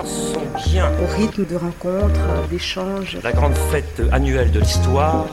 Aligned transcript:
sont 0.00 0.40
bien. 0.70 0.90
Au 1.02 1.16
rythme 1.16 1.44
de 1.46 1.56
rencontres, 1.56 2.48
d'échanges. 2.50 3.18
La 3.22 3.32
grande 3.32 3.54
fête 3.70 4.02
annuelle 4.12 4.50
de 4.50 4.60
l'histoire 4.60 5.26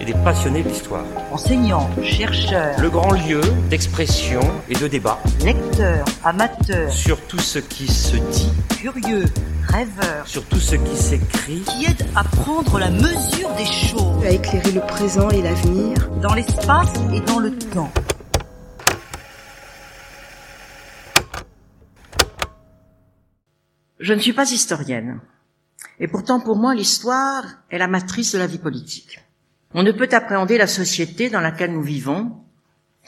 et 0.00 0.04
des 0.04 0.14
passionnés 0.14 0.62
de 0.62 0.68
l'histoire. 0.68 1.04
Enseignants, 1.32 1.88
chercheurs, 2.02 2.74
Le 2.78 2.90
grand 2.90 3.12
lieu 3.12 3.40
d'expression 3.70 4.40
et 4.68 4.74
de 4.74 4.86
débat 4.88 5.18
lecteurs, 5.44 6.04
amateurs, 6.24 6.90
sur 6.92 7.20
tout 7.22 7.38
ce 7.38 7.58
qui 7.58 7.86
se 7.86 8.16
dit, 8.16 8.52
curieux, 8.80 9.24
rêveurs, 9.68 10.26
sur 10.26 10.44
tout 10.44 10.58
ce 10.60 10.76
qui 10.76 10.96
s'écrit, 10.96 11.60
qui 11.62 11.86
aident 11.86 12.06
à 12.14 12.24
prendre 12.24 12.78
la 12.78 12.90
mesure 12.90 13.50
des 13.56 13.64
choses 13.64 14.24
À 14.24 14.30
éclairer 14.30 14.72
le 14.72 14.80
présent 14.80 15.28
et 15.30 15.40
l'avenir. 15.42 15.96
dans 16.20 16.34
l'espace 16.34 16.92
et 17.14 17.20
dans 17.20 17.38
le 17.38 17.56
temps. 17.56 17.90
Je 24.02 24.12
ne 24.12 24.18
suis 24.18 24.32
pas 24.32 24.50
historienne. 24.50 25.20
Et 26.00 26.08
pourtant, 26.08 26.40
pour 26.40 26.56
moi, 26.56 26.74
l'histoire 26.74 27.44
est 27.70 27.78
la 27.78 27.86
matrice 27.86 28.32
de 28.32 28.38
la 28.38 28.48
vie 28.48 28.58
politique. 28.58 29.20
On 29.74 29.84
ne 29.84 29.92
peut 29.92 30.08
appréhender 30.10 30.58
la 30.58 30.66
société 30.66 31.30
dans 31.30 31.40
laquelle 31.40 31.72
nous 31.72 31.84
vivons, 31.84 32.36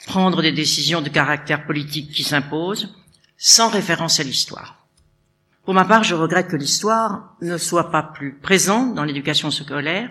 prendre 0.06 0.40
des 0.40 0.52
décisions 0.52 1.02
de 1.02 1.08
caractère 1.08 1.66
politique 1.66 2.12
qui 2.12 2.22
s'imposent, 2.22 2.94
sans 3.36 3.70
référence 3.70 4.20
à 4.20 4.22
l'histoire. 4.22 4.86
Pour 5.64 5.74
ma 5.74 5.84
part, 5.84 6.04
je 6.04 6.14
regrette 6.14 6.46
que 6.46 6.56
l'histoire 6.56 7.34
ne 7.42 7.58
soit 7.58 7.90
pas 7.90 8.04
plus 8.04 8.38
présente 8.38 8.94
dans 8.94 9.02
l'éducation 9.02 9.50
scolaire, 9.50 10.10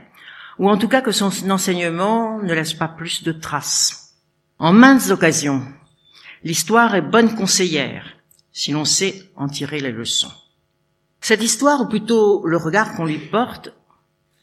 ou 0.60 0.70
en 0.70 0.78
tout 0.78 0.90
cas 0.90 1.02
que 1.02 1.14
son 1.14 1.32
enseignement 1.50 2.40
ne 2.42 2.54
laisse 2.54 2.74
pas 2.74 2.90
plus 2.90 3.24
de 3.24 3.32
traces. 3.32 4.16
En 4.60 4.74
maintes 4.74 5.12
occasions, 5.12 5.66
l'histoire 6.44 6.94
est 6.94 7.02
bonne 7.02 7.36
conseillère, 7.36 8.06
si 8.52 8.74
l'on 8.74 8.84
sait 8.84 9.32
en 9.38 9.48
tirer 9.48 9.80
les 9.80 9.94
leçons. 9.94 10.34
Cette 11.24 11.42
histoire, 11.42 11.80
ou 11.80 11.88
plutôt 11.88 12.46
le 12.46 12.58
regard 12.58 12.96
qu'on 12.96 13.06
lui 13.06 13.18
porte, 13.18 13.70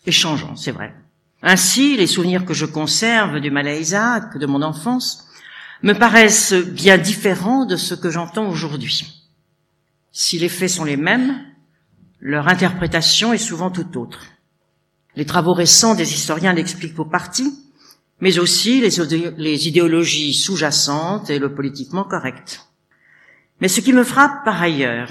est 0.07 0.13
changeant, 0.13 0.57
c'est 0.57 0.71
vrai. 0.71 0.95
Ainsi, 1.43 1.95
les 1.99 2.07
souvenirs 2.07 2.47
que 2.47 2.55
je 2.55 2.65
conserve 2.65 3.39
du 3.39 3.51
Malais 3.51 3.83
Isaac, 3.83 4.39
de 4.39 4.47
mon 4.47 4.63
enfance, 4.63 5.29
me 5.83 5.93
paraissent 5.93 6.55
bien 6.55 6.97
différents 6.97 7.67
de 7.67 7.77
ce 7.77 7.95
que 7.95 8.09
j'entends 8.09 8.49
aujourd'hui. 8.49 9.27
Si 10.11 10.39
les 10.39 10.49
faits 10.49 10.71
sont 10.71 10.85
les 10.85 10.97
mêmes, 10.97 11.45
leur 12.19 12.49
interprétation 12.49 13.35
est 13.35 13.39
souvent 13.39 13.71
tout 13.71 13.99
autre. 13.99 14.25
Les 15.17 15.27
travaux 15.27 15.53
récents 15.53 15.95
des 15.95 16.15
historiens 16.15 16.55
l'expliquent 16.55 16.95
pour 16.95 17.11
partie, 17.11 17.59
mais 18.23 18.39
aussi 18.39 18.81
les 18.81 19.69
idéologies 19.69 20.33
sous-jacentes 20.33 21.29
et 21.29 21.39
le 21.39 21.55
politiquement 21.55 22.05
correct. 22.05 22.63
Mais 23.61 23.69
ce 23.69 23.83
qui 23.83 23.93
me 23.93 24.03
frappe 24.03 24.47
par 24.47 24.63
ailleurs, 24.63 25.11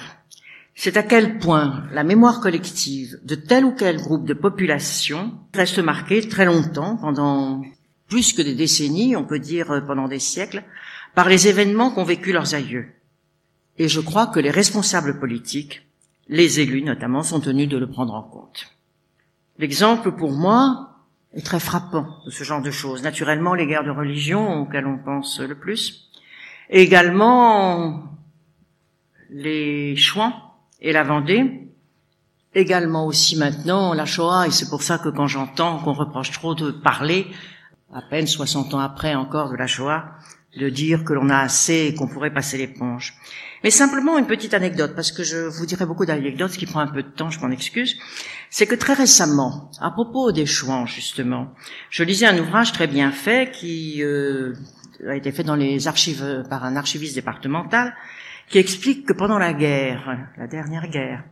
c'est 0.82 0.96
à 0.96 1.04
quel 1.04 1.40
point 1.40 1.84
la 1.92 2.06
mémoire 2.06 2.40
collective 2.40 3.20
de 3.26 3.36
tel 3.36 3.66
ou 3.66 3.76
quel 3.76 3.98
groupe 3.98 4.26
de 4.26 4.34
population 4.34 5.34
reste 5.54 5.80
marquée 5.80 6.26
très 6.26 6.46
longtemps, 6.46 6.96
pendant 6.96 7.62
plus 8.08 8.32
que 8.32 8.42
des 8.42 8.56
décennies, 8.56 9.18
on 9.18 9.26
peut 9.26 9.40
dire 9.40 9.72
euh, 9.72 9.82
pendant 9.82 10.08
des 10.08 10.20
siècles, 10.20 10.64
par 11.16 11.28
les 11.28 11.50
événements 11.50 11.92
qu'ont 11.92 12.06
vécu 12.06 12.32
leurs 12.32 12.56
aïeux. 12.56 12.94
Et 13.78 13.90
je 13.90 14.00
crois 14.00 14.28
que 14.28 14.40
les 14.40 14.52
responsables 14.52 15.20
politiques, 15.20 15.86
les 16.30 16.62
élus 16.62 16.82
notamment, 16.82 17.24
sont 17.24 17.42
tenus 17.42 17.68
de 17.68 17.78
le 17.78 17.90
prendre 17.90 18.14
en 18.14 18.24
compte. 18.24 18.74
L'exemple 19.58 20.14
pour 20.14 20.32
moi 20.32 20.96
est 21.34 21.46
très 21.46 21.60
frappant 21.60 22.08
de 22.26 22.32
ce 22.32 22.46
genre 22.46 22.62
de 22.62 22.72
choses. 22.72 23.04
Naturellement, 23.04 23.54
les 23.54 23.68
guerres 23.68 23.84
de 23.84 23.92
religion 23.92 24.62
auxquelles 24.62 24.88
on 24.88 24.98
pense 24.98 25.42
le 25.42 25.56
plus. 25.56 26.10
Et 26.70 26.82
également 26.82 28.18
les 29.30 29.98
Chouans 29.98 30.49
et 30.82 30.92
la 30.92 31.04
Vendée. 31.04 31.70
Également 32.56 33.06
aussi 33.06 33.38
maintenant 33.38 33.94
la 33.94 34.06
Shoah, 34.06 34.48
et 34.48 34.52
c'est 34.52 34.70
pour 34.70 34.82
ça 34.82 34.98
que 34.98 35.10
quand 35.10 35.28
j'entends 35.28 35.80
qu'on 35.80 35.94
reproche 35.94 36.32
trop 36.32 36.56
de 36.56 36.72
parler, 36.72 37.28
à 37.94 38.02
peine 38.02 38.28
60 38.28 38.74
ans 38.74 38.80
après 38.80 39.16
encore 39.16 39.52
de 39.52 39.56
la 39.56 39.68
Shoah, 39.68 40.06
de 40.58 40.70
dire 40.70 41.04
que 41.04 41.14
l'on 41.14 41.30
a 41.30 41.38
assez 41.38 41.88
et 41.88 41.96
qu'on 41.96 42.08
pourrait 42.08 42.34
passer 42.34 42.58
l'éponge. 42.58 43.14
Mais 43.64 43.70
simplement 43.70 44.18
une 44.18 44.26
petite 44.26 44.54
anecdote, 44.54 44.94
parce 44.96 45.12
que 45.12 45.24
je 45.24 45.38
vous 45.38 45.66
dirai 45.66 45.86
beaucoup 45.86 46.06
d'anecdotes, 46.06 46.52
ce 46.52 46.58
qui 46.58 46.66
prend 46.66 46.80
un 46.80 46.88
peu 46.88 47.04
de 47.04 47.10
temps, 47.10 47.30
je 47.30 47.40
m'en 47.40 47.52
excuse. 47.52 47.98
C'est 48.50 48.66
que 48.66 48.76
très 48.76 48.94
récemment, 48.94 49.70
à 49.80 49.92
propos 49.92 50.32
des 50.32 50.46
Chouans 50.46 50.86
justement, 50.86 51.54
je 51.90 52.04
lisais 52.04 52.26
un 52.26 52.38
ouvrage 52.40 52.72
très 52.72 52.88
bien 52.88 53.12
fait 53.12 53.52
qui 53.52 54.02
euh, 54.02 54.54
a 55.08 55.16
été 55.16 55.32
fait 55.32 55.44
dans 55.44 55.56
les 55.56 55.88
archives 55.88 56.46
par 56.50 56.64
un 56.64 56.76
archiviste 56.76 57.16
départemental, 57.16 57.94
qui 58.50 58.58
explique 58.58 59.06
que 59.06 59.14
pendant 59.14 59.38
la 59.38 59.54
guerre, 59.54 60.18
la 60.38 60.48
dernière 60.48 60.88
guerre, 60.90 61.24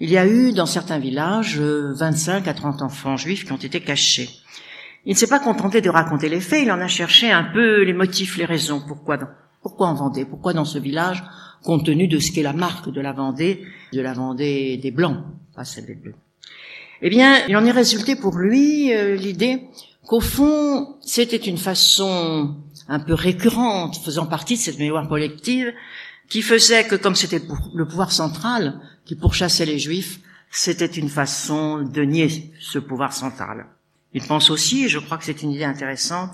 il 0.00 0.10
y 0.10 0.16
a 0.16 0.26
eu 0.26 0.52
dans 0.52 0.66
certains 0.66 0.98
villages 0.98 1.60
euh, 1.60 1.92
25 1.94 2.48
à 2.48 2.54
30 2.54 2.82
enfants 2.82 3.16
juifs 3.16 3.44
qui 3.44 3.52
ont 3.52 3.56
été 3.56 3.80
cachés. 3.80 4.30
Il 5.04 5.12
ne 5.12 5.16
s'est 5.16 5.28
pas 5.28 5.38
contenté 5.38 5.80
de 5.80 5.90
raconter 5.90 6.28
les 6.28 6.40
faits, 6.40 6.62
il 6.62 6.72
en 6.72 6.80
a 6.80 6.88
cherché 6.88 7.30
un 7.30 7.44
peu 7.44 7.82
les 7.82 7.92
motifs, 7.92 8.36
les 8.36 8.44
raisons. 8.44 8.82
Pourquoi, 8.86 9.18
pourquoi 9.62 9.88
en 9.88 9.94
Vendée? 9.94 10.24
Pourquoi 10.24 10.54
dans 10.54 10.64
ce 10.64 10.78
village, 10.78 11.22
compte 11.62 11.84
tenu 11.84 12.08
de 12.08 12.18
ce 12.18 12.32
qu'est 12.32 12.42
la 12.42 12.52
marque 12.52 12.90
de 12.90 13.00
la 13.00 13.12
Vendée, 13.12 13.64
de 13.92 14.00
la 14.00 14.12
Vendée 14.12 14.78
des 14.78 14.90
Blancs, 14.90 15.18
pas 15.54 15.64
celle 15.64 15.86
des 15.86 15.94
Bleus? 15.94 16.14
Eh 17.02 17.10
bien, 17.10 17.46
il 17.48 17.56
en 17.56 17.64
est 17.64 17.72
résulté 17.72 18.16
pour 18.16 18.38
lui 18.38 18.94
euh, 18.94 19.16
l'idée 19.16 19.62
qu'au 20.06 20.20
fond, 20.20 20.96
c'était 21.00 21.36
une 21.36 21.58
façon 21.58 22.56
un 22.88 23.00
peu 23.00 23.14
récurrente, 23.14 23.96
faisant 24.04 24.26
partie 24.26 24.54
de 24.54 24.60
cette 24.60 24.78
mémoire 24.78 25.08
collective, 25.08 25.72
qui 26.28 26.42
faisait 26.42 26.84
que 26.84 26.96
comme 26.96 27.14
c'était 27.14 27.42
le 27.74 27.86
pouvoir 27.86 28.12
central 28.12 28.80
qui 29.04 29.16
pourchassait 29.16 29.66
les 29.66 29.78
juifs, 29.78 30.20
c'était 30.50 30.86
une 30.86 31.08
façon 31.08 31.82
de 31.82 32.02
nier 32.02 32.52
ce 32.60 32.78
pouvoir 32.78 33.12
central. 33.12 33.66
Il 34.14 34.22
pense 34.22 34.50
aussi, 34.50 34.84
et 34.84 34.88
je 34.88 34.98
crois 34.98 35.18
que 35.18 35.24
c'est 35.24 35.42
une 35.42 35.50
idée 35.50 35.64
intéressante, 35.64 36.30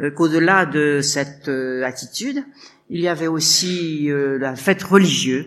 euh, 0.00 0.10
qu'au-delà 0.10 0.66
de 0.66 1.00
cette 1.00 1.48
euh, 1.48 1.82
attitude, 1.84 2.44
il 2.90 3.00
y 3.00 3.08
avait 3.08 3.26
aussi 3.26 4.10
euh, 4.10 4.38
la 4.38 4.56
fête 4.56 4.82
religieuse 4.82 5.46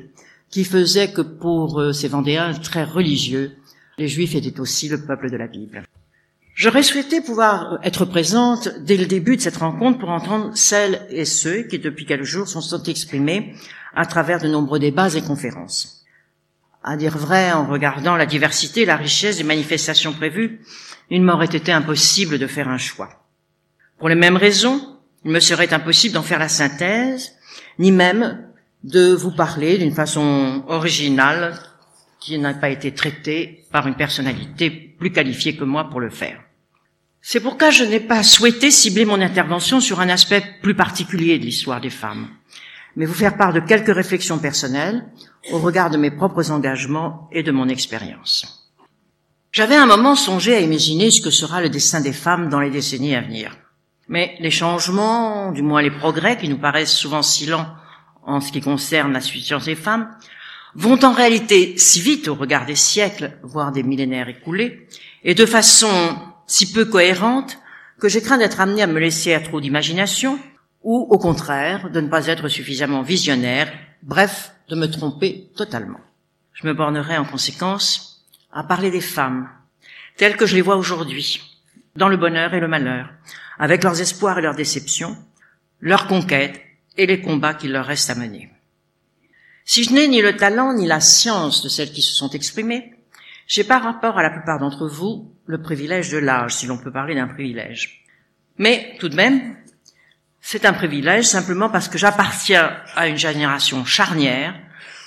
qui 0.50 0.64
faisait 0.64 1.12
que 1.12 1.22
pour 1.22 1.94
ces 1.94 2.08
Vendéens 2.08 2.54
très 2.54 2.86
religieux, 2.86 3.52
les 3.98 4.08
Juifs 4.08 4.34
étaient 4.34 4.62
aussi 4.62 4.88
le 4.88 5.04
peuple 5.04 5.30
de 5.30 5.36
la 5.36 5.48
Bible. 5.48 5.84
J'aurais 6.58 6.82
souhaité 6.82 7.22
pouvoir 7.22 7.78
être 7.84 8.04
présente 8.06 8.70
dès 8.80 8.98
le 8.98 9.06
début 9.06 9.36
de 9.36 9.42
cette 9.42 9.58
rencontre 9.58 10.00
pour 10.00 10.10
entendre 10.10 10.50
celles 10.56 11.06
et 11.12 11.24
ceux 11.24 11.62
qui, 11.62 11.78
depuis 11.78 12.08
quelques 12.08 12.24
jours, 12.24 12.48
sont, 12.48 12.82
exprimés 12.86 13.54
à 13.96 14.08
travers 14.08 14.42
de 14.42 14.48
nombreux 14.48 14.80
débats 14.80 15.14
et 15.14 15.22
conférences. 15.22 16.04
À 16.84 16.98
dire 16.98 17.16
vrai, 17.16 17.52
en 17.52 17.68
regardant 17.68 18.16
la 18.16 18.26
diversité 18.26 18.82
et 18.82 18.86
la 18.86 18.96
richesse 18.96 19.38
des 19.38 19.44
manifestations 19.44 20.14
prévues, 20.14 20.62
il 21.12 21.22
m'aurait 21.22 21.46
été 21.46 21.72
impossible 21.72 22.40
de 22.40 22.48
faire 22.48 22.70
un 22.70 22.80
choix. 22.80 23.28
Pour 24.00 24.10
les 24.10 24.16
mêmes 24.16 24.36
raisons, 24.36 24.98
il 25.26 25.30
me 25.30 25.40
serait 25.40 25.76
impossible 25.76 26.16
d'en 26.16 26.24
faire 26.24 26.40
la 26.40 26.50
synthèse, 26.50 27.34
ni 27.78 27.92
même 27.92 28.50
de 28.84 29.14
vous 29.14 29.32
parler 29.32 29.78
d'une 29.78 29.94
façon 29.94 30.64
originale 30.68 31.60
qui 32.20 32.40
n'a 32.40 32.56
pas 32.56 32.70
été 32.70 32.96
traitée 32.96 33.68
par 33.72 33.86
une 33.86 33.96
personnalité 33.96 34.72
plus 34.72 35.12
qualifiée 35.12 35.56
que 35.56 35.64
moi 35.64 35.88
pour 35.92 36.00
le 36.00 36.10
faire. 36.10 36.47
C'est 37.30 37.42
pourquoi 37.42 37.72
je 37.72 37.84
n'ai 37.84 38.00
pas 38.00 38.24
souhaité 38.24 38.72
cibler 38.72 39.04
mon 39.04 39.20
intervention 39.20 39.82
sur 39.82 40.00
un 40.00 40.08
aspect 40.08 40.42
plus 40.62 40.76
particulier 40.76 41.38
de 41.38 41.44
l'histoire 41.44 41.82
des 41.82 41.90
femmes, 41.90 42.30
mais 42.96 43.06
vous 43.06 43.14
faire 43.14 43.36
part 43.36 43.52
de 43.52 43.60
quelques 43.60 43.94
réflexions 43.94 44.40
personnelles 44.40 45.04
au 45.52 45.60
regard 45.60 45.90
de 45.90 45.98
mes 45.98 46.10
propres 46.10 46.52
engagements 46.52 47.28
et 47.34 47.44
de 47.44 47.52
mon 47.52 47.68
expérience. 47.68 48.72
J'avais 49.52 49.76
un 49.76 49.88
moment 49.88 50.16
songé 50.16 50.56
à 50.56 50.62
imaginer 50.62 51.12
ce 51.12 51.20
que 51.20 51.30
sera 51.30 51.62
le 51.62 51.68
destin 51.68 52.00
des 52.00 52.14
femmes 52.14 52.48
dans 52.48 52.62
les 52.62 52.70
décennies 52.70 53.14
à 53.18 53.20
venir. 53.20 53.58
Mais 54.08 54.38
les 54.40 54.50
changements, 54.50 55.52
du 55.52 55.64
moins 55.64 55.82
les 55.82 55.92
progrès 55.92 56.38
qui 56.38 56.48
nous 56.48 56.60
paraissent 56.60 56.96
souvent 56.96 57.24
si 57.24 57.46
lents 57.46 57.68
en 58.24 58.40
ce 58.40 58.54
qui 58.54 58.62
concerne 58.62 59.12
la 59.12 59.20
situation 59.20 59.58
des 59.58 59.76
femmes, 59.76 60.10
vont 60.76 61.04
en 61.04 61.12
réalité 61.12 61.78
si 61.78 62.00
vite 62.00 62.30
au 62.30 62.36
regard 62.36 62.66
des 62.66 62.76
siècles, 62.76 63.38
voire 63.44 63.74
des 63.74 63.84
millénaires 63.84 64.30
écoulés, 64.30 64.88
et 65.26 65.36
de 65.36 65.46
façon 65.46 65.90
si 66.48 66.72
peu 66.72 66.86
cohérente 66.86 67.60
que 68.00 68.10
j'ai 68.10 68.22
craint 68.22 68.38
d'être 68.38 68.60
amené 68.60 68.82
à 68.82 68.88
me 68.88 69.00
laisser 69.00 69.34
à 69.34 69.40
trop 69.40 69.62
d'imagination, 69.62 70.40
ou 70.84 71.08
au 71.10 71.18
contraire 71.18 71.90
de 71.90 72.00
ne 72.00 72.08
pas 72.08 72.28
être 72.28 72.48
suffisamment 72.48 73.02
visionnaire, 73.02 73.72
bref, 74.04 74.54
de 74.70 74.76
me 74.76 74.88
tromper 74.88 75.50
totalement. 75.56 76.00
Je 76.54 76.66
me 76.66 76.74
bornerai 76.74 77.18
en 77.18 77.26
conséquence 77.26 78.26
à 78.52 78.64
parler 78.64 78.90
des 78.90 79.02
femmes, 79.02 79.50
telles 80.16 80.38
que 80.38 80.46
je 80.46 80.56
les 80.56 80.62
vois 80.62 80.78
aujourd'hui, 80.78 81.42
dans 81.96 82.10
le 82.10 82.18
bonheur 82.18 82.54
et 82.54 82.60
le 82.60 82.68
malheur, 82.68 83.10
avec 83.60 83.84
leurs 83.84 84.00
espoirs 84.02 84.40
et 84.40 84.42
leurs 84.42 84.56
déceptions, 84.56 85.18
leurs 85.80 86.08
conquêtes 86.08 86.62
et 86.96 87.06
les 87.06 87.22
combats 87.22 87.54
qu'il 87.54 87.72
leur 87.72 87.86
reste 87.86 88.10
à 88.10 88.16
mener. 88.16 88.50
Si 89.66 89.84
je 89.84 89.92
n'ai 89.92 90.08
ni 90.08 90.22
le 90.22 90.38
talent 90.38 90.74
ni 90.74 90.88
la 90.88 91.02
science 91.02 91.62
de 91.64 91.70
celles 91.70 91.92
qui 91.92 92.02
se 92.02 92.14
sont 92.14 92.30
exprimées, 92.30 92.94
j'ai 93.48 93.64
par 93.64 93.84
rapport 93.84 94.18
à 94.18 94.24
la 94.24 94.30
plupart 94.30 94.60
d'entre 94.60 94.88
vous 94.88 95.32
le 95.48 95.62
privilège 95.62 96.12
de 96.12 96.18
l'âge, 96.18 96.56
si 96.56 96.68
l'on 96.68 96.78
peut 96.78 96.92
parler 96.92 97.16
d'un 97.16 97.28
privilège. 97.28 98.04
Mais 98.58 98.96
tout 99.00 99.10
de 99.10 99.16
même, 99.16 99.56
c'est 100.42 100.66
un 100.66 100.74
privilège 100.74 101.26
simplement 101.26 101.70
parce 101.70 101.88
que 101.88 101.98
j'appartiens 101.98 102.78
à 102.96 103.08
une 103.08 103.18
génération 103.18 103.86
charnière 103.86 104.56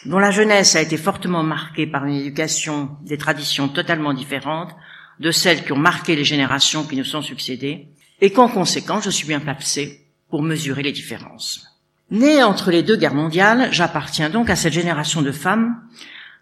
dont 0.07 0.19
la 0.19 0.31
jeunesse 0.31 0.77
a 0.77 0.83
été 0.83 0.97
fortement 0.97 1.43
marquée 1.43 1.87
par 1.87 2.07
une 2.07 2.15
éducation 2.15 2.97
des 3.03 3.19
traditions 3.19 3.69
totalement 3.69 4.15
différentes 4.15 4.75
de 5.19 5.31
celles 5.31 5.65
qui 5.65 5.73
ont 5.73 5.79
marqué 5.79 6.17
les 6.17 6.25
générations 6.25 6.85
qui 6.85 6.97
nous 6.97 7.05
sont 7.05 7.21
succédées, 7.21 7.89
et 8.23 8.33
qu'en 8.33 8.49
conséquence, 8.49 9.05
je 9.05 9.11
suis 9.11 9.27
bien 9.27 9.41
placé 9.41 10.07
pour 10.31 10.43
mesurer 10.43 10.83
les 10.83 10.93
différences. 10.93 11.67
Née 12.11 12.43
entre 12.43 12.71
les 12.71 12.83
deux 12.83 12.97
guerres 12.97 13.15
mondiales, 13.15 13.69
j'appartiens 13.71 14.31
donc 14.31 14.49
à 14.49 14.57
cette 14.57 14.73
génération 14.73 15.23
de 15.23 15.33
femmes 15.33 15.77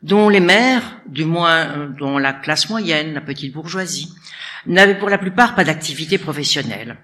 dont 0.03 0.29
les 0.29 0.41
mères, 0.41 1.01
du 1.07 1.25
moins 1.25 1.57
euh, 1.57 1.89
dont 1.89 2.19
la 2.19 2.33
classe 2.33 2.69
moyenne, 2.69 3.15
la 3.15 3.21
petite 3.21 3.53
bourgeoisie, 3.53 4.15
n'avaient 4.67 4.99
pour 4.99 5.09
la 5.09 5.19
plupart 5.19 5.55
pas 5.55 5.65
d'activité 5.65 6.19
professionnelle. 6.19 6.97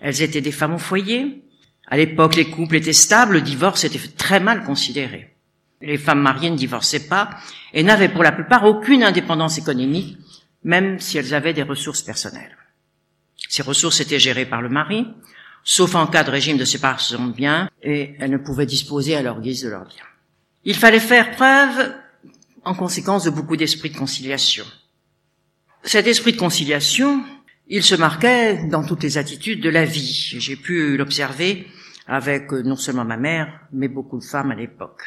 Elles 0.00 0.22
étaient 0.22 0.40
des 0.40 0.52
femmes 0.52 0.74
au 0.74 0.78
foyer. 0.78 1.42
À 1.88 1.96
l'époque, 1.96 2.36
les 2.36 2.50
couples 2.50 2.76
étaient 2.76 2.92
stables, 2.92 3.34
le 3.34 3.40
divorce 3.40 3.84
était 3.84 4.00
très 4.16 4.40
mal 4.40 4.64
considéré. 4.64 5.34
Les 5.80 5.98
femmes 5.98 6.20
mariées 6.20 6.50
ne 6.50 6.56
divorçaient 6.56 7.06
pas 7.06 7.30
et 7.72 7.82
n'avaient 7.82 8.08
pour 8.08 8.22
la 8.22 8.32
plupart 8.32 8.64
aucune 8.64 9.04
indépendance 9.04 9.58
économique, 9.58 10.18
même 10.64 10.98
si 10.98 11.18
elles 11.18 11.34
avaient 11.34 11.52
des 11.52 11.62
ressources 11.62 12.02
personnelles. 12.02 12.56
Ces 13.48 13.62
ressources 13.62 14.00
étaient 14.00 14.18
gérées 14.18 14.46
par 14.46 14.62
le 14.62 14.68
mari, 14.68 15.06
sauf 15.62 15.94
en 15.94 16.06
cas 16.06 16.24
de 16.24 16.30
régime 16.30 16.56
de 16.56 16.64
séparation 16.64 17.26
de 17.26 17.32
biens, 17.32 17.68
et 17.82 18.16
elles 18.18 18.30
ne 18.30 18.38
pouvaient 18.38 18.66
disposer 18.66 19.16
à 19.16 19.22
leur 19.22 19.40
guise 19.40 19.62
de 19.62 19.68
leurs 19.68 19.84
biens. 19.84 20.04
Il 20.64 20.74
fallait 20.74 20.98
faire 20.98 21.30
preuve, 21.32 21.94
en 22.66 22.74
conséquence, 22.74 23.22
de 23.22 23.30
beaucoup 23.30 23.56
d'esprit 23.56 23.90
de 23.90 23.96
conciliation. 23.96 24.64
Cet 25.84 26.08
esprit 26.08 26.32
de 26.32 26.36
conciliation, 26.36 27.22
il 27.68 27.84
se 27.84 27.94
marquait 27.94 28.66
dans 28.66 28.84
toutes 28.84 29.04
les 29.04 29.18
attitudes 29.18 29.62
de 29.62 29.70
la 29.70 29.84
vie. 29.84 30.34
J'ai 30.38 30.56
pu 30.56 30.96
l'observer 30.96 31.68
avec 32.08 32.52
euh, 32.52 32.62
non 32.62 32.74
seulement 32.74 33.04
ma 33.04 33.16
mère, 33.16 33.60
mais 33.72 33.86
beaucoup 33.86 34.18
de 34.18 34.24
femmes 34.24 34.50
à 34.50 34.56
l'époque. 34.56 35.02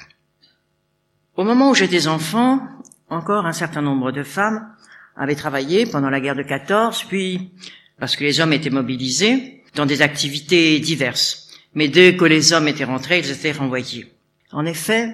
Au 1.35 1.43
moment 1.43 1.71
où 1.71 1.75
j'étais 1.75 2.07
enfant, 2.07 2.65
encore 3.09 3.45
un 3.45 3.53
certain 3.53 3.81
nombre 3.81 4.13
de 4.13 4.23
femmes 4.23 4.73
avaient 5.17 5.35
travaillé 5.35 5.85
pendant 5.85 6.09
la 6.09 6.21
guerre 6.21 6.35
de 6.35 6.43
14, 6.43 7.03
puis, 7.09 7.51
parce 7.99 8.15
que 8.15 8.23
les 8.23 8.39
hommes 8.39 8.53
étaient 8.53 8.69
mobilisés, 8.69 9.63
dans 9.75 9.85
des 9.85 10.01
activités 10.01 10.79
diverses. 10.79 11.49
Mais 11.73 11.89
dès 11.89 12.15
que 12.15 12.23
les 12.23 12.53
hommes 12.53 12.69
étaient 12.69 12.85
rentrés, 12.85 13.19
ils 13.19 13.31
étaient 13.31 13.51
renvoyés. 13.51 14.13
En 14.53 14.65
effet, 14.65 15.13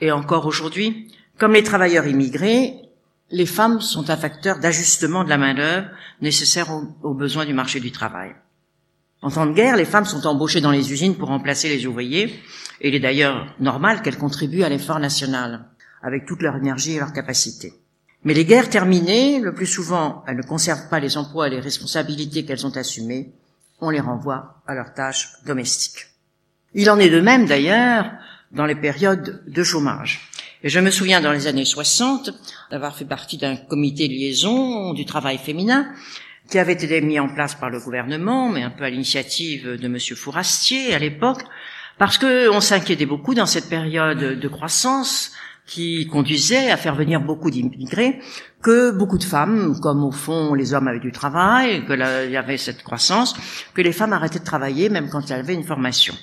et 0.00 0.10
encore 0.10 0.46
aujourd'hui, 0.46 1.12
comme 1.38 1.52
les 1.52 1.62
travailleurs 1.62 2.06
immigrés, 2.06 2.74
les 3.30 3.46
femmes 3.46 3.80
sont 3.80 4.10
un 4.10 4.16
facteur 4.16 4.58
d'ajustement 4.58 5.24
de 5.24 5.28
la 5.28 5.38
main-d'œuvre 5.38 5.88
nécessaire 6.20 6.68
aux, 7.02 7.14
besoins 7.14 7.46
du 7.46 7.54
marché 7.54 7.80
du 7.80 7.92
travail. 7.92 8.34
En 9.22 9.30
temps 9.30 9.46
de 9.46 9.52
guerre, 9.52 9.76
les 9.76 9.84
femmes 9.84 10.04
sont 10.04 10.26
embauchées 10.26 10.60
dans 10.60 10.70
les 10.70 10.92
usines 10.92 11.16
pour 11.16 11.28
remplacer 11.28 11.68
les 11.68 11.86
ouvriers, 11.86 12.40
et 12.80 12.88
il 12.88 12.94
est 12.94 13.00
d'ailleurs 13.00 13.54
normal 13.60 14.02
qu'elles 14.02 14.18
contribuent 14.18 14.62
à 14.62 14.68
l'effort 14.68 15.00
national, 15.00 15.66
avec 16.02 16.26
toute 16.26 16.42
leur 16.42 16.56
énergie 16.56 16.94
et 16.94 16.98
leur 16.98 17.12
capacité. 17.12 17.72
Mais 18.24 18.34
les 18.34 18.44
guerres 18.44 18.70
terminées, 18.70 19.40
le 19.40 19.54
plus 19.54 19.66
souvent, 19.66 20.24
elles 20.26 20.36
ne 20.36 20.42
conservent 20.42 20.88
pas 20.88 21.00
les 21.00 21.16
emplois 21.16 21.48
et 21.48 21.50
les 21.50 21.60
responsabilités 21.60 22.44
qu'elles 22.44 22.66
ont 22.66 22.76
assumées, 22.76 23.32
on 23.80 23.90
les 23.90 24.00
renvoie 24.00 24.60
à 24.66 24.74
leurs 24.74 24.92
tâches 24.92 25.30
domestiques. 25.46 26.06
Il 26.74 26.90
en 26.90 26.98
est 26.98 27.10
de 27.10 27.20
même 27.20 27.46
d'ailleurs 27.46 28.10
dans 28.50 28.66
les 28.66 28.74
périodes 28.74 29.42
de 29.46 29.62
chômage. 29.62 30.28
Et 30.64 30.68
je 30.68 30.80
me 30.80 30.90
souviens 30.90 31.20
dans 31.20 31.30
les 31.30 31.46
années 31.46 31.64
60 31.64 32.30
d'avoir 32.72 32.96
fait 32.96 33.04
partie 33.04 33.38
d'un 33.38 33.54
comité 33.56 34.08
de 34.08 34.12
liaison 34.12 34.92
du 34.92 35.04
travail 35.04 35.38
féminin 35.38 35.88
qui 36.50 36.58
avait 36.58 36.72
été 36.72 37.00
mis 37.00 37.20
en 37.20 37.28
place 37.28 37.54
par 37.54 37.70
le 37.70 37.78
gouvernement, 37.78 38.48
mais 38.48 38.62
un 38.62 38.70
peu 38.70 38.82
à 38.82 38.90
l'initiative 38.90 39.76
de 39.80 39.88
Monsieur 39.88 40.16
Fourastier 40.16 40.94
à 40.94 40.98
l'époque, 40.98 41.42
parce 41.98 42.18
que 42.18 42.48
on 42.50 42.60
s'inquiétait 42.60 43.06
beaucoup 43.06 43.34
dans 43.34 43.46
cette 43.46 43.68
période 43.68 44.18
de 44.18 44.48
croissance 44.48 45.32
qui 45.64 46.06
conduisait 46.06 46.70
à 46.70 46.76
faire 46.76 46.94
venir 46.96 47.20
beaucoup 47.20 47.50
d'immigrés, 47.50 48.18
que 48.62 48.90
beaucoup 48.90 49.18
de 49.18 49.24
femmes, 49.24 49.78
comme 49.80 50.02
au 50.02 50.10
fond 50.10 50.54
les 50.54 50.74
hommes 50.74 50.88
avaient 50.88 50.98
du 50.98 51.12
travail, 51.12 51.84
que 51.86 52.24
il 52.26 52.32
y 52.32 52.36
avait 52.36 52.56
cette 52.56 52.82
croissance, 52.82 53.36
que 53.74 53.82
les 53.82 53.92
femmes 53.92 54.14
arrêtaient 54.14 54.40
de 54.40 54.44
travailler 54.44 54.88
même 54.88 55.08
quand 55.08 55.30
elles 55.30 55.38
avaient 55.38 55.54
une 55.54 55.64
formation. 55.64 56.14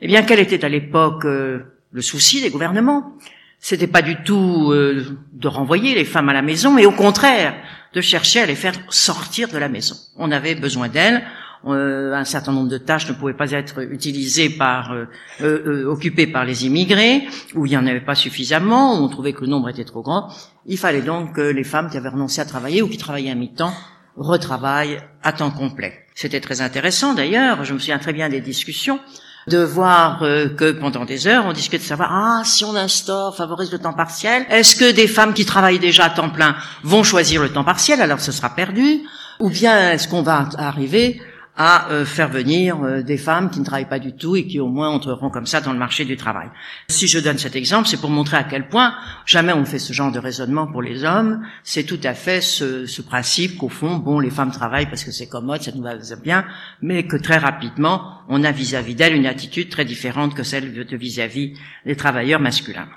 Eh 0.00 0.06
bien, 0.06 0.22
quel 0.22 0.38
était 0.38 0.64
à 0.64 0.68
l'époque 0.68 1.24
euh, 1.24 1.64
le 1.90 2.00
souci 2.00 2.40
des 2.40 2.50
gouvernements? 2.50 3.14
C'était 3.60 3.86
pas 3.86 4.02
du 4.02 4.22
tout 4.22 4.70
euh, 4.70 5.18
de 5.32 5.48
renvoyer 5.48 5.94
les 5.94 6.04
femmes 6.04 6.28
à 6.28 6.32
la 6.32 6.42
maison, 6.42 6.72
mais 6.72 6.86
au 6.86 6.92
contraire 6.92 7.54
de 7.94 8.00
chercher 8.00 8.40
à 8.40 8.46
les 8.46 8.54
faire 8.54 8.74
sortir 8.88 9.48
de 9.48 9.58
la 9.58 9.68
maison. 9.68 9.96
On 10.16 10.30
avait 10.30 10.54
besoin 10.54 10.88
d'elles. 10.88 11.22
Euh, 11.66 12.14
un 12.14 12.24
certain 12.24 12.52
nombre 12.52 12.68
de 12.68 12.78
tâches 12.78 13.08
ne 13.08 13.14
pouvaient 13.14 13.34
pas 13.34 13.50
être 13.50 13.82
utilisées 13.90 14.48
par, 14.48 14.94
occupées 15.40 16.28
par 16.28 16.44
les 16.44 16.66
immigrés, 16.66 17.26
ou 17.54 17.66
il 17.66 17.70
n'y 17.70 17.76
en 17.76 17.86
avait 17.86 18.00
pas 18.00 18.14
suffisamment, 18.14 18.94
ou 18.94 19.04
on 19.04 19.08
trouvait 19.08 19.32
que 19.32 19.40
le 19.40 19.48
nombre 19.48 19.68
était 19.68 19.84
trop 19.84 20.02
grand. 20.02 20.28
Il 20.66 20.78
fallait 20.78 21.02
donc 21.02 21.34
que 21.34 21.40
les 21.40 21.64
femmes 21.64 21.90
qui 21.90 21.96
avaient 21.96 22.10
renoncé 22.10 22.40
à 22.40 22.44
travailler 22.44 22.80
ou 22.82 22.88
qui 22.88 22.98
travaillaient 22.98 23.32
à 23.32 23.34
mi-temps 23.34 23.72
retravaillent 24.16 25.00
à 25.22 25.32
temps 25.32 25.50
complet. 25.50 26.06
C'était 26.14 26.40
très 26.40 26.60
intéressant 26.60 27.14
d'ailleurs. 27.14 27.64
Je 27.64 27.74
me 27.74 27.78
souviens 27.78 27.98
très 27.98 28.12
bien 28.12 28.28
des 28.28 28.40
discussions 28.40 29.00
de 29.48 29.58
voir 29.58 30.22
euh, 30.22 30.48
que 30.48 30.70
pendant 30.72 31.04
des 31.04 31.26
heures, 31.26 31.44
on 31.46 31.52
discute 31.52 31.80
de 31.80 31.86
savoir, 31.86 32.10
ah, 32.12 32.42
si 32.44 32.64
on 32.64 32.76
instaure, 32.76 33.36
favorise 33.36 33.72
le 33.72 33.78
temps 33.78 33.92
partiel, 33.92 34.46
est-ce 34.50 34.76
que 34.76 34.92
des 34.92 35.08
femmes 35.08 35.34
qui 35.34 35.44
travaillent 35.44 35.78
déjà 35.78 36.04
à 36.04 36.10
temps 36.10 36.30
plein 36.30 36.54
vont 36.84 37.02
choisir 37.02 37.42
le 37.42 37.48
temps 37.48 37.64
partiel, 37.64 38.00
alors 38.00 38.20
ce 38.20 38.32
sera 38.32 38.50
perdu, 38.50 39.00
ou 39.40 39.50
bien 39.50 39.92
est-ce 39.92 40.08
qu'on 40.08 40.22
va 40.22 40.48
arriver 40.58 41.20
à 41.60 41.90
euh, 41.90 42.04
faire 42.04 42.28
venir 42.28 42.80
euh, 42.84 43.02
des 43.02 43.16
femmes 43.16 43.50
qui 43.50 43.58
ne 43.58 43.64
travaillent 43.64 43.88
pas 43.88 43.98
du 43.98 44.14
tout 44.14 44.36
et 44.36 44.46
qui 44.46 44.60
au 44.60 44.68
moins 44.68 44.88
entreront 44.88 45.28
comme 45.28 45.44
ça 45.44 45.60
dans 45.60 45.72
le 45.72 45.78
marché 45.78 46.04
du 46.04 46.16
travail. 46.16 46.48
Si 46.88 47.08
je 47.08 47.18
donne 47.18 47.36
cet 47.36 47.56
exemple, 47.56 47.88
c'est 47.88 48.00
pour 48.00 48.10
montrer 48.10 48.36
à 48.36 48.44
quel 48.44 48.68
point 48.68 48.94
jamais 49.26 49.52
on 49.52 49.64
fait 49.64 49.80
ce 49.80 49.92
genre 49.92 50.12
de 50.12 50.20
raisonnement 50.20 50.68
pour 50.68 50.82
les 50.82 51.02
hommes. 51.02 51.42
C'est 51.64 51.82
tout 51.82 51.98
à 52.04 52.14
fait 52.14 52.40
ce, 52.40 52.86
ce 52.86 53.02
principe 53.02 53.58
qu'au 53.58 53.68
fond, 53.68 53.96
bon, 53.96 54.20
les 54.20 54.30
femmes 54.30 54.52
travaillent 54.52 54.86
parce 54.86 55.02
que 55.02 55.10
c'est 55.10 55.26
commode, 55.26 55.60
ça 55.60 55.72
nous 55.74 55.82
va 55.82 55.96
bien, 56.22 56.44
mais 56.80 57.08
que 57.08 57.16
très 57.16 57.38
rapidement, 57.38 58.20
on 58.28 58.44
a 58.44 58.52
vis-à-vis 58.52 58.94
d'elles 58.94 59.16
une 59.16 59.26
attitude 59.26 59.68
très 59.68 59.84
différente 59.84 60.34
que 60.34 60.44
celle 60.44 60.72
de 60.72 60.96
vis-à-vis 60.96 61.54
des 61.84 61.96
travailleurs 61.96 62.40
masculins. 62.40 62.88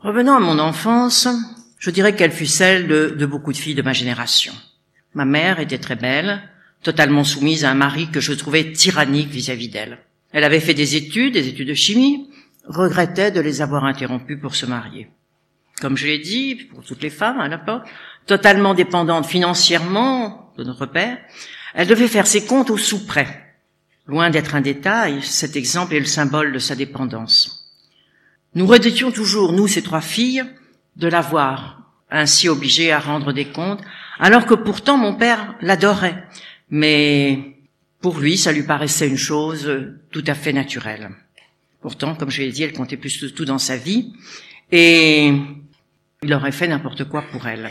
Revenons 0.00 0.34
à 0.34 0.40
mon 0.40 0.58
enfance, 0.58 1.28
je 1.78 1.90
dirais 1.90 2.16
qu'elle 2.16 2.32
fut 2.32 2.46
celle 2.46 2.88
de, 2.88 3.14
de 3.16 3.26
beaucoup 3.26 3.52
de 3.52 3.56
filles 3.56 3.76
de 3.76 3.82
ma 3.82 3.92
génération. 3.92 4.52
Ma 5.14 5.24
mère 5.24 5.60
était 5.60 5.78
très 5.78 5.96
belle, 5.96 6.42
totalement 6.82 7.24
soumise 7.24 7.64
à 7.64 7.70
un 7.70 7.74
mari 7.74 8.10
que 8.10 8.20
je 8.20 8.32
trouvais 8.32 8.72
tyrannique 8.72 9.28
vis-à-vis 9.28 9.68
d'elle. 9.68 9.98
Elle 10.32 10.44
avait 10.44 10.60
fait 10.60 10.74
des 10.74 10.96
études, 10.96 11.34
des 11.34 11.48
études 11.48 11.68
de 11.68 11.74
chimie, 11.74 12.30
regrettait 12.66 13.30
de 13.30 13.40
les 13.40 13.62
avoir 13.62 13.84
interrompues 13.84 14.38
pour 14.38 14.54
se 14.54 14.66
marier. 14.66 15.10
Comme 15.80 15.96
je 15.96 16.06
l'ai 16.06 16.18
dit, 16.18 16.54
pour 16.54 16.84
toutes 16.84 17.02
les 17.02 17.10
femmes 17.10 17.40
à 17.40 17.48
l'époque, 17.48 17.88
totalement 18.26 18.74
dépendante 18.74 19.26
financièrement 19.26 20.52
de 20.56 20.64
notre 20.64 20.86
père, 20.86 21.18
elle 21.74 21.88
devait 21.88 22.08
faire 22.08 22.26
ses 22.26 22.44
comptes 22.44 22.70
au 22.70 22.76
sous-près. 22.76 23.46
Loin 24.06 24.30
d'être 24.30 24.54
un 24.54 24.60
détail, 24.60 25.22
cet 25.22 25.56
exemple 25.56 25.94
est 25.94 26.00
le 26.00 26.06
symbole 26.06 26.52
de 26.52 26.58
sa 26.58 26.74
dépendance. 26.74 27.60
Nous 28.54 28.66
redétions 28.66 29.12
toujours, 29.12 29.52
nous, 29.52 29.68
ces 29.68 29.82
trois 29.82 30.00
filles, 30.00 30.44
de 30.96 31.08
l'avoir 31.08 31.80
ainsi 32.10 32.48
obligée 32.48 32.92
à 32.92 32.98
rendre 32.98 33.32
des 33.32 33.46
comptes, 33.46 33.82
alors 34.18 34.46
que 34.46 34.54
pourtant 34.54 34.96
mon 34.96 35.14
père 35.14 35.54
l'adorait 35.60 36.26
mais 36.70 37.56
pour 38.00 38.18
lui, 38.18 38.36
ça 38.38 38.52
lui 38.52 38.62
paraissait 38.62 39.08
une 39.08 39.16
chose 39.16 39.70
tout 40.10 40.24
à 40.26 40.34
fait 40.34 40.52
naturelle. 40.52 41.10
Pourtant, 41.80 42.14
comme 42.14 42.30
je 42.30 42.42
l'ai 42.42 42.52
dit, 42.52 42.62
elle 42.62 42.72
comptait 42.72 42.96
plus 42.96 43.18
que 43.18 43.26
tout 43.26 43.44
dans 43.44 43.58
sa 43.58 43.76
vie, 43.76 44.12
et 44.70 45.32
il 46.22 46.34
aurait 46.34 46.52
fait 46.52 46.68
n'importe 46.68 47.04
quoi 47.04 47.22
pour 47.22 47.46
elle. 47.46 47.70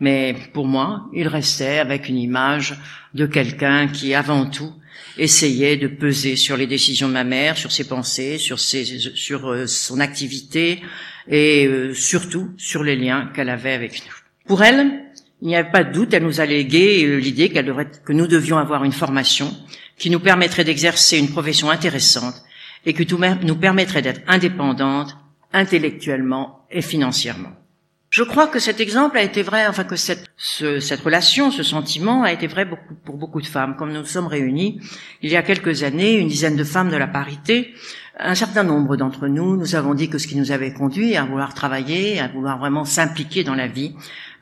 Mais 0.00 0.34
pour 0.54 0.66
moi, 0.66 1.08
il 1.12 1.28
restait 1.28 1.78
avec 1.78 2.08
une 2.08 2.16
image 2.16 2.78
de 3.14 3.26
quelqu'un 3.26 3.86
qui, 3.86 4.14
avant 4.14 4.46
tout, 4.46 4.72
essayait 5.18 5.76
de 5.76 5.88
peser 5.88 6.36
sur 6.36 6.56
les 6.56 6.66
décisions 6.66 7.08
de 7.08 7.12
ma 7.12 7.24
mère, 7.24 7.58
sur 7.58 7.70
ses 7.70 7.86
pensées, 7.86 8.38
sur, 8.38 8.58
ses, 8.58 8.84
sur 9.14 9.48
euh, 9.48 9.66
son 9.66 10.00
activité 10.00 10.80
et 11.28 11.66
euh, 11.66 11.92
surtout 11.92 12.50
sur 12.56 12.82
les 12.82 12.96
liens 12.96 13.30
qu'elle 13.34 13.50
avait 13.50 13.72
avec 13.72 14.02
nous. 14.06 14.14
Pour 14.46 14.62
elle, 14.62 15.04
il 15.42 15.48
n'y 15.48 15.56
avait 15.56 15.70
pas 15.70 15.84
de 15.84 15.92
doute, 15.92 16.12
elle 16.12 16.24
nous 16.24 16.40
a 16.40 16.46
légué 16.46 17.04
euh, 17.04 17.16
l'idée 17.16 17.48
qu'elle 17.48 17.66
devrait, 17.66 17.90
que 18.04 18.12
nous 18.12 18.26
devions 18.26 18.58
avoir 18.58 18.84
une 18.84 18.92
formation 18.92 19.52
qui 19.96 20.10
nous 20.10 20.20
permettrait 20.20 20.64
d'exercer 20.64 21.18
une 21.18 21.30
profession 21.30 21.70
intéressante 21.70 22.42
et 22.86 22.94
qui 22.94 23.06
nous 23.44 23.56
permettrait 23.56 24.02
d'être 24.02 24.22
indépendantes 24.26 25.16
intellectuellement 25.52 26.66
et 26.70 26.82
financièrement. 26.82 27.50
Je 28.08 28.24
crois 28.24 28.48
que 28.48 28.58
cet 28.58 28.80
exemple 28.80 29.18
a 29.18 29.22
été 29.22 29.42
vrai, 29.42 29.68
enfin 29.68 29.84
que 29.84 29.94
cette, 29.94 30.24
cette 30.36 31.00
relation, 31.00 31.52
ce 31.52 31.62
sentiment 31.62 32.24
a 32.24 32.32
été 32.32 32.48
vrai 32.48 32.68
pour 33.04 33.16
beaucoup 33.16 33.40
de 33.40 33.46
femmes. 33.46 33.76
Comme 33.76 33.92
nous 33.92 34.04
sommes 34.04 34.26
réunis 34.26 34.80
il 35.22 35.30
y 35.30 35.36
a 35.36 35.42
quelques 35.42 35.84
années, 35.84 36.18
une 36.18 36.26
dizaine 36.26 36.56
de 36.56 36.64
femmes 36.64 36.90
de 36.90 36.96
la 36.96 37.06
parité, 37.06 37.72
un 38.18 38.34
certain 38.34 38.64
nombre 38.64 38.96
d'entre 38.96 39.28
nous, 39.28 39.56
nous 39.56 39.76
avons 39.76 39.94
dit 39.94 40.10
que 40.10 40.18
ce 40.18 40.26
qui 40.26 40.36
nous 40.36 40.50
avait 40.50 40.72
conduit 40.72 41.16
à 41.16 41.24
vouloir 41.24 41.54
travailler, 41.54 42.18
à 42.18 42.26
vouloir 42.28 42.58
vraiment 42.58 42.84
s'impliquer 42.84 43.44
dans 43.44 43.54
la 43.54 43.68
vie, 43.68 43.94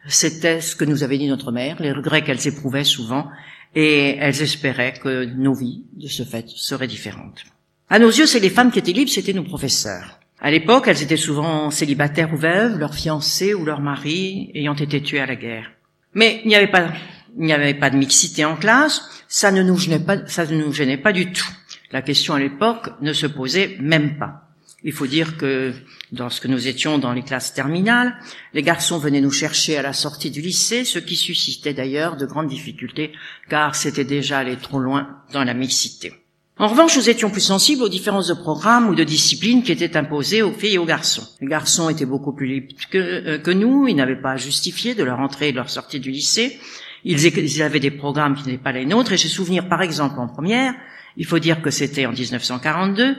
c'était 0.08 0.60
ce 0.60 0.74
que 0.74 0.84
nous 0.84 1.02
avait 1.02 1.18
dit 1.18 1.28
notre 1.28 1.52
mère, 1.52 1.76
les 1.80 1.92
regrets 1.92 2.24
qu'elles 2.24 2.46
éprouvaient 2.46 2.84
souvent, 2.84 3.28
et 3.74 4.16
elles 4.18 4.42
espéraient 4.42 4.94
que 4.94 5.24
nos 5.24 5.54
vies, 5.54 5.84
de 5.96 6.08
ce 6.08 6.22
fait, 6.22 6.48
seraient 6.48 6.86
différentes. 6.86 7.44
À 7.90 7.98
nos 7.98 8.08
yeux, 8.08 8.26
c'est 8.26 8.40
les 8.40 8.50
femmes 8.50 8.70
qui 8.70 8.78
étaient 8.78 8.92
libres, 8.92 9.10
c'était 9.10 9.32
nos 9.32 9.44
professeurs. 9.44 10.18
À 10.40 10.50
l'époque, 10.50 10.84
elles 10.86 11.02
étaient 11.02 11.16
souvent 11.16 11.70
célibataires 11.70 12.32
ou 12.32 12.36
veuves, 12.36 12.78
leurs 12.78 12.94
fiancés 12.94 13.54
ou 13.54 13.64
leurs 13.64 13.80
maris 13.80 14.50
ayant 14.54 14.74
été 14.74 15.02
tués 15.02 15.20
à 15.20 15.26
la 15.26 15.36
guerre. 15.36 15.70
Mais 16.14 16.40
il 16.44 16.48
n'y 16.48 16.54
avait 16.54 16.70
pas, 16.70 16.92
il 17.38 17.44
n'y 17.44 17.52
avait 17.52 17.74
pas 17.74 17.90
de 17.90 17.96
mixité 17.96 18.44
en 18.44 18.56
classe, 18.56 19.24
ça 19.28 19.50
ne 19.50 19.62
nous 19.62 19.76
gênait 19.76 19.98
pas, 19.98 20.26
ça 20.26 20.46
ne 20.46 20.56
nous 20.56 20.72
gênait 20.72 20.96
pas 20.96 21.12
du 21.12 21.32
tout. 21.32 21.50
La 21.90 22.02
question 22.02 22.34
à 22.34 22.38
l'époque 22.38 22.90
ne 23.00 23.12
se 23.12 23.26
posait 23.26 23.76
même 23.80 24.18
pas. 24.18 24.47
Il 24.84 24.92
faut 24.92 25.08
dire 25.08 25.36
que 25.36 25.72
lorsque 26.16 26.46
nous 26.46 26.68
étions 26.68 26.98
dans 26.98 27.12
les 27.12 27.22
classes 27.22 27.52
terminales, 27.52 28.16
les 28.54 28.62
garçons 28.62 28.98
venaient 28.98 29.20
nous 29.20 29.32
chercher 29.32 29.76
à 29.76 29.82
la 29.82 29.92
sortie 29.92 30.30
du 30.30 30.40
lycée, 30.40 30.84
ce 30.84 31.00
qui 31.00 31.16
suscitait 31.16 31.74
d'ailleurs 31.74 32.16
de 32.16 32.26
grandes 32.26 32.48
difficultés, 32.48 33.12
car 33.48 33.74
c'était 33.74 34.04
déjà 34.04 34.38
aller 34.38 34.56
trop 34.56 34.78
loin 34.78 35.22
dans 35.32 35.42
la 35.42 35.54
mixité. 35.54 36.12
En 36.60 36.66
revanche, 36.66 36.96
nous 36.96 37.08
étions 37.08 37.30
plus 37.30 37.40
sensibles 37.40 37.82
aux 37.82 37.88
différences 37.88 38.28
de 38.28 38.34
programmes 38.34 38.88
ou 38.88 38.94
de 38.96 39.04
disciplines 39.04 39.62
qui 39.62 39.70
étaient 39.70 39.96
imposées 39.96 40.42
aux 40.42 40.52
filles 40.52 40.74
et 40.74 40.78
aux 40.78 40.84
garçons. 40.84 41.26
Les 41.40 41.46
garçons 41.46 41.88
étaient 41.88 42.04
beaucoup 42.04 42.32
plus 42.32 42.46
libres 42.46 42.74
que, 42.90 42.98
euh, 42.98 43.38
que 43.38 43.52
nous, 43.52 43.86
ils 43.86 43.94
n'avaient 43.94 44.20
pas 44.20 44.32
à 44.32 44.36
justifier 44.36 44.96
de 44.96 45.04
leur 45.04 45.20
entrée 45.20 45.48
et 45.48 45.52
de 45.52 45.56
leur 45.56 45.70
sortie 45.70 46.00
du 46.00 46.10
lycée. 46.10 46.58
Ils, 47.04 47.62
avaient 47.62 47.80
des 47.80 47.90
programmes 47.90 48.34
qui 48.34 48.46
n'étaient 48.46 48.62
pas 48.62 48.72
les 48.72 48.86
nôtres, 48.86 49.12
et 49.12 49.16
j'ai 49.16 49.28
souvenir 49.28 49.68
par 49.68 49.82
exemple 49.82 50.18
en 50.18 50.28
première, 50.28 50.74
il 51.16 51.26
faut 51.26 51.38
dire 51.38 51.62
que 51.62 51.70
c'était 51.70 52.06
en 52.06 52.12
1942, 52.12 53.16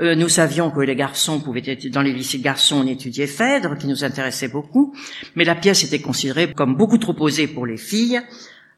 euh, 0.00 0.14
nous 0.14 0.28
savions 0.28 0.70
que 0.70 0.80
les 0.80 0.94
garçons 0.94 1.40
pouvaient 1.40 1.62
être 1.64 1.88
dans 1.88 2.02
les 2.02 2.12
lycées 2.12 2.38
de 2.38 2.42
garçons, 2.42 2.82
on 2.84 2.86
étudiait 2.86 3.26
Phèdre, 3.26 3.78
qui 3.78 3.86
nous 3.86 4.04
intéressait 4.04 4.48
beaucoup, 4.48 4.94
mais 5.34 5.44
la 5.44 5.54
pièce 5.54 5.84
était 5.84 6.00
considérée 6.00 6.52
comme 6.52 6.76
beaucoup 6.76 6.98
trop 6.98 7.14
posée 7.14 7.46
pour 7.46 7.66
les 7.66 7.78
filles, 7.78 8.20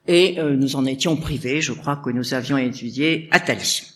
et 0.06 0.38
euh, 0.38 0.56
nous 0.56 0.76
en 0.76 0.84
étions 0.86 1.16
privés. 1.16 1.60
Je 1.60 1.72
crois 1.72 1.96
que 1.96 2.10
nous 2.10 2.34
avions 2.34 2.56
étudié 2.56 3.28
Athalie. 3.30 3.92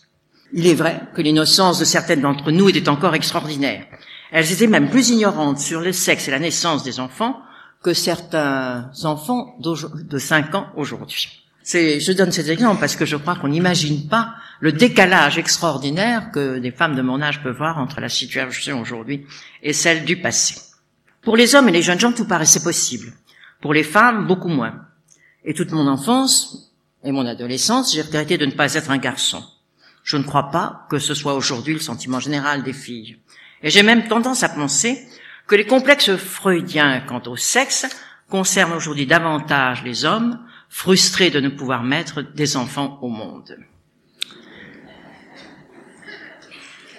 Il 0.53 0.67
est 0.67 0.75
vrai 0.75 1.01
que 1.15 1.21
l'innocence 1.21 1.79
de 1.79 1.85
certaines 1.85 2.21
d'entre 2.21 2.51
nous 2.51 2.69
était 2.69 2.87
encore 2.87 3.15
extraordinaire. 3.15 3.85
Elles 4.31 4.51
étaient 4.51 4.67
même 4.67 4.89
plus 4.89 5.09
ignorantes 5.09 5.59
sur 5.59 5.81
le 5.81 5.91
sexe 5.91 6.27
et 6.27 6.31
la 6.31 6.39
naissance 6.39 6.83
des 6.83 6.99
enfants 6.99 7.37
que 7.83 7.93
certains 7.93 8.89
enfants 9.03 9.55
de 9.59 10.17
5 10.17 10.55
ans 10.55 10.67
aujourd'hui. 10.75 11.43
je 11.65 12.11
donne 12.13 12.31
cet 12.31 12.47
exemple 12.47 12.79
parce 12.79 12.95
que 12.95 13.05
je 13.05 13.17
crois 13.17 13.35
qu'on 13.35 13.49
n'imagine 13.49 14.07
pas 14.07 14.35
le 14.61 14.71
décalage 14.71 15.37
extraordinaire 15.37 16.31
que 16.31 16.59
des 16.59 16.71
femmes 16.71 16.95
de 16.95 17.01
mon 17.01 17.21
âge 17.21 17.43
peuvent 17.43 17.57
voir 17.57 17.77
entre 17.77 17.99
la 17.99 18.07
situation 18.07 18.79
aujourd'hui 18.79 19.25
et 19.61 19.73
celle 19.73 20.05
du 20.05 20.21
passé. 20.21 20.55
Pour 21.21 21.35
les 21.35 21.55
hommes 21.55 21.69
et 21.69 21.73
les 21.73 21.81
jeunes 21.81 21.99
gens, 21.99 22.13
tout 22.13 22.25
paraissait 22.25 22.63
possible. 22.63 23.13
Pour 23.61 23.73
les 23.73 23.83
femmes, 23.83 24.27
beaucoup 24.27 24.49
moins. 24.49 24.75
Et 25.45 25.53
toute 25.53 25.71
mon 25.71 25.87
enfance 25.87 26.71
et 27.03 27.11
mon 27.11 27.25
adolescence, 27.25 27.93
j'ai 27.93 28.01
regretté 28.01 28.37
de 28.37 28.45
ne 28.45 28.51
pas 28.51 28.73
être 28.73 28.91
un 28.91 28.97
garçon. 28.97 29.43
Je 30.03 30.17
ne 30.17 30.23
crois 30.23 30.51
pas 30.51 30.85
que 30.89 30.99
ce 30.99 31.13
soit 31.13 31.33
aujourd'hui 31.33 31.73
le 31.73 31.79
sentiment 31.79 32.19
général 32.19 32.63
des 32.63 32.73
filles. 32.73 33.17
Et 33.61 33.69
j'ai 33.69 33.83
même 33.83 34.07
tendance 34.07 34.43
à 34.43 34.49
penser 34.49 35.01
que 35.47 35.55
les 35.55 35.65
complexes 35.65 36.15
freudiens 36.15 37.01
quant 37.01 37.21
au 37.27 37.35
sexe 37.35 37.85
concernent 38.29 38.73
aujourd'hui 38.73 39.05
davantage 39.05 39.83
les 39.83 40.05
hommes, 40.05 40.39
frustrés 40.69 41.29
de 41.29 41.39
ne 41.39 41.49
pouvoir 41.49 41.83
mettre 41.83 42.21
des 42.21 42.57
enfants 42.57 42.97
au 43.01 43.09
monde. 43.09 43.57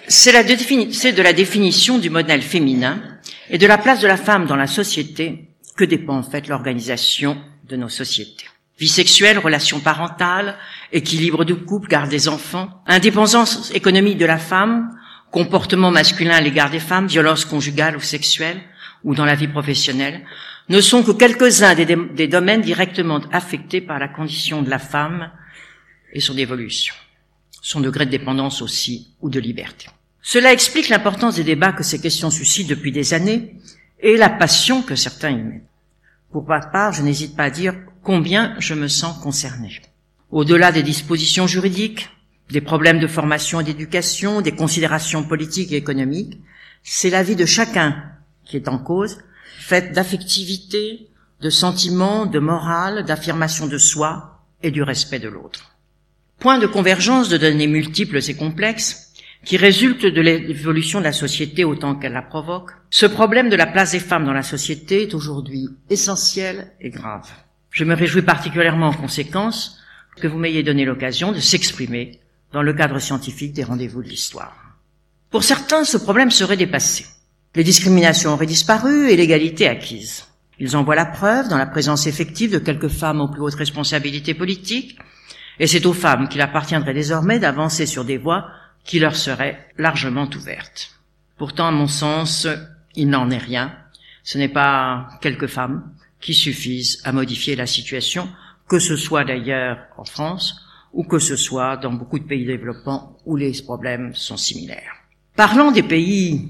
C'est 0.07 0.31
de 0.31 1.21
la 1.21 1.33
définition 1.33 1.97
du 1.97 2.09
modèle 2.09 2.41
féminin 2.41 3.01
et 3.49 3.57
de 3.57 3.67
la 3.67 3.77
place 3.77 3.99
de 3.99 4.07
la 4.07 4.17
femme 4.17 4.45
dans 4.45 4.55
la 4.55 4.67
société 4.67 5.49
que 5.75 5.83
dépend 5.83 6.17
en 6.17 6.23
fait 6.23 6.47
l'organisation 6.47 7.37
de 7.67 7.75
nos 7.75 7.89
sociétés 7.89 8.45
vie 8.77 8.87
sexuelle, 8.87 9.39
relations 9.39 9.79
parentales, 9.79 10.57
équilibre 10.91 11.45
du 11.45 11.55
couple, 11.55 11.87
garde 11.87 12.09
des 12.09 12.27
enfants, 12.27 12.69
indépendance 12.87 13.71
économique 13.73 14.17
de 14.17 14.25
la 14.25 14.37
femme, 14.37 14.97
comportement 15.35 15.91
masculin 15.91 16.37
à 16.37 16.39
l'égard 16.39 16.69
des 16.69 16.79
femmes, 16.79 17.07
violence 17.07 17.43
conjugale 17.43 17.97
ou 17.97 17.99
sexuelle, 17.99 18.61
ou 19.03 19.15
dans 19.15 19.25
la 19.25 19.35
vie 19.35 19.49
professionnelle, 19.49 20.23
ne 20.69 20.79
sont 20.79 21.03
que 21.03 21.11
quelques-uns 21.11 21.75
des, 21.75 22.27
domaines 22.29 22.61
directement 22.61 23.19
affectés 23.33 23.81
par 23.81 23.99
la 23.99 24.07
condition 24.07 24.61
de 24.61 24.69
la 24.69 24.79
femme 24.79 25.29
et 26.13 26.21
son 26.21 26.37
évolution, 26.37 26.95
son 27.61 27.81
degré 27.81 28.05
de 28.05 28.11
dépendance 28.11 28.61
aussi 28.61 29.13
ou 29.19 29.29
de 29.29 29.41
liberté. 29.41 29.87
Cela 30.21 30.53
explique 30.53 30.87
l'importance 30.87 31.35
des 31.35 31.43
débats 31.43 31.73
que 31.73 31.83
ces 31.83 31.99
questions 31.99 32.31
suscitent 32.31 32.69
depuis 32.69 32.93
des 32.93 33.13
années 33.13 33.57
et 33.99 34.15
la 34.15 34.29
passion 34.29 34.83
que 34.83 34.95
certains 34.95 35.31
y 35.31 35.43
mettent. 35.43 35.69
Pour 36.31 36.47
ma 36.47 36.61
part, 36.61 36.93
je 36.93 37.01
n'hésite 37.01 37.35
pas 37.35 37.43
à 37.43 37.49
dire 37.49 37.75
combien 38.03 38.55
je 38.59 38.73
me 38.73 38.87
sens 38.87 39.21
concerné. 39.21 39.81
Au-delà 40.31 40.71
des 40.71 40.81
dispositions 40.81 41.45
juridiques, 41.45 42.07
des 42.49 42.61
problèmes 42.61 42.99
de 42.99 43.07
formation 43.07 43.59
et 43.59 43.63
d'éducation, 43.63 44.41
des 44.41 44.51
considérations 44.51 45.23
politiques 45.23 45.71
et 45.71 45.77
économiques, 45.77 46.39
c'est 46.83 47.09
la 47.09 47.23
vie 47.23 47.35
de 47.35 47.45
chacun 47.45 48.03
qui 48.45 48.55
est 48.57 48.67
en 48.67 48.77
cause, 48.77 49.17
faite 49.59 49.93
d'affectivité, 49.93 51.07
de 51.41 51.49
sentiments, 51.49 52.25
de 52.25 52.39
morale, 52.39 53.03
d'affirmation 53.03 53.67
de 53.67 53.77
soi 53.77 54.43
et 54.61 54.71
du 54.71 54.83
respect 54.83 55.19
de 55.19 55.27
l'autre. 55.27 55.75
Point 56.39 56.59
de 56.59 56.67
convergence 56.67 57.29
de 57.29 57.37
données 57.37 57.67
multiples 57.67 58.19
et 58.29 58.35
complexes 58.35 59.13
qui 59.43 59.57
résultent 59.57 60.05
de 60.05 60.21
l'évolution 60.21 60.99
de 60.99 61.05
la 61.05 61.13
société 61.13 61.63
autant 61.63 61.95
qu'elle 61.95 62.13
la 62.13 62.21
provoque, 62.21 62.71
ce 62.89 63.05
problème 63.05 63.49
de 63.49 63.55
la 63.55 63.67
place 63.67 63.91
des 63.91 63.99
femmes 63.99 64.25
dans 64.25 64.33
la 64.33 64.43
société 64.43 65.03
est 65.03 65.13
aujourd'hui 65.13 65.69
essentiel 65.89 66.71
et 66.81 66.89
grave. 66.89 67.29
Je 67.69 67.83
me 67.83 67.93
réjouis 67.95 68.23
particulièrement 68.23 68.87
en 68.87 68.93
conséquence 68.93 69.79
que 70.17 70.27
vous 70.27 70.37
m'ayez 70.37 70.63
donné 70.63 70.85
l'occasion 70.85 71.31
de 71.31 71.39
s'exprimer 71.39 72.21
dans 72.51 72.61
le 72.61 72.73
cadre 72.73 72.99
scientifique 72.99 73.53
des 73.53 73.63
rendez-vous 73.63 74.01
de 74.01 74.07
l'histoire. 74.07 74.55
Pour 75.29 75.43
certains, 75.43 75.83
ce 75.83 75.97
problème 75.97 76.31
serait 76.31 76.57
dépassé. 76.57 77.05
Les 77.55 77.63
discriminations 77.63 78.33
auraient 78.33 78.45
disparu 78.45 79.09
et 79.09 79.15
l'égalité 79.15 79.67
acquise. 79.67 80.25
Ils 80.59 80.77
en 80.77 80.83
voient 80.83 80.95
la 80.95 81.05
preuve 81.05 81.49
dans 81.49 81.57
la 81.57 81.65
présence 81.65 82.07
effective 82.07 82.51
de 82.51 82.59
quelques 82.59 82.87
femmes 82.87 83.21
aux 83.21 83.29
plus 83.29 83.41
hautes 83.41 83.55
responsabilités 83.55 84.33
politiques, 84.33 84.97
et 85.59 85.67
c'est 85.67 85.85
aux 85.85 85.93
femmes 85.93 86.27
qu'il 86.29 86.41
appartiendrait 86.41 86.93
désormais 86.93 87.39
d'avancer 87.39 87.85
sur 87.85 88.05
des 88.05 88.17
voies 88.17 88.47
qui 88.83 88.99
leur 88.99 89.15
seraient 89.15 89.67
largement 89.77 90.29
ouvertes. 90.35 90.91
Pourtant, 91.37 91.67
à 91.67 91.71
mon 91.71 91.87
sens, 91.87 92.47
il 92.95 93.09
n'en 93.09 93.29
est 93.29 93.37
rien. 93.37 93.75
Ce 94.23 94.37
n'est 94.37 94.49
pas 94.49 95.09
quelques 95.21 95.47
femmes, 95.47 95.91
qui 96.21 96.33
suffisent 96.33 97.01
à 97.03 97.11
modifier 97.11 97.55
la 97.55 97.67
situation, 97.67 98.29
que 98.67 98.79
ce 98.79 98.95
soit 98.95 99.25
d'ailleurs 99.25 99.77
en 99.97 100.05
France 100.05 100.64
ou 100.95 101.03
que 101.03 101.19
ce 101.19 101.35
soit 101.35 101.77
dans 101.77 101.93
beaucoup 101.93 102.17
de 102.17 102.23
pays 102.23 102.45
développants 102.45 103.17
où 103.25 103.35
les 103.35 103.51
problèmes 103.61 104.15
sont 104.15 104.37
similaires. 104.37 104.95
Parlant 105.35 105.71
des 105.71 105.83
pays 105.83 106.49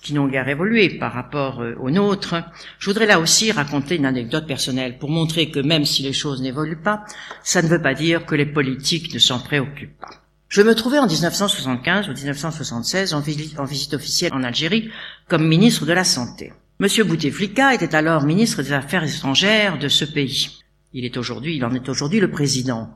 qui 0.00 0.14
n'ont 0.14 0.28
guère 0.28 0.48
évolué 0.48 0.88
par 0.88 1.12
rapport 1.12 1.60
euh, 1.60 1.74
aux 1.80 1.90
nôtres, 1.90 2.36
je 2.78 2.86
voudrais 2.88 3.06
là 3.06 3.20
aussi 3.20 3.52
raconter 3.52 3.96
une 3.96 4.06
anecdote 4.06 4.46
personnelle 4.46 4.96
pour 4.98 5.10
montrer 5.10 5.50
que 5.50 5.60
même 5.60 5.84
si 5.84 6.02
les 6.02 6.14
choses 6.14 6.40
n'évoluent 6.40 6.80
pas, 6.80 7.04
ça 7.42 7.60
ne 7.60 7.68
veut 7.68 7.82
pas 7.82 7.92
dire 7.92 8.24
que 8.24 8.34
les 8.34 8.46
politiques 8.46 9.12
ne 9.12 9.18
s'en 9.18 9.40
préoccupent 9.40 9.98
pas. 10.00 10.14
Je 10.48 10.62
me 10.62 10.74
trouvais 10.74 10.98
en 10.98 11.06
1975 11.06 12.08
ou 12.08 12.12
1976 12.12 13.12
en 13.12 13.20
visite, 13.20 13.60
en 13.60 13.64
visite 13.64 13.94
officielle 13.94 14.32
en 14.32 14.42
Algérie 14.42 14.90
comme 15.28 15.46
ministre 15.46 15.84
de 15.84 15.92
la 15.92 16.04
Santé. 16.04 16.52
Monsieur 16.78 17.04
Bouteflika 17.04 17.74
était 17.74 17.94
alors 17.94 18.22
ministre 18.22 18.62
des 18.62 18.72
Affaires 18.72 19.04
étrangères 19.04 19.78
de 19.78 19.88
ce 19.88 20.04
pays. 20.04 20.60
Il 20.92 21.04
est 21.04 21.16
aujourd'hui, 21.18 21.56
il 21.56 21.64
en 21.64 21.74
est 21.74 21.88
aujourd'hui 21.88 22.20
le 22.20 22.30
président. 22.30 22.88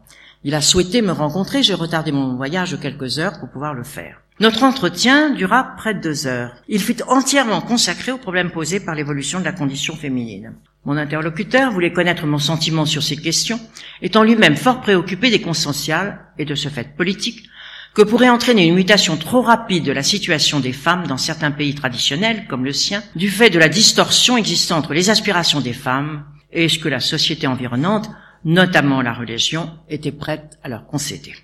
Il 0.47 0.55
a 0.55 0.61
souhaité 0.61 1.01
me 1.01 1.11
rencontrer, 1.11 1.63
j'ai 1.63 1.73
retardé 1.73 2.13
mon 2.13 2.37
voyage 2.37 2.73
de 2.73 2.77
quelques 2.77 3.19
heures 3.19 3.41
pour 3.41 3.49
pouvoir 3.49 3.73
le 3.73 3.83
faire. 3.83 4.21
Notre 4.41 4.63
entretien 4.63 5.31
dura 5.31 5.75
près 5.79 5.95
de 5.95 6.01
deux 6.01 6.27
heures. 6.27 6.55
Il 6.69 6.81
fut 6.81 7.03
entièrement 7.09 7.63
consacré 7.63 8.13
aux 8.13 8.19
problèmes 8.19 8.51
posés 8.51 8.81
par 8.81 8.95
l'évolution 8.95 9.41
de 9.41 9.45
la 9.47 9.53
condition 9.53 9.97
féminine. 9.97 10.53
Mon 10.85 10.99
interlocuteur 10.99 11.73
voulait 11.73 11.95
connaître 11.95 12.27
mon 12.27 12.39
sentiment 12.39 12.85
sur 12.85 13.03
ces 13.03 13.17
questions, 13.17 13.59
étant 14.03 14.23
lui-même 14.23 14.57
fort 14.57 14.83
préoccupé 14.83 15.31
des 15.31 15.41
cons 15.41 15.55
sociales 15.55 16.21
et 16.37 16.45
de 16.45 16.55
ce 16.55 16.69
fait 16.69 16.95
politique 16.95 17.49
que 17.95 18.03
pourrait 18.03 18.29
entraîner 18.29 18.67
une 18.67 18.75
mutation 18.75 19.17
trop 19.17 19.41
rapide 19.41 19.85
de 19.85 19.93
la 19.93 20.03
situation 20.03 20.61
des 20.61 20.73
femmes 20.73 21.07
dans 21.07 21.17
certains 21.17 21.53
pays 21.53 21.75
traditionnels, 21.75 22.47
comme 22.49 22.67
le 22.67 22.73
sien, 22.73 23.03
du 23.17 23.31
fait 23.31 23.51
de 23.51 23.59
la 23.59 23.69
distorsion 23.69 24.37
existant 24.37 24.77
entre 24.77 24.93
les 24.93 25.09
aspirations 25.09 25.61
des 25.61 25.73
femmes 25.73 26.25
et 26.53 26.69
ce 26.69 26.79
que 26.79 26.89
la 26.89 27.01
société 27.01 27.47
environnante, 27.47 28.11
notamment 28.45 29.03
la 29.03 29.13
religion, 29.13 29.71
était 29.89 30.13
prête 30.13 30.59
à 30.63 30.69
leur 30.69 30.87
concéder. 30.87 31.35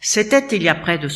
C'était 0.00 0.56
il 0.56 0.62
y 0.62 0.68
a 0.68 0.74
près 0.74 0.98
de 0.98 1.08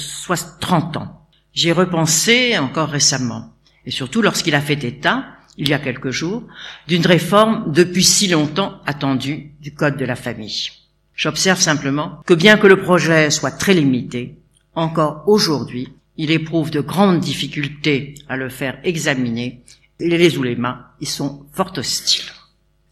30 0.60 0.96
ans. 0.96 1.26
J'ai 1.52 1.72
repensé 1.72 2.58
encore 2.58 2.88
récemment, 2.88 3.52
et 3.84 3.90
surtout 3.90 4.22
lorsqu'il 4.22 4.54
a 4.54 4.60
fait 4.60 4.82
état, 4.84 5.26
il 5.58 5.68
y 5.68 5.74
a 5.74 5.78
quelques 5.78 6.10
jours, 6.10 6.44
d'une 6.88 7.06
réforme 7.06 7.72
depuis 7.72 8.04
si 8.04 8.28
longtemps 8.28 8.80
attendue 8.86 9.52
du 9.60 9.74
Code 9.74 9.96
de 9.96 10.04
la 10.04 10.16
famille. 10.16 10.70
J'observe 11.14 11.60
simplement 11.60 12.20
que 12.26 12.34
bien 12.34 12.56
que 12.56 12.66
le 12.66 12.80
projet 12.80 13.30
soit 13.30 13.50
très 13.50 13.74
limité, 13.74 14.38
encore 14.74 15.24
aujourd'hui, 15.26 15.88
il 16.16 16.30
éprouve 16.30 16.70
de 16.70 16.80
grandes 16.80 17.20
difficultés 17.20 18.14
à 18.28 18.36
le 18.36 18.48
faire 18.48 18.78
examiner 18.84 19.62
et 20.00 20.08
les 20.08 20.38
oulémas 20.38 20.92
y 21.00 21.06
sont 21.06 21.46
fort 21.52 21.72
hostiles. 21.76 22.30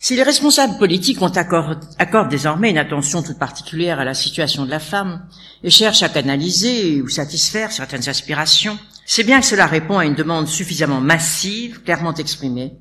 Si 0.02 0.16
les 0.16 0.22
responsables 0.22 0.78
politiques 0.78 1.20
ont 1.20 1.28
accordent, 1.28 2.30
désormais 2.30 2.70
une 2.70 2.78
attention 2.78 3.22
toute 3.22 3.38
particulière 3.38 4.00
à 4.00 4.04
la 4.04 4.14
situation 4.14 4.64
de 4.64 4.70
la 4.70 4.80
femme 4.80 5.26
et 5.62 5.70
cherchent 5.70 6.02
à 6.02 6.08
canaliser 6.08 7.02
ou 7.02 7.08
satisfaire 7.08 7.70
certaines 7.70 8.08
aspirations, 8.08 8.78
C'est 9.12 9.24
bien 9.24 9.40
que 9.40 9.46
cela 9.46 9.66
répond 9.66 9.98
à 9.98 10.06
une 10.06 10.14
demande 10.14 10.46
suffisamment 10.46 11.00
massive, 11.00 11.82
clairement 11.82 12.14
exprimée, 12.14 12.74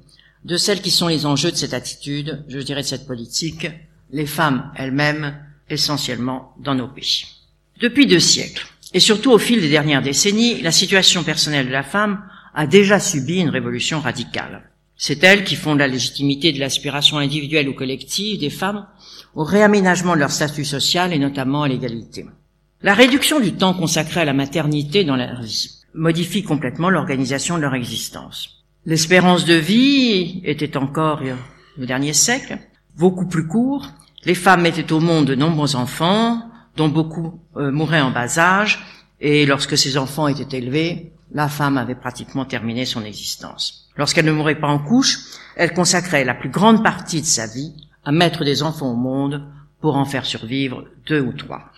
de 0.46 0.58
celles 0.58 0.80
qui 0.80 0.92
sont 0.92 1.08
les 1.08 1.26
enjeux 1.26 1.50
de 1.50 1.56
cette 1.56 1.74
attitude, 1.74 2.46
je 2.48 2.60
dirais 2.60 2.84
de 2.84 2.88
cette 2.88 3.08
politique, 3.08 3.68
les 4.12 4.28
femmes 4.28 4.72
elles-mêmes, 4.76 5.36
essentiellement 5.72 6.54
dans 6.60 6.76
nos 6.76 6.88
pays. 6.88 7.26
Depuis 7.82 8.06
deux 8.06 8.20
siècles, 8.20 8.68
et 8.94 9.00
surtout 9.00 9.32
au 9.32 9.40
fil 9.40 9.60
des 9.60 9.72
dernières 9.72 10.04
décennies, 10.04 10.62
la 10.62 10.72
situation 10.72 11.24
personnelle 11.24 11.66
de 11.66 11.72
la 11.72 11.82
femme 11.82 12.24
a 12.54 12.68
déjà 12.68 13.00
subi 13.00 13.40
une 13.40 13.50
révolution 13.50 14.00
radicale. 14.00 14.69
C'est 15.01 15.24
elle 15.24 15.46
qui 15.46 15.56
fonde 15.56 15.79
la 15.79 15.88
légitimité 15.88 16.51
de 16.51 16.60
l'aspiration 16.60 17.20
individuelle 17.20 17.70
ou 17.70 17.74
collective 17.74 18.38
des 18.38 18.50
femmes 18.50 18.86
au 19.34 19.46
réaménagement 19.46 20.13
de 20.13 20.20
leur 20.20 20.29
statut 20.29 20.65
social 20.65 21.13
et 21.13 21.20
notamment 21.20 21.63
à 21.63 21.70
l'égalité. 21.70 22.25
La 22.82 22.94
réduction 22.94 23.39
du 23.39 23.53
temps 23.53 23.74
consacré 23.74 24.20
à 24.20 24.25
la 24.25 24.34
maternité 24.34 25.06
dans 25.06 25.15
la 25.15 25.39
vie 25.39 25.72
modifie 25.94 26.44
complètement 26.44 26.89
l'organisation 26.89 27.56
de 27.56 27.62
leur 27.62 27.75
existence. 27.75 28.65
L'espérance 28.86 29.46
de 29.46 29.53
vie 29.53 30.41
était 30.44 30.75
encore, 30.75 31.22
au 31.82 31.86
dernier 31.86 32.13
siècle, 32.13 32.58
beaucoup 32.98 33.25
plus 33.25 33.48
court. 33.48 33.88
Les 34.25 34.36
femmes 34.36 34.63
mettaient 34.63 34.91
au 34.91 35.00
monde 35.00 35.27
de 35.27 35.36
nombreux 35.36 35.77
enfants, 35.77 36.44
dont 36.75 36.89
beaucoup 36.89 37.39
euh, 37.56 37.72
mouraient 37.72 38.01
en 38.01 38.12
bas 38.12 38.38
âge, 38.38 38.79
et 39.22 39.46
lorsque 39.46 39.77
ces 39.77 39.98
enfants 39.98 40.27
étaient 40.27 40.58
élevés, 40.58 41.13
la 41.31 41.48
femme 41.48 41.77
avait 41.77 41.95
pratiquement 41.95 42.45
terminé 42.45 42.86
son 42.86 43.03
existence. 43.03 43.88
Lorsqu'elle 43.98 44.25
ne 44.25 44.31
mourait 44.31 44.59
pas 44.59 44.67
en 44.67 44.79
couche, 44.79 45.19
elle 45.55 45.74
consacrait 45.74 46.25
la 46.25 46.33
plus 46.33 46.50
grande 46.50 46.83
partie 46.83 47.21
de 47.21 47.25
sa 47.25 47.48
vie 47.48 47.74
à 48.05 48.12
mettre 48.12 48.43
des 48.43 48.63
enfants 48.63 48.91
au 48.91 48.95
monde 48.95 49.43
pour 49.81 49.95
en 49.95 50.05
faire 50.05 50.25
survivre 50.25 50.86
deux 51.07 51.21
ou 51.21 51.33
trois. 51.33 51.71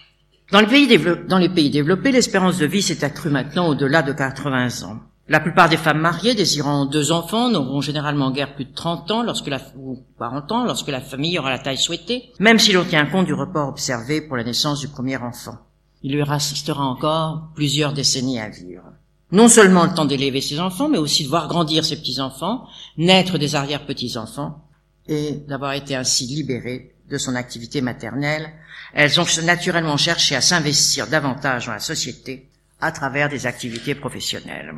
Dans 0.51 0.59
les 0.59 1.49
pays, 1.49 1.69
développés, 1.69 2.11
l'espérance 2.11 2.57
de 2.57 2.65
vie 2.65 2.81
s'est 2.81 3.03
accrue 3.03 3.29
maintenant 3.29 3.69
au-delà 3.69 4.01
de 4.01 4.11
80 4.11 4.83
ans. 4.83 4.99
La 5.29 5.39
plupart 5.39 5.69
des 5.69 5.77
femmes 5.77 6.01
mariées 6.01 6.35
désirant 6.35 6.85
deux 6.85 7.13
enfants 7.13 7.49
n'auront 7.49 7.79
généralement 7.79 8.31
guère 8.31 8.53
plus 8.53 8.65
de 8.65 8.73
30 8.73 9.11
ans 9.11 9.23
lorsque 9.23 9.47
la, 9.47 9.61
ou 9.77 10.03
40 10.19 10.51
ans 10.51 10.65
lorsque 10.65 10.89
la 10.89 10.99
famille 10.99 11.39
aura 11.39 11.51
la 11.51 11.59
taille 11.59 11.77
souhaitée, 11.77 12.33
même 12.39 12.59
si 12.59 12.73
l'on 12.73 12.83
tient 12.83 13.05
compte 13.05 13.27
du 13.27 13.33
report 13.33 13.69
observé 13.69 14.19
pour 14.19 14.35
la 14.35 14.43
naissance 14.43 14.81
du 14.81 14.89
premier 14.89 15.15
enfant. 15.15 15.57
Il 16.03 16.13
lui 16.13 16.23
restera 16.23 16.83
encore 16.83 17.51
plusieurs 17.55 17.93
décennies 17.93 18.39
à 18.39 18.49
vivre. 18.49 18.83
Non 19.31 19.47
seulement 19.47 19.85
le 19.85 19.93
temps 19.93 20.05
d'élever 20.05 20.41
ses 20.41 20.59
enfants, 20.59 20.89
mais 20.89 20.97
aussi 20.97 21.23
de 21.23 21.29
voir 21.29 21.47
grandir 21.47 21.85
ses 21.85 21.95
petits-enfants, 21.95 22.67
naître 22.97 23.37
des 23.37 23.55
arrière-petits-enfants, 23.55 24.61
et 25.07 25.39
d'avoir 25.47 25.73
été 25.73 25.95
ainsi 25.95 26.25
libérées 26.25 26.93
de 27.09 27.17
son 27.17 27.35
activité 27.35 27.81
maternelle, 27.81 28.51
elles 28.93 29.19
ont 29.19 29.25
naturellement 29.43 29.97
cherché 29.97 30.35
à 30.35 30.41
s'investir 30.41 31.07
davantage 31.07 31.67
dans 31.67 31.73
la 31.73 31.79
société 31.79 32.47
à 32.79 32.91
travers 32.91 33.29
des 33.29 33.45
activités 33.45 33.95
professionnelles. 33.95 34.73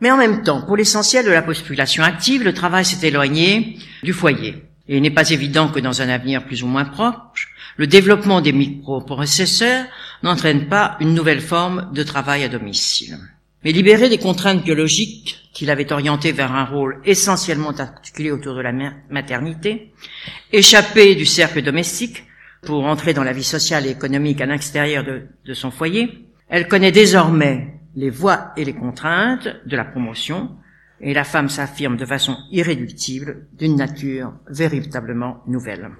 Mais 0.00 0.10
en 0.10 0.16
même 0.16 0.42
temps, 0.42 0.62
pour 0.62 0.76
l'essentiel 0.76 1.24
de 1.24 1.30
la 1.30 1.42
population 1.42 2.02
active, 2.02 2.42
le 2.42 2.54
travail 2.54 2.84
s'est 2.84 3.06
éloigné 3.06 3.78
du 4.02 4.12
foyer. 4.12 4.64
Et 4.88 4.96
il 4.96 5.02
n'est 5.02 5.10
pas 5.10 5.30
évident 5.30 5.68
que 5.68 5.78
dans 5.78 6.02
un 6.02 6.08
avenir 6.08 6.44
plus 6.44 6.62
ou 6.62 6.66
moins 6.66 6.84
proche, 6.84 7.54
le 7.76 7.86
développement 7.86 8.40
des 8.40 8.52
microprocesseurs 8.52 9.86
n'entraîne 10.22 10.68
pas 10.68 10.96
une 11.00 11.14
nouvelle 11.14 11.40
forme 11.40 11.92
de 11.92 12.02
travail 12.02 12.44
à 12.44 12.48
domicile. 12.48 13.18
Mais 13.64 13.72
libéré 13.72 14.08
des 14.08 14.18
contraintes 14.18 14.64
biologiques 14.64 15.48
qui 15.52 15.66
l'avaient 15.66 15.92
orienté 15.92 16.32
vers 16.32 16.52
un 16.52 16.64
rôle 16.64 17.00
essentiellement 17.04 17.70
articulé 17.70 18.30
autour 18.30 18.54
de 18.54 18.60
la 18.60 18.72
maternité, 19.10 19.92
échappé 20.52 21.14
du 21.14 21.26
cercle 21.26 21.62
domestique 21.62 22.24
pour 22.62 22.84
entrer 22.84 23.14
dans 23.14 23.24
la 23.24 23.32
vie 23.32 23.44
sociale 23.44 23.86
et 23.86 23.90
économique 23.90 24.40
à 24.40 24.46
l'extérieur 24.46 25.04
de, 25.04 25.22
de 25.44 25.54
son 25.54 25.70
foyer, 25.70 26.26
elle 26.48 26.68
connaît 26.68 26.92
désormais 26.92 27.74
les 27.96 28.10
voies 28.10 28.52
et 28.56 28.64
les 28.64 28.74
contraintes 28.74 29.48
de 29.66 29.76
la 29.76 29.84
promotion, 29.84 30.50
et 31.00 31.14
la 31.14 31.24
femme 31.24 31.48
s'affirme 31.48 31.96
de 31.96 32.04
façon 32.04 32.36
irréductible 32.50 33.48
d'une 33.54 33.76
nature 33.76 34.34
véritablement 34.48 35.42
nouvelle. 35.46 35.90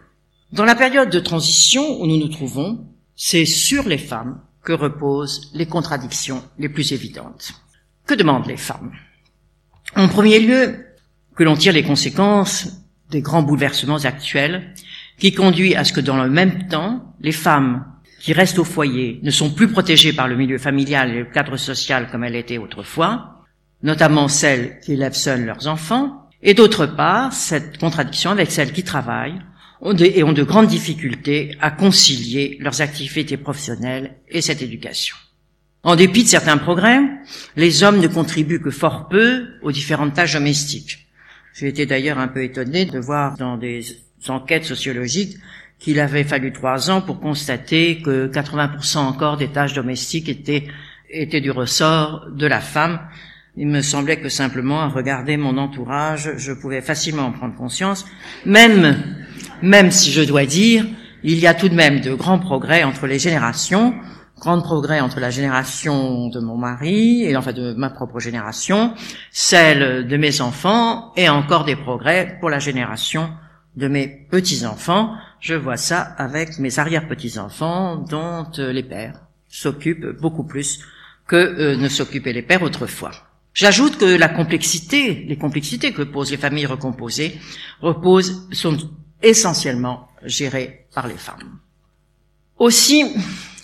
Dans 0.52 0.64
la 0.64 0.74
période 0.74 1.10
de 1.10 1.20
transition 1.20 2.00
où 2.00 2.06
nous 2.06 2.18
nous 2.18 2.28
trouvons, 2.28 2.86
c'est 3.16 3.46
sur 3.46 3.88
les 3.88 3.98
femmes 3.98 4.40
que 4.62 4.72
reposent 4.72 5.50
les 5.54 5.66
contradictions 5.66 6.42
les 6.58 6.68
plus 6.68 6.92
évidentes. 6.92 7.52
Que 8.06 8.14
demandent 8.14 8.46
les 8.46 8.56
femmes? 8.56 8.92
En 9.96 10.08
premier 10.08 10.38
lieu, 10.40 10.86
que 11.34 11.44
l'on 11.44 11.56
tire 11.56 11.72
les 11.72 11.82
conséquences 11.82 12.68
des 13.10 13.22
grands 13.22 13.42
bouleversements 13.42 14.04
actuels 14.04 14.74
qui 15.18 15.32
conduit 15.32 15.74
à 15.74 15.84
ce 15.84 15.92
que 15.92 16.00
dans 16.00 16.22
le 16.22 16.30
même 16.30 16.68
temps, 16.68 17.14
les 17.20 17.32
femmes 17.32 17.84
qui 18.20 18.32
restent 18.32 18.58
au 18.58 18.64
foyer 18.64 19.18
ne 19.22 19.30
sont 19.30 19.50
plus 19.50 19.68
protégées 19.68 20.12
par 20.12 20.28
le 20.28 20.36
milieu 20.36 20.58
familial 20.58 21.10
et 21.10 21.18
le 21.20 21.24
cadre 21.24 21.56
social 21.56 22.08
comme 22.10 22.24
elles 22.24 22.36
étaient 22.36 22.58
autrefois, 22.58 23.44
notamment 23.82 24.28
celles 24.28 24.78
qui 24.80 24.92
élèvent 24.92 25.14
seules 25.14 25.46
leurs 25.46 25.66
enfants, 25.66 26.28
et 26.42 26.54
d'autre 26.54 26.86
part, 26.86 27.32
cette 27.32 27.78
contradiction 27.78 28.30
avec 28.30 28.50
celles 28.50 28.72
qui 28.72 28.84
travaillent 28.84 29.40
et 29.82 30.22
ont 30.22 30.32
de 30.32 30.42
grandes 30.42 30.66
difficultés 30.66 31.56
à 31.60 31.70
concilier 31.70 32.58
leurs 32.60 32.80
activités 32.80 33.36
professionnelles 33.36 34.16
et 34.28 34.42
cette 34.42 34.62
éducation. 34.62 35.16
En 35.82 35.96
dépit 35.96 36.24
de 36.24 36.28
certains 36.28 36.58
progrès, 36.58 37.00
les 37.56 37.82
hommes 37.82 38.00
ne 38.00 38.06
contribuent 38.06 38.60
que 38.60 38.70
fort 38.70 39.08
peu 39.08 39.46
aux 39.62 39.72
différentes 39.72 40.14
tâches 40.14 40.34
domestiques. 40.34 41.06
J'ai 41.54 41.68
été 41.68 41.86
d'ailleurs 41.86 42.18
un 42.18 42.28
peu 42.28 42.44
étonné 42.44 42.84
de 42.84 42.98
voir 42.98 43.36
dans 43.36 43.56
des 43.56 43.82
enquêtes 44.28 44.66
sociologiques 44.66 45.38
qu'il 45.78 45.98
avait 45.98 46.24
fallu 46.24 46.52
trois 46.52 46.90
ans 46.90 47.00
pour 47.00 47.18
constater 47.20 48.02
que 48.02 48.28
80% 48.28 48.98
encore 48.98 49.38
des 49.38 49.48
tâches 49.48 49.72
domestiques 49.72 50.28
étaient, 50.28 50.66
étaient 51.08 51.40
du 51.40 51.50
ressort 51.50 52.26
de 52.30 52.46
la 52.46 52.60
femme. 52.60 53.00
Il 53.56 53.66
me 53.66 53.80
semblait 53.80 54.20
que 54.20 54.28
simplement 54.28 54.82
à 54.82 54.88
regarder 54.88 55.38
mon 55.38 55.56
entourage, 55.56 56.32
je 56.36 56.52
pouvais 56.52 56.82
facilement 56.82 57.22
en 57.22 57.32
prendre 57.32 57.56
conscience, 57.56 58.06
même, 58.44 59.16
même 59.62 59.90
si 59.90 60.12
je 60.12 60.22
dois 60.22 60.46
dire, 60.46 60.86
il 61.22 61.38
y 61.38 61.46
a 61.46 61.54
tout 61.54 61.68
de 61.68 61.74
même 61.74 62.00
de 62.00 62.14
grands 62.14 62.38
progrès 62.38 62.84
entre 62.84 63.06
les 63.06 63.18
générations, 63.18 63.94
grands 64.38 64.60
progrès 64.60 65.00
entre 65.00 65.20
la 65.20 65.30
génération 65.30 66.28
de 66.28 66.40
mon 66.40 66.56
mari 66.56 67.24
et 67.24 67.36
enfin 67.36 67.52
de 67.52 67.74
ma 67.74 67.90
propre 67.90 68.20
génération, 68.20 68.94
celle 69.30 70.06
de 70.06 70.16
mes 70.16 70.40
enfants 70.40 71.12
et 71.16 71.28
encore 71.28 71.64
des 71.64 71.76
progrès 71.76 72.38
pour 72.40 72.50
la 72.50 72.58
génération 72.58 73.30
de 73.76 73.86
mes 73.86 74.08
petits-enfants, 74.08 75.14
je 75.40 75.54
vois 75.54 75.76
ça 75.76 76.00
avec 76.00 76.58
mes 76.58 76.78
arrière-petits-enfants 76.78 77.96
dont 77.96 78.46
euh, 78.58 78.72
les 78.72 78.82
pères 78.82 79.20
s'occupent 79.48 80.18
beaucoup 80.20 80.44
plus 80.44 80.80
que 81.26 81.36
euh, 81.36 81.76
ne 81.76 81.88
s'occupaient 81.88 82.32
les 82.32 82.42
pères 82.42 82.62
autrefois. 82.62 83.12
J'ajoute 83.54 83.98
que 83.98 84.04
la 84.04 84.28
complexité, 84.28 85.24
les 85.28 85.36
complexités 85.36 85.92
que 85.92 86.02
posent 86.02 86.30
les 86.30 86.36
familles 86.36 86.66
recomposées 86.66 87.38
reposent, 87.80 88.48
sont 88.52 88.76
essentiellement 89.22 90.08
gérées 90.24 90.86
par 90.94 91.06
les 91.06 91.16
femmes. 91.16 91.58
Aussi, 92.58 93.04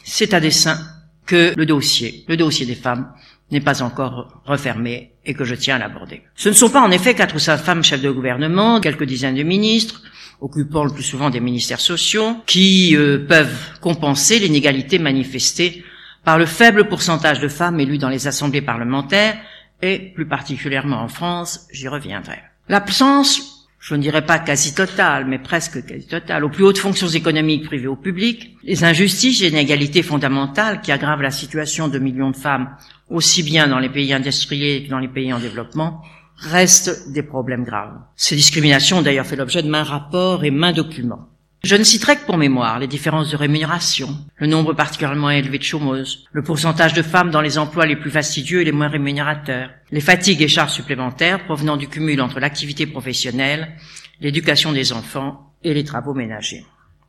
c'est 0.04 0.34
à 0.34 0.40
dessein 0.40 0.78
que 1.26 1.52
le 1.56 1.66
dossier, 1.66 2.24
le 2.28 2.36
dossier 2.36 2.66
des 2.66 2.74
femmes, 2.74 3.12
n'est 3.50 3.60
pas 3.60 3.82
encore 3.82 4.42
refermé 4.44 5.12
et 5.24 5.34
que 5.34 5.44
je 5.44 5.54
tiens 5.54 5.76
à 5.76 5.78
l'aborder. 5.78 6.22
Ce 6.34 6.48
ne 6.48 6.54
sont 6.54 6.70
pas 6.70 6.80
en 6.80 6.90
effet 6.90 7.14
quatre 7.14 7.36
ou 7.36 7.38
cinq 7.38 7.58
femmes 7.58 7.84
chefs 7.84 8.02
de 8.02 8.10
gouvernement, 8.10 8.80
quelques 8.80 9.04
dizaines 9.04 9.36
de 9.36 9.42
ministres, 9.42 10.02
occupant 10.40 10.84
le 10.84 10.92
plus 10.92 11.02
souvent 11.02 11.30
des 11.30 11.40
ministères 11.40 11.80
sociaux, 11.80 12.36
qui 12.46 12.96
euh, 12.96 13.24
peuvent 13.26 13.78
compenser 13.80 14.38
l'inégalité 14.38 14.98
manifestée 14.98 15.84
par 16.24 16.38
le 16.38 16.46
faible 16.46 16.88
pourcentage 16.88 17.40
de 17.40 17.48
femmes 17.48 17.78
élues 17.78 17.98
dans 17.98 18.08
les 18.08 18.26
assemblées 18.26 18.62
parlementaires, 18.62 19.36
et 19.82 19.98
plus 20.14 20.26
particulièrement 20.26 21.00
en 21.00 21.08
France, 21.08 21.68
j'y 21.70 21.86
reviendrai. 21.86 22.38
L'absence, 22.68 23.55
je 23.86 23.94
ne 23.94 24.02
dirais 24.02 24.26
pas 24.26 24.40
quasi 24.40 24.74
totale, 24.74 25.26
mais 25.26 25.38
presque 25.38 25.86
quasi 25.86 26.08
totale, 26.08 26.44
aux 26.44 26.48
plus 26.48 26.64
hautes 26.64 26.78
fonctions 26.78 27.06
économiques 27.06 27.66
privées 27.66 27.86
au 27.86 27.94
public, 27.94 28.56
les 28.64 28.82
injustices 28.82 29.42
et 29.42 29.46
inégalités 29.46 30.02
fondamentales 30.02 30.80
qui 30.80 30.90
aggravent 30.90 31.22
la 31.22 31.30
situation 31.30 31.86
de 31.86 32.00
millions 32.00 32.32
de 32.32 32.36
femmes, 32.36 32.76
aussi 33.08 33.44
bien 33.44 33.68
dans 33.68 33.78
les 33.78 33.88
pays 33.88 34.12
industriels 34.12 34.86
que 34.86 34.90
dans 34.90 34.98
les 34.98 35.06
pays 35.06 35.32
en 35.32 35.38
développement, 35.38 36.02
restent 36.36 37.12
des 37.12 37.22
problèmes 37.22 37.62
graves. 37.62 37.94
Ces 38.16 38.34
discriminations 38.34 38.98
ont 38.98 39.02
d'ailleurs 39.02 39.24
fait 39.24 39.36
l'objet 39.36 39.62
de 39.62 39.70
mains 39.70 39.84
rapports 39.84 40.44
et 40.44 40.50
mains 40.50 40.72
documents. 40.72 41.28
Je 41.66 41.74
ne 41.74 41.82
citerai 41.82 42.14
que 42.14 42.26
pour 42.26 42.36
mémoire 42.36 42.78
les 42.78 42.86
différences 42.86 43.32
de 43.32 43.36
rémunération, 43.36 44.16
le 44.36 44.46
nombre 44.46 44.72
particulièrement 44.72 45.30
élevé 45.30 45.58
de 45.58 45.64
chômeuses, 45.64 46.24
le 46.30 46.44
pourcentage 46.44 46.94
de 46.94 47.02
femmes 47.02 47.32
dans 47.32 47.40
les 47.40 47.58
emplois 47.58 47.86
les 47.86 47.96
plus 47.96 48.12
fastidieux 48.12 48.60
et 48.60 48.64
les 48.64 48.70
moins 48.70 48.86
rémunérateurs, 48.86 49.70
les 49.90 50.00
fatigues 50.00 50.42
et 50.42 50.46
charges 50.46 50.74
supplémentaires 50.74 51.44
provenant 51.44 51.76
du 51.76 51.88
cumul 51.88 52.20
entre 52.20 52.38
l'activité 52.38 52.86
professionnelle, 52.86 53.72
l'éducation 54.20 54.70
des 54.70 54.92
enfants 54.92 55.54
et 55.64 55.74
les 55.74 55.82
travaux 55.82 56.14
ménagers. 56.14 56.64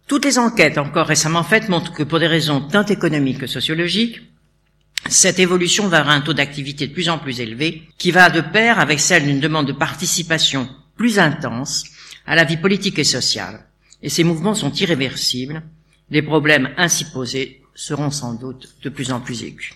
Toutes 0.08 0.26
les 0.26 0.40
enquêtes 0.40 0.80
encore 0.80 1.06
récemment 1.06 1.44
faites 1.44 1.70
montrent 1.70 1.94
que 1.94 2.02
pour 2.02 2.18
des 2.18 2.26
raisons 2.26 2.62
tant 2.62 2.86
économiques 2.86 3.42
que 3.42 3.46
sociologiques, 3.46 4.24
cette 5.08 5.38
évolution 5.38 5.88
vers 5.88 6.10
un 6.10 6.22
taux 6.22 6.34
d'activité 6.34 6.88
de 6.88 6.94
plus 6.94 7.10
en 7.10 7.20
plus 7.20 7.42
élevé, 7.42 7.84
qui 8.00 8.10
va 8.10 8.32
de 8.32 8.42
pair 8.42 8.80
avec 8.80 9.00
celle 9.00 9.26
d'une 9.26 9.40
demande 9.40 9.68
de 9.68 9.74
participation 9.74 10.68
plus 10.96 11.20
intense 11.20 11.86
à 12.26 12.34
la 12.36 12.44
vie 12.44 12.58
politique 12.58 12.98
et 12.98 13.04
sociale. 13.04 13.67
Et 14.02 14.10
ces 14.10 14.24
mouvements 14.24 14.56
sont 14.56 14.72
irréversibles. 14.72 15.64
Les 16.10 16.22
problèmes 16.22 16.70
ainsi 16.78 17.06
posés 17.06 17.62
seront 17.76 18.12
sans 18.12 18.34
doute 18.34 18.76
de 18.84 18.90
plus 18.90 19.12
en 19.12 19.20
plus 19.20 19.44
aigus. 19.44 19.74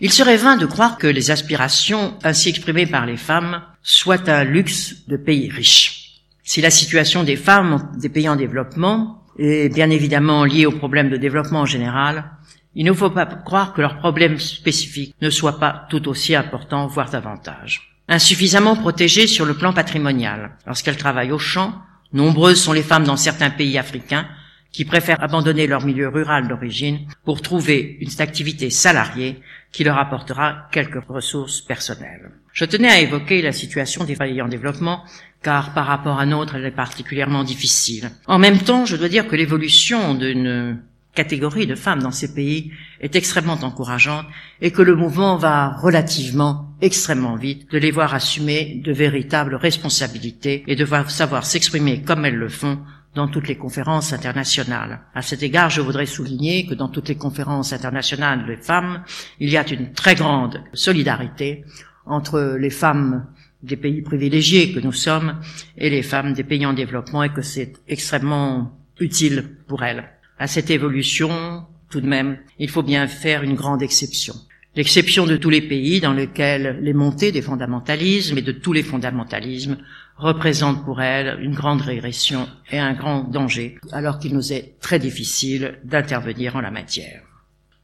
Il 0.00 0.12
serait 0.12 0.36
vain 0.36 0.56
de 0.56 0.66
croire 0.66 0.96
que 0.96 1.08
les 1.08 1.30
aspirations 1.30 2.16
ainsi 2.22 2.50
exprimées 2.50 2.86
par 2.86 3.04
les 3.04 3.16
femmes 3.16 3.62
soient 3.82 4.30
un 4.30 4.44
luxe 4.44 5.06
de 5.08 5.16
pays 5.16 5.50
riches. 5.50 6.22
Si 6.44 6.60
la 6.60 6.70
situation 6.70 7.24
des 7.24 7.36
femmes 7.36 7.90
des 8.00 8.08
pays 8.08 8.28
en 8.28 8.36
développement 8.36 9.24
est 9.38 9.72
bien 9.72 9.90
évidemment 9.90 10.44
liée 10.44 10.66
aux 10.66 10.72
problèmes 10.72 11.10
de 11.10 11.16
développement 11.16 11.60
en 11.60 11.66
général, 11.66 12.30
il 12.74 12.84
ne 12.84 12.92
faut 12.92 13.10
pas 13.10 13.26
croire 13.26 13.74
que 13.74 13.80
leurs 13.80 13.98
problèmes 13.98 14.38
spécifiques 14.38 15.14
ne 15.20 15.30
soient 15.30 15.58
pas 15.58 15.86
tout 15.90 16.08
aussi 16.08 16.36
importants, 16.36 16.86
voire 16.86 17.10
davantage. 17.10 17.98
Insuffisamment 18.06 18.76
protégées 18.76 19.26
sur 19.26 19.44
le 19.44 19.54
plan 19.54 19.72
patrimonial, 19.72 20.56
lorsqu'elles 20.64 20.96
travaillent 20.96 21.32
au 21.32 21.38
champ, 21.38 21.74
nombreuses 22.12 22.62
sont 22.62 22.72
les 22.72 22.82
femmes 22.82 23.04
dans 23.04 23.16
certains 23.16 23.50
pays 23.50 23.78
africains 23.78 24.26
qui 24.72 24.84
préfèrent 24.84 25.22
abandonner 25.22 25.66
leur 25.66 25.84
milieu 25.84 26.08
rural 26.08 26.46
d'origine 26.46 27.00
pour 27.24 27.42
trouver 27.42 27.96
une 28.00 28.20
activité 28.20 28.70
salariée 28.70 29.40
qui 29.72 29.84
leur 29.84 29.98
apportera 29.98 30.68
quelques 30.72 31.02
ressources 31.08 31.60
personnelles. 31.60 32.30
Je 32.52 32.64
tenais 32.64 32.90
à 32.90 33.00
évoquer 33.00 33.42
la 33.42 33.52
situation 33.52 34.04
des 34.04 34.16
pays 34.16 34.42
en 34.42 34.48
développement 34.48 35.04
car 35.42 35.72
par 35.72 35.86
rapport 35.86 36.18
à 36.18 36.26
notre, 36.26 36.56
elle 36.56 36.64
est 36.64 36.70
particulièrement 36.70 37.44
difficile. 37.44 38.10
En 38.26 38.38
même 38.38 38.58
temps, 38.58 38.84
je 38.84 38.96
dois 38.96 39.08
dire 39.08 39.28
que 39.28 39.36
l'évolution 39.36 40.14
d'une 40.14 40.80
catégorie 41.18 41.66
de 41.66 41.74
femmes 41.74 42.00
dans 42.00 42.12
ces 42.12 42.32
pays 42.32 42.70
est 43.00 43.16
extrêmement 43.16 43.58
encourageante 43.68 44.26
et 44.60 44.70
que 44.70 44.82
le 44.82 44.94
mouvement 44.94 45.36
va 45.36 45.76
relativement 45.86 46.76
extrêmement 46.80 47.34
vite 47.34 47.68
de 47.72 47.78
les 47.78 47.90
voir 47.90 48.14
assumer 48.14 48.80
de 48.84 48.92
véritables 48.92 49.56
responsabilités 49.56 50.62
et 50.68 50.76
de 50.76 50.86
savoir 51.08 51.44
s'exprimer 51.44 52.02
comme 52.02 52.24
elles 52.24 52.36
le 52.36 52.48
font 52.48 52.78
dans 53.16 53.26
toutes 53.26 53.48
les 53.48 53.56
conférences 53.56 54.12
internationales. 54.12 55.00
À 55.12 55.22
cet 55.22 55.42
égard, 55.42 55.70
je 55.70 55.80
voudrais 55.80 56.06
souligner 56.06 56.66
que 56.66 56.74
dans 56.74 56.88
toutes 56.88 57.08
les 57.08 57.16
conférences 57.16 57.72
internationales 57.72 58.46
des 58.46 58.62
femmes, 58.70 59.02
il 59.40 59.50
y 59.50 59.56
a 59.56 59.68
une 59.68 59.92
très 59.92 60.14
grande 60.14 60.62
solidarité 60.72 61.64
entre 62.06 62.56
les 62.60 62.70
femmes 62.70 63.26
des 63.64 63.76
pays 63.76 64.02
privilégiés 64.02 64.72
que 64.72 64.78
nous 64.78 64.92
sommes 64.92 65.40
et 65.76 65.90
les 65.90 66.04
femmes 66.04 66.32
des 66.32 66.44
pays 66.44 66.64
en 66.64 66.74
développement 66.74 67.24
et 67.24 67.32
que 67.32 67.42
c'est 67.42 67.72
extrêmement 67.88 68.70
utile 69.00 69.56
pour 69.66 69.82
elles. 69.82 70.17
À 70.38 70.46
cette 70.46 70.70
évolution, 70.70 71.66
tout 71.90 72.00
de 72.00 72.06
même, 72.06 72.38
il 72.58 72.70
faut 72.70 72.82
bien 72.82 73.08
faire 73.08 73.42
une 73.42 73.54
grande 73.54 73.82
exception. 73.82 74.34
L'exception 74.76 75.26
de 75.26 75.36
tous 75.36 75.50
les 75.50 75.62
pays 75.62 76.00
dans 76.00 76.12
lesquels 76.12 76.78
les 76.80 76.92
montées 76.92 77.32
des 77.32 77.42
fondamentalismes 77.42 78.38
et 78.38 78.42
de 78.42 78.52
tous 78.52 78.72
les 78.72 78.84
fondamentalismes 78.84 79.78
représentent 80.16 80.84
pour 80.84 81.02
elles 81.02 81.40
une 81.40 81.54
grande 81.54 81.80
régression 81.80 82.48
et 82.70 82.78
un 82.78 82.92
grand 82.92 83.24
danger, 83.24 83.78
alors 83.90 84.20
qu'il 84.20 84.34
nous 84.34 84.52
est 84.52 84.76
très 84.80 85.00
difficile 85.00 85.80
d'intervenir 85.82 86.54
en 86.54 86.60
la 86.60 86.70
matière. 86.70 87.22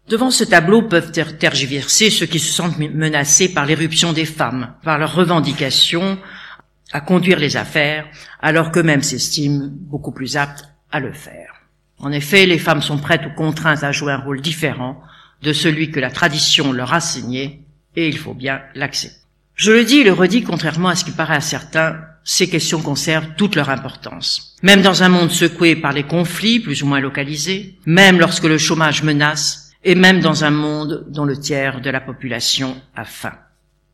Devant 0.09 0.31
ce 0.31 0.45
tableau 0.45 0.83
peuvent 0.83 1.11
tergiverser 1.11 2.11
ceux 2.11 2.27
qui 2.27 2.39
se 2.39 2.53
sentent 2.53 2.79
menacés 2.79 3.53
par 3.53 3.67
l'éruption 3.67 4.13
des 4.13 4.27
femmes, 4.27 4.75
par 4.85 4.99
leurs 4.99 5.15
revendications 5.15 6.19
à 6.93 7.01
conduire 7.01 7.41
les 7.41 7.57
affaires, 7.57 8.07
alors 8.41 8.71
qu'eux-mêmes 8.71 9.03
s'estiment 9.03 9.69
beaucoup 9.73 10.13
plus 10.13 10.37
aptes 10.37 10.65
à 10.93 11.01
le 11.01 11.13
faire. 11.13 11.64
En 11.99 12.13
effet, 12.13 12.47
les 12.47 12.59
femmes 12.59 12.83
sont 12.83 12.99
prêtes 12.99 13.27
ou 13.27 13.35
contraintes 13.35 13.85
à 13.85 13.93
jouer 13.93 14.13
un 14.13 14.19
rôle 14.19 14.41
différent 14.41 15.01
de 15.43 15.53
celui 15.53 15.91
que 15.91 16.01
la 16.01 16.11
tradition 16.11 16.73
leur 16.73 16.93
a 16.95 17.01
signé, 17.01 17.63
et 17.97 18.09
il 18.09 18.19
faut 18.19 18.35
bien 18.35 18.63
l'accepter. 18.75 19.19
Je 19.55 19.71
le 19.71 19.85
dis 19.85 19.99
et 19.99 20.05
le 20.05 20.13
redis, 20.13 20.43
contrairement 20.43 20.89
à 20.89 20.97
ce 20.97 21.05
qui 21.05 21.13
paraît 21.13 21.37
à 21.37 21.41
certains, 21.41 22.01
ces 22.25 22.49
questions 22.49 22.83
conservent 22.83 23.35
toute 23.37 23.55
leur 23.55 23.71
importance. 23.71 24.57
Même 24.63 24.83
dans 24.83 25.03
un 25.03 25.09
monde 25.09 25.31
secoué 25.31 25.77
par 25.77 25.93
les 25.93 26.03
conflits 26.03 26.59
plus 26.59 26.83
ou 26.83 26.87
moins 26.87 27.01
localisés, 27.01 27.79
même 27.87 28.19
lorsque 28.19 28.45
le 28.45 28.59
chômage 28.59 29.03
menace, 29.03 29.73
et 29.85 29.95
même 29.95 30.21
dans 30.21 30.45
un 30.45 30.51
monde 30.51 31.05
dont 31.09 31.25
le 31.25 31.39
tiers 31.39 31.81
de 31.81 31.91
la 31.91 32.01
population 32.01 32.81
a 32.97 33.05
faim. 33.05 33.35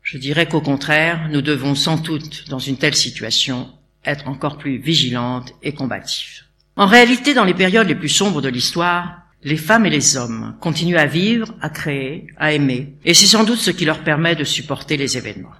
Je 0.01 0.17
dirais 0.17 0.47
qu'au 0.47 0.61
contraire, 0.61 1.27
nous 1.29 1.41
devons 1.41 1.75
sans 1.75 1.97
doute, 1.97 2.49
dans 2.49 2.59
une 2.59 2.77
telle 2.77 2.95
situation, 2.95 3.69
être 4.03 4.27
encore 4.27 4.57
plus 4.57 4.77
vigilantes 4.77 5.53
et 5.61 5.73
combatives. 5.73 6.45
En 6.77 6.85
réalité, 6.85 7.33
dans 7.33 7.43
les 7.43 7.53
périodes 7.53 7.87
les 7.87 7.95
plus 7.95 8.09
sombres 8.09 8.41
de 8.41 8.49
l'histoire, 8.49 9.21
les 9.43 9.57
femmes 9.57 9.85
et 9.85 9.89
les 9.89 10.17
hommes 10.17 10.55
continuent 10.59 10.97
à 10.97 11.05
vivre, 11.05 11.53
à 11.61 11.69
créer, 11.69 12.27
à 12.37 12.53
aimer, 12.53 12.93
et 13.03 13.13
c'est 13.13 13.27
sans 13.27 13.43
doute 13.43 13.59
ce 13.59 13.71
qui 13.71 13.85
leur 13.85 14.03
permet 14.03 14.35
de 14.35 14.43
supporter 14.43 14.97
les 14.97 15.17
événements. 15.17 15.51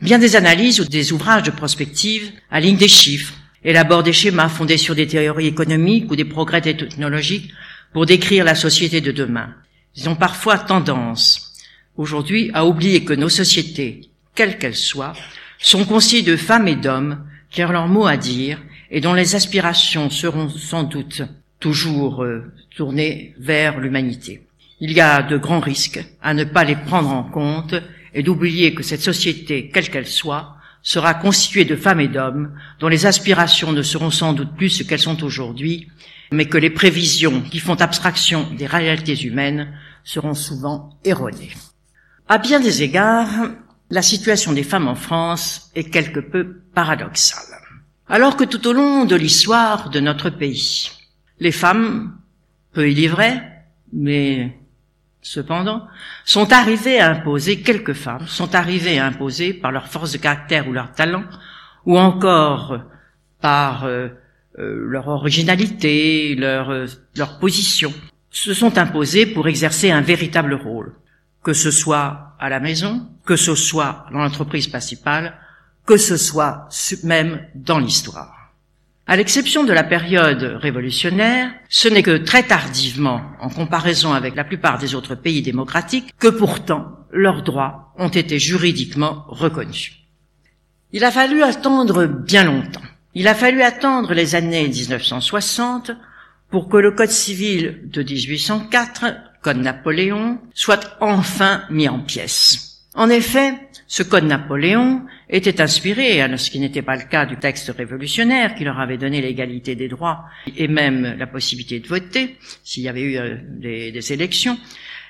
Bien 0.00 0.18
des 0.18 0.36
analyses 0.36 0.80
ou 0.80 0.84
des 0.84 1.12
ouvrages 1.12 1.44
de 1.44 1.50
prospective 1.50 2.30
alignent 2.50 2.76
des 2.76 2.88
chiffres, 2.88 3.34
élaborent 3.64 4.02
des 4.02 4.12
schémas 4.12 4.48
fondés 4.48 4.76
sur 4.76 4.94
des 4.94 5.06
théories 5.06 5.46
économiques 5.46 6.10
ou 6.10 6.16
des 6.16 6.24
progrès 6.24 6.60
technologiques 6.60 7.52
pour 7.92 8.06
décrire 8.06 8.44
la 8.44 8.54
société 8.54 9.00
de 9.00 9.12
demain. 9.12 9.54
Ils 9.96 10.08
ont 10.08 10.16
parfois 10.16 10.58
tendance, 10.58 11.52
aujourd'hui, 11.96 12.50
à 12.54 12.66
oublier 12.66 13.04
que 13.04 13.12
nos 13.12 13.28
sociétés, 13.28 14.00
quelles 14.34 14.58
qu'elles 14.58 14.76
soient, 14.76 15.12
sont 15.58 15.84
constituées 15.84 16.30
de 16.30 16.36
femmes 16.36 16.68
et 16.68 16.76
d'hommes 16.76 17.24
qui 17.50 17.62
ont 17.64 17.70
leur 17.70 17.88
mot 17.88 18.06
à 18.06 18.16
dire 18.16 18.58
et 18.92 19.00
dont 19.00 19.14
les 19.14 19.34
aspirations 19.34 20.10
seront 20.10 20.50
sans 20.50 20.84
doute 20.84 21.22
toujours 21.58 22.22
euh, 22.22 22.52
tournées 22.76 23.34
vers 23.38 23.80
l'humanité. 23.80 24.46
Il 24.80 24.92
y 24.92 25.00
a 25.00 25.22
de 25.22 25.38
grands 25.38 25.60
risques 25.60 26.04
à 26.20 26.34
ne 26.34 26.44
pas 26.44 26.64
les 26.64 26.76
prendre 26.76 27.08
en 27.08 27.24
compte 27.24 27.74
et 28.14 28.22
d'oublier 28.22 28.74
que 28.74 28.82
cette 28.82 29.00
société, 29.00 29.70
quelle 29.72 29.88
qu'elle 29.88 30.06
soit, 30.06 30.56
sera 30.82 31.14
constituée 31.14 31.64
de 31.64 31.76
femmes 31.76 32.00
et 32.00 32.08
d'hommes 32.08 32.52
dont 32.80 32.88
les 32.88 33.06
aspirations 33.06 33.72
ne 33.72 33.82
seront 33.82 34.10
sans 34.10 34.34
doute 34.34 34.54
plus 34.56 34.68
ce 34.68 34.82
qu'elles 34.82 34.98
sont 34.98 35.22
aujourd'hui, 35.24 35.88
mais 36.30 36.46
que 36.46 36.58
les 36.58 36.70
prévisions 36.70 37.40
qui 37.40 37.60
font 37.60 37.80
abstraction 37.80 38.46
des 38.58 38.66
réalités 38.66 39.22
humaines 39.22 39.72
seront 40.04 40.34
souvent 40.34 40.98
erronées. 41.04 41.52
À 42.28 42.38
bien 42.38 42.60
des 42.60 42.82
égards, 42.82 43.50
la 43.90 44.02
situation 44.02 44.52
des 44.52 44.64
femmes 44.64 44.88
en 44.88 44.96
France 44.96 45.70
est 45.74 45.90
quelque 45.90 46.20
peu 46.20 46.60
paradoxale. 46.74 47.51
Alors 48.12 48.36
que 48.36 48.44
tout 48.44 48.68
au 48.68 48.74
long 48.74 49.06
de 49.06 49.16
l'histoire 49.16 49.88
de 49.88 49.98
notre 49.98 50.28
pays, 50.28 50.90
les 51.40 51.50
femmes, 51.50 52.14
peu 52.74 52.90
il 52.90 53.02
est 53.02 53.08
vrai, 53.08 53.64
mais 53.90 54.54
cependant, 55.22 55.86
sont 56.26 56.52
arrivées 56.52 57.00
à 57.00 57.08
imposer, 57.08 57.62
quelques 57.62 57.94
femmes 57.94 58.26
sont 58.26 58.54
arrivées 58.54 58.98
à 58.98 59.06
imposer 59.06 59.54
par 59.54 59.72
leur 59.72 59.88
force 59.88 60.12
de 60.12 60.18
caractère 60.18 60.68
ou 60.68 60.72
leur 60.72 60.92
talent, 60.92 61.24
ou 61.86 61.98
encore 61.98 62.80
par 63.40 63.84
euh, 63.84 64.08
euh, 64.58 64.84
leur 64.90 65.08
originalité, 65.08 66.34
leur, 66.34 66.68
euh, 66.68 66.84
leur 67.16 67.38
position, 67.38 67.94
se 68.28 68.52
sont 68.52 68.76
imposées 68.76 69.24
pour 69.24 69.48
exercer 69.48 69.90
un 69.90 70.02
véritable 70.02 70.52
rôle, 70.52 70.92
que 71.42 71.54
ce 71.54 71.70
soit 71.70 72.36
à 72.38 72.50
la 72.50 72.60
maison, 72.60 73.08
que 73.24 73.36
ce 73.36 73.54
soit 73.54 74.04
dans 74.12 74.18
l'entreprise 74.18 74.68
principale, 74.68 75.32
que 75.86 75.96
ce 75.96 76.16
soit 76.16 76.68
même 77.02 77.46
dans 77.54 77.78
l'histoire. 77.78 78.42
À 79.06 79.16
l'exception 79.16 79.64
de 79.64 79.72
la 79.72 79.82
période 79.82 80.58
révolutionnaire, 80.60 81.52
ce 81.68 81.88
n'est 81.88 82.04
que 82.04 82.18
très 82.18 82.44
tardivement, 82.44 83.20
en 83.40 83.48
comparaison 83.48 84.12
avec 84.12 84.36
la 84.36 84.44
plupart 84.44 84.78
des 84.78 84.94
autres 84.94 85.16
pays 85.16 85.42
démocratiques, 85.42 86.14
que 86.18 86.28
pourtant 86.28 86.86
leurs 87.10 87.42
droits 87.42 87.92
ont 87.98 88.08
été 88.08 88.38
juridiquement 88.38 89.24
reconnus. 89.28 89.92
Il 90.92 91.04
a 91.04 91.10
fallu 91.10 91.42
attendre 91.42 92.06
bien 92.06 92.44
longtemps. 92.44 92.80
Il 93.14 93.28
a 93.28 93.34
fallu 93.34 93.62
attendre 93.62 94.14
les 94.14 94.34
années 94.34 94.68
1960 94.68 95.90
pour 96.50 96.68
que 96.68 96.76
le 96.76 96.92
Code 96.92 97.10
civil 97.10 97.80
de 97.90 98.02
1804, 98.02 99.06
Code 99.42 99.56
Napoléon, 99.58 100.38
soit 100.54 100.96
enfin 101.00 101.64
mis 101.70 101.88
en 101.88 101.98
pièces. 101.98 102.84
En 102.94 103.08
effet, 103.08 103.54
ce 103.86 104.02
Code 104.02 104.24
Napoléon 104.24 105.02
était 105.32 105.60
inspiré, 105.60 106.24
ce 106.36 106.50
qui 106.50 106.60
n'était 106.60 106.82
pas 106.82 106.96
le 106.96 107.04
cas 107.04 107.24
du 107.24 107.36
texte 107.36 107.72
révolutionnaire 107.76 108.54
qui 108.54 108.64
leur 108.64 108.78
avait 108.78 108.98
donné 108.98 109.20
l'égalité 109.22 109.74
des 109.74 109.88
droits 109.88 110.26
et 110.56 110.68
même 110.68 111.16
la 111.18 111.26
possibilité 111.26 111.80
de 111.80 111.88
voter 111.88 112.36
s'il 112.62 112.82
y 112.82 112.88
avait 112.88 113.02
eu 113.02 113.16
euh, 113.16 113.36
des, 113.48 114.12
élections. 114.12 114.58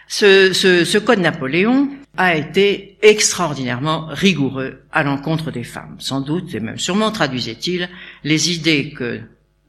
Ce, 0.07 0.53
ce, 0.53 0.99
Code 0.99 1.21
Napoléon 1.21 1.89
a 2.17 2.37
été 2.37 2.99
extraordinairement 3.03 4.07
rigoureux 4.11 4.83
à 4.93 5.03
l'encontre 5.03 5.51
des 5.51 5.65
femmes. 5.65 5.97
Sans 5.99 6.21
doute, 6.21 6.55
et 6.55 6.61
même 6.61 6.79
sûrement 6.79 7.11
traduisait-il 7.11 7.89
les 8.23 8.53
idées 8.53 8.91
que 8.91 9.21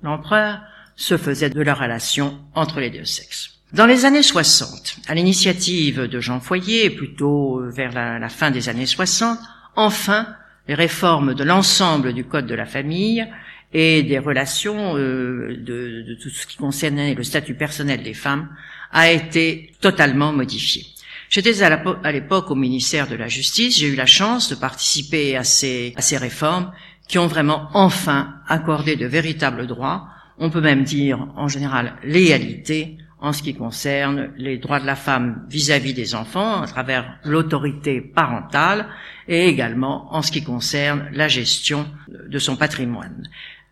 l'empereur 0.03 0.61
se 0.95 1.17
faisait 1.17 1.49
de 1.49 1.61
la 1.61 1.73
relation 1.73 2.37
entre 2.53 2.79
les 2.79 2.89
deux 2.89 3.05
sexes. 3.05 3.53
Dans 3.73 3.87
les 3.87 4.05
années 4.05 4.21
60, 4.21 4.97
à 5.07 5.15
l'initiative 5.15 6.01
de 6.01 6.19
Jean 6.19 6.39
Foyer, 6.39 6.91
plutôt 6.91 7.59
vers 7.71 7.91
la, 7.91 8.29
fin 8.29 8.51
des 8.51 8.69
années 8.69 8.85
60, 8.85 9.39
enfin, 9.75 10.27
les 10.67 10.75
réformes 10.75 11.33
de 11.33 11.43
l'ensemble 11.43 12.13
du 12.13 12.23
Code 12.23 12.47
de 12.47 12.55
la 12.55 12.65
famille 12.65 13.27
et 13.73 14.03
des 14.03 14.19
relations 14.19 14.95
euh, 14.97 15.57
de, 15.57 16.17
tout 16.21 16.29
ce 16.29 16.45
qui 16.45 16.57
concernait 16.57 17.13
le 17.15 17.23
statut 17.23 17.55
personnel 17.55 18.03
des 18.03 18.13
femmes 18.13 18.49
a 18.91 19.11
été 19.11 19.73
totalement 19.81 20.31
modifié. 20.31 20.85
J'étais 21.29 21.63
à 21.63 22.11
l'époque 22.11 22.51
au 22.51 22.55
ministère 22.55 23.07
de 23.07 23.15
la 23.15 23.27
Justice, 23.27 23.79
j'ai 23.79 23.87
eu 23.87 23.95
la 23.95 24.05
chance 24.05 24.49
de 24.49 24.55
participer 24.55 25.35
à 25.35 25.43
ces 25.43 26.17
réformes 26.17 26.71
qui 27.07 27.17
ont 27.17 27.27
vraiment 27.27 27.69
enfin 27.73 28.35
accordé 28.47 28.95
de 28.95 29.07
véritables 29.07 29.65
droits, 29.65 30.07
on 30.37 30.51
peut 30.51 30.61
même 30.61 30.83
dire 30.83 31.27
en 31.35 31.47
général 31.47 31.95
l'égalité 32.03 32.97
en 33.23 33.31
ce 33.31 33.41
qui 33.41 33.55
concerne 33.55 34.31
les 34.37 34.57
droits 34.57 34.81
de 34.81 34.85
la 34.85 34.97
femme 34.97 35.45
vis-à-vis 35.49 35.93
des 35.93 36.13
enfants 36.13 36.61
à 36.61 36.67
travers 36.67 37.17
l'autorité 37.23 38.01
parentale 38.01 38.85
et 39.29 39.47
également 39.47 40.13
en 40.13 40.21
ce 40.21 40.29
qui 40.29 40.43
concerne 40.43 41.07
la 41.13 41.29
gestion 41.29 41.87
de 42.09 42.37
son 42.37 42.57
patrimoine. 42.57 43.23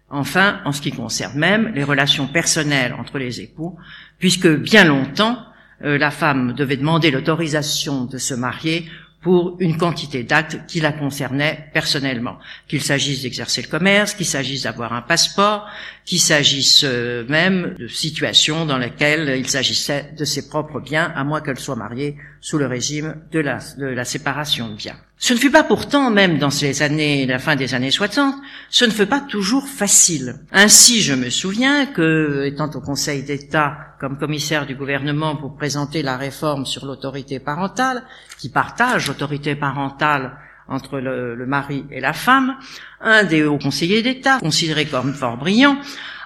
Enfin, 0.09 0.61
en 0.63 0.71
ce 0.71 0.81
qui 0.81 0.93
concerne 0.93 1.37
même 1.37 1.73
les 1.75 1.83
relations 1.83 2.27
personnelles 2.27 2.95
entre 2.97 3.17
les 3.17 3.41
époux, 3.41 3.77
puisque 4.19 4.47
bien 4.47 4.85
longtemps, 4.85 5.37
euh, 5.83 5.97
la 5.97 6.11
femme 6.11 6.53
devait 6.53 6.77
demander 6.77 7.11
l'autorisation 7.11 8.05
de 8.05 8.17
se 8.17 8.33
marier 8.33 8.85
pour 9.21 9.55
une 9.59 9.77
quantité 9.77 10.23
d'actes 10.23 10.57
qui 10.67 10.79
la 10.79 10.91
concernaient 10.91 11.69
personnellement, 11.73 12.39
qu'il 12.67 12.81
s'agisse 12.81 13.21
d'exercer 13.21 13.61
le 13.61 13.67
commerce, 13.67 14.15
qu'il 14.15 14.25
s'agisse 14.25 14.63
d'avoir 14.63 14.93
un 14.93 15.01
passeport, 15.01 15.67
qu'il 16.05 16.19
s'agisse 16.19 16.83
euh, 16.83 17.23
même 17.29 17.75
de 17.77 17.87
situations 17.87 18.65
dans 18.65 18.79
lesquelles 18.79 19.37
il 19.37 19.47
s'agissait 19.47 20.11
de 20.17 20.25
ses 20.25 20.49
propres 20.49 20.79
biens, 20.79 21.13
à 21.15 21.23
moins 21.23 21.41
qu'elle 21.41 21.59
soit 21.59 21.75
mariée 21.75 22.17
sous 22.41 22.57
le 22.57 22.65
régime 22.65 23.15
de 23.31 23.39
la, 23.39 23.59
de 23.77 23.85
la 23.85 24.05
séparation 24.05 24.69
de 24.69 24.75
biens. 24.75 24.97
Ce 25.23 25.33
ne 25.33 25.37
fut 25.37 25.51
pas 25.51 25.63
pourtant, 25.63 26.09
même 26.09 26.39
dans 26.39 26.49
ces 26.49 26.81
années, 26.81 27.27
la 27.27 27.37
fin 27.37 27.55
des 27.55 27.75
années 27.75 27.91
60, 27.91 28.33
ce 28.71 28.85
ne 28.85 28.89
fut 28.89 29.05
pas 29.05 29.19
toujours 29.19 29.67
facile. 29.67 30.39
Ainsi, 30.51 31.03
je 31.03 31.13
me 31.13 31.29
souviens 31.29 31.85
que, 31.85 32.45
étant 32.47 32.71
au 32.71 32.81
Conseil 32.81 33.21
d'État 33.21 33.77
comme 33.99 34.17
commissaire 34.17 34.65
du 34.65 34.73
gouvernement 34.73 35.35
pour 35.35 35.55
présenter 35.55 36.01
la 36.01 36.17
réforme 36.17 36.65
sur 36.65 36.87
l'autorité 36.87 37.39
parentale, 37.39 38.01
qui 38.39 38.49
partage 38.49 39.09
l'autorité 39.09 39.53
parentale 39.55 40.39
entre 40.67 40.99
le, 40.99 41.45
mari 41.45 41.85
et 41.91 41.99
la 41.99 42.13
femme, 42.13 42.55
un 43.01 43.23
des 43.23 43.43
hauts 43.43 43.57
conseillers 43.57 44.01
d'État, 44.01 44.39
considéré 44.39 44.85
comme 44.85 45.13
fort 45.13 45.37
brillant, 45.37 45.77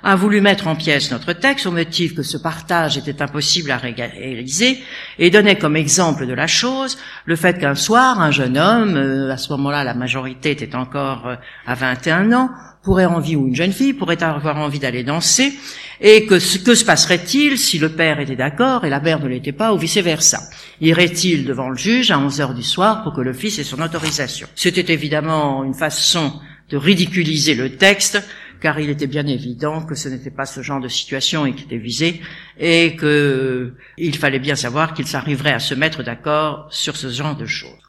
a 0.04 0.15
voulu 0.15 0.39
mettre 0.39 0.67
en 0.67 0.76
pièces 0.76 1.12
notre 1.12 1.34
texte 1.34 1.65
au 1.65 1.71
motif 1.71 2.13
que 2.13 2.21
ce 2.21 2.38
partage 2.38 2.95
était 2.98 3.24
impossible 3.24 3.71
à 3.71 3.78
réaliser 3.78 4.84
et 5.17 5.32
donnait 5.32 5.58
comme 5.58 5.76
exemple 5.76 6.28
de 6.28 6.34
la 6.34 6.45
chose 6.45 7.00
le 7.26 7.36
fait 7.36 7.60
qu'un 7.60 7.74
soir, 7.74 8.21
un 8.21 8.30
jeune 8.30 8.58
homme, 8.58 8.95
euh, 8.95 9.32
à 9.32 9.38
ce 9.38 9.52
moment-là 9.54 9.84
la 9.84 9.95
majorité 9.95 10.52
était 10.52 10.76
encore 10.76 11.28
euh, 11.28 11.36
à 11.65 11.74
21 11.74 12.34
ans, 12.34 12.50
pourrait 12.86 13.06
envie, 13.06 13.36
ou 13.36 13.48
une 13.48 13.56
jeune 13.56 13.74
fille 13.74 13.93
pourrait 13.93 14.24
avoir 14.24 14.58
envie 14.58 14.80
d'aller 14.80 15.04
danser, 15.04 15.54
et 16.00 16.26
que, 16.26 16.36
que 16.36 16.76
se 16.76 16.86
passerait-il 16.86 17.58
si 17.58 17.80
le 17.80 17.89
père 17.89 18.19
était 18.19 18.36
d'accord 18.36 18.86
et 18.86 18.89
la 18.89 19.02
mère 19.02 19.19
ne 19.19 19.28
l'était 19.28 19.52
pas, 19.52 19.74
ou 19.74 19.78
vice-versa? 19.78 20.39
Irait-il 20.80 21.45
devant 21.45 21.69
le 21.69 21.78
juge 21.78 22.12
à 22.12 22.19
11 22.19 22.41
heures 22.41 22.54
du 22.54 22.63
soir 22.63 23.04
pour 23.04 23.13
que 23.13 23.21
le 23.21 23.34
fils 23.34 23.60
ait 23.60 23.63
son 23.63 23.82
autorisation? 23.82 24.48
C'était 24.56 24.93
évidemment 24.93 25.63
une 25.63 25.74
façon 25.74 26.39
de 26.69 26.78
ridiculiser 26.78 27.56
le 27.56 27.76
texte, 27.76 28.21
car 28.62 28.80
il 28.80 28.89
était 28.89 29.08
bien 29.08 29.28
évident 29.28 29.86
que 29.86 29.95
ce 29.95 30.10
n'était 30.10 30.32
pas 30.32 30.45
ce 30.45 30.62
genre 30.62 30.80
de 30.80 30.88
situation 30.88 31.52
qui 31.52 31.63
était 31.63 31.78
visé, 31.78 32.21
et 32.60 32.95
qu'il 32.95 34.15
fallait 34.15 34.39
bien 34.39 34.56
savoir 34.56 34.93
qu'ils 34.93 35.15
arriveraient 35.15 35.54
à 35.54 35.60
se 35.60 35.74
mettre 35.76 36.04
d'accord 36.04 36.67
sur 36.69 36.95
ce 36.95 37.10
genre 37.10 37.36
de 37.36 37.45
choses. 37.45 37.85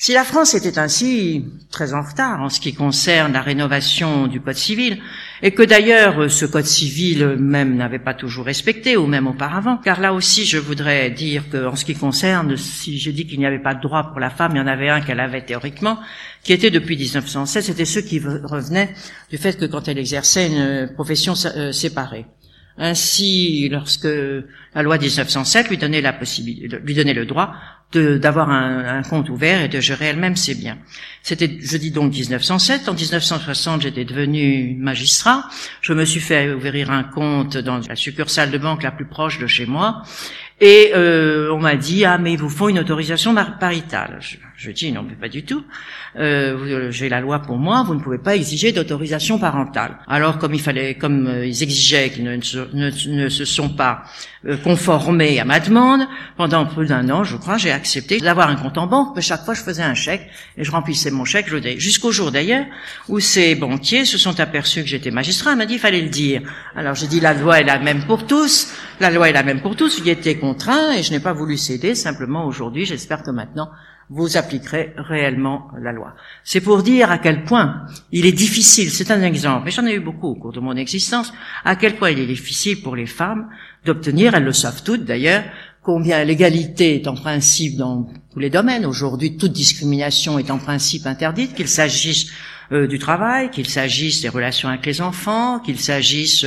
Si 0.00 0.12
la 0.12 0.22
France 0.22 0.54
était 0.54 0.78
ainsi 0.78 1.44
très 1.72 1.92
en 1.92 2.02
retard 2.02 2.40
en 2.40 2.50
ce 2.50 2.60
qui 2.60 2.72
concerne 2.72 3.32
la 3.32 3.42
rénovation 3.42 4.28
du 4.28 4.40
Code 4.40 4.54
civil, 4.54 4.98
et 5.42 5.50
que 5.50 5.64
d'ailleurs 5.64 6.30
ce 6.30 6.46
Code 6.46 6.66
civil 6.66 7.34
même 7.36 7.74
n'avait 7.74 7.98
pas 7.98 8.14
toujours 8.14 8.46
respecté, 8.46 8.96
ou 8.96 9.08
même 9.08 9.26
auparavant, 9.26 9.76
car 9.76 10.00
là 10.00 10.14
aussi 10.14 10.44
je 10.44 10.56
voudrais 10.56 11.10
dire 11.10 11.50
que 11.50 11.66
en 11.66 11.74
ce 11.74 11.84
qui 11.84 11.96
concerne, 11.96 12.56
si 12.56 13.00
je 13.00 13.10
dis 13.10 13.26
qu'il 13.26 13.40
n'y 13.40 13.46
avait 13.46 13.58
pas 13.58 13.74
de 13.74 13.80
droit 13.80 14.04
pour 14.04 14.20
la 14.20 14.30
femme, 14.30 14.52
il 14.54 14.58
y 14.58 14.60
en 14.60 14.68
avait 14.68 14.88
un 14.88 15.00
qu'elle 15.00 15.18
avait 15.18 15.44
théoriquement, 15.44 15.98
qui 16.44 16.52
était 16.52 16.70
depuis 16.70 16.96
1916, 16.96 17.66
c'était 17.66 17.84
ceux 17.84 18.02
qui 18.02 18.20
revenaient 18.20 18.94
du 19.30 19.36
fait 19.36 19.58
que 19.58 19.64
quand 19.64 19.88
elle 19.88 19.98
exerçait 19.98 20.46
une 20.46 20.92
profession 20.94 21.34
euh, 21.56 21.72
séparée. 21.72 22.24
Ainsi, 22.80 23.68
lorsque 23.68 24.06
la 24.06 24.82
loi 24.82 24.96
1907 24.96 25.70
lui 25.70 25.76
donnait 25.76 26.00
la 26.00 26.12
possibilité, 26.12 26.78
lui 26.84 26.94
donnait 26.94 27.14
le 27.14 27.26
droit 27.26 27.52
d'avoir 27.92 28.50
un, 28.50 28.98
un, 28.98 29.02
compte 29.02 29.30
ouvert 29.30 29.62
et 29.62 29.68
de 29.68 29.80
gérer 29.80 30.06
elle-même 30.06 30.36
ses 30.36 30.54
biens. 30.54 30.76
C'était, 31.22 31.58
je 31.60 31.76
dis 31.78 31.90
donc 31.90 32.12
1907. 32.12 32.88
En 32.88 32.94
1960, 32.94 33.82
j'étais 33.82 34.04
devenu 34.04 34.76
magistrat. 34.78 35.48
Je 35.80 35.94
me 35.94 36.04
suis 36.04 36.20
fait 36.20 36.52
ouvrir 36.52 36.90
un 36.90 37.02
compte 37.02 37.56
dans 37.56 37.80
la 37.88 37.96
succursale 37.96 38.50
de 38.50 38.58
banque 38.58 38.82
la 38.82 38.90
plus 38.90 39.06
proche 39.06 39.38
de 39.38 39.46
chez 39.46 39.64
moi. 39.64 40.02
Et 40.60 40.90
euh, 40.94 41.52
on 41.52 41.58
m'a 41.58 41.76
dit 41.76 42.04
ah 42.04 42.18
mais 42.18 42.32
il 42.32 42.38
vous 42.38 42.48
faut 42.48 42.68
une 42.68 42.80
autorisation 42.80 43.34
paritale. 43.60 44.18
Je, 44.20 44.38
je 44.56 44.70
dis 44.72 44.90
non 44.90 45.04
mais 45.08 45.14
pas 45.14 45.28
du 45.28 45.44
tout. 45.44 45.64
Euh, 46.16 46.90
J'ai 46.90 47.08
la 47.08 47.20
loi 47.20 47.38
pour 47.38 47.58
moi. 47.58 47.84
Vous 47.84 47.94
ne 47.94 48.00
pouvez 48.00 48.18
pas 48.18 48.34
exiger 48.34 48.72
d'autorisation 48.72 49.38
parentale. 49.38 49.98
Alors 50.08 50.38
comme 50.38 50.54
il 50.54 50.60
fallait, 50.60 50.94
comme 50.94 51.28
euh, 51.28 51.46
ils 51.46 51.62
exigeaient 51.62 52.10
qu'ils 52.10 52.24
ne, 52.24 53.28
se 53.28 53.44
sont 53.44 53.68
pas 53.68 54.02
euh, 54.46 54.56
conformés 54.56 55.40
à 55.40 55.44
ma 55.44 55.58
demande, 55.58 56.06
pendant 56.36 56.64
plus 56.66 56.86
d'un 56.86 57.10
an, 57.10 57.24
je 57.24 57.36
crois, 57.36 57.58
j'ai 57.58 57.72
accepté 57.72 58.18
d'avoir 58.18 58.48
un 58.48 58.56
compte 58.56 58.78
en 58.78 58.86
banque. 58.86 59.16
Mais 59.16 59.22
chaque 59.22 59.44
fois, 59.44 59.54
je 59.54 59.62
faisais 59.62 59.82
un 59.82 59.94
chèque 59.94 60.28
et 60.56 60.64
je 60.64 60.70
remplissais 60.70 61.10
mon 61.10 61.24
chèque. 61.24 61.48
Jusqu'au 61.78 62.12
jour 62.12 62.30
d'ailleurs 62.30 62.66
où 63.08 63.20
ces 63.20 63.54
banquiers 63.54 64.04
se 64.04 64.18
sont 64.18 64.38
aperçus 64.38 64.82
que 64.82 64.88
j'étais 64.88 65.10
magistrat. 65.10 65.52
Ils 65.52 65.58
m'ont 65.58 65.64
dit 65.64 65.74
il 65.74 65.80
fallait 65.80 66.02
le 66.02 66.08
dire. 66.08 66.42
Alors 66.76 66.94
j'ai 66.94 67.06
dit 67.06 67.20
la 67.20 67.34
loi 67.34 67.60
est 67.60 67.64
la 67.64 67.78
même 67.78 68.04
pour 68.04 68.26
tous. 68.26 68.72
La 69.00 69.10
loi 69.10 69.28
est 69.28 69.32
la 69.32 69.42
même 69.42 69.60
pour 69.60 69.76
tous. 69.76 69.98
Il 69.98 70.08
était 70.08 70.36
contraint 70.36 70.92
et 70.92 71.02
je 71.02 71.10
n'ai 71.10 71.20
pas 71.20 71.32
voulu 71.32 71.56
céder. 71.56 71.94
Simplement 71.94 72.46
aujourd'hui, 72.46 72.84
j'espère 72.84 73.22
que 73.22 73.30
maintenant 73.30 73.70
vous 74.10 74.36
appliquerez 74.36 74.94
réellement 74.96 75.70
la 75.80 75.92
loi. 75.92 76.14
C'est 76.42 76.60
pour 76.60 76.82
dire 76.82 77.10
à 77.10 77.18
quel 77.18 77.44
point 77.44 77.84
il 78.10 78.24
est 78.24 78.32
difficile, 78.32 78.90
c'est 78.90 79.10
un 79.10 79.22
exemple, 79.22 79.68
et 79.68 79.70
j'en 79.70 79.84
ai 79.84 79.94
eu 79.94 80.00
beaucoup 80.00 80.28
au 80.28 80.34
cours 80.34 80.52
de 80.52 80.60
mon 80.60 80.76
existence, 80.76 81.32
à 81.64 81.76
quel 81.76 81.96
point 81.96 82.10
il 82.10 82.18
est 82.18 82.26
difficile 82.26 82.80
pour 82.82 82.96
les 82.96 83.06
femmes 83.06 83.48
d'obtenir, 83.88 84.34
elles 84.34 84.44
le 84.44 84.52
savent 84.52 84.82
toutes 84.82 85.04
d'ailleurs, 85.04 85.42
combien 85.82 86.22
l'égalité 86.22 86.96
est 86.96 87.08
en 87.08 87.14
principe 87.14 87.76
dans 87.76 88.08
tous 88.32 88.38
les 88.38 88.50
domaines. 88.50 88.84
Aujourd'hui, 88.84 89.36
toute 89.36 89.52
discrimination 89.52 90.38
est 90.38 90.50
en 90.50 90.58
principe 90.58 91.06
interdite, 91.06 91.54
qu'il 91.54 91.68
s'agisse 91.68 92.30
euh, 92.72 92.86
du 92.86 92.98
travail, 92.98 93.50
qu'il 93.50 93.68
s'agisse 93.68 94.20
des 94.20 94.28
relations 94.28 94.68
avec 94.68 94.84
les 94.84 95.00
enfants, 95.00 95.60
qu'il 95.60 95.80
s'agisse 95.80 96.44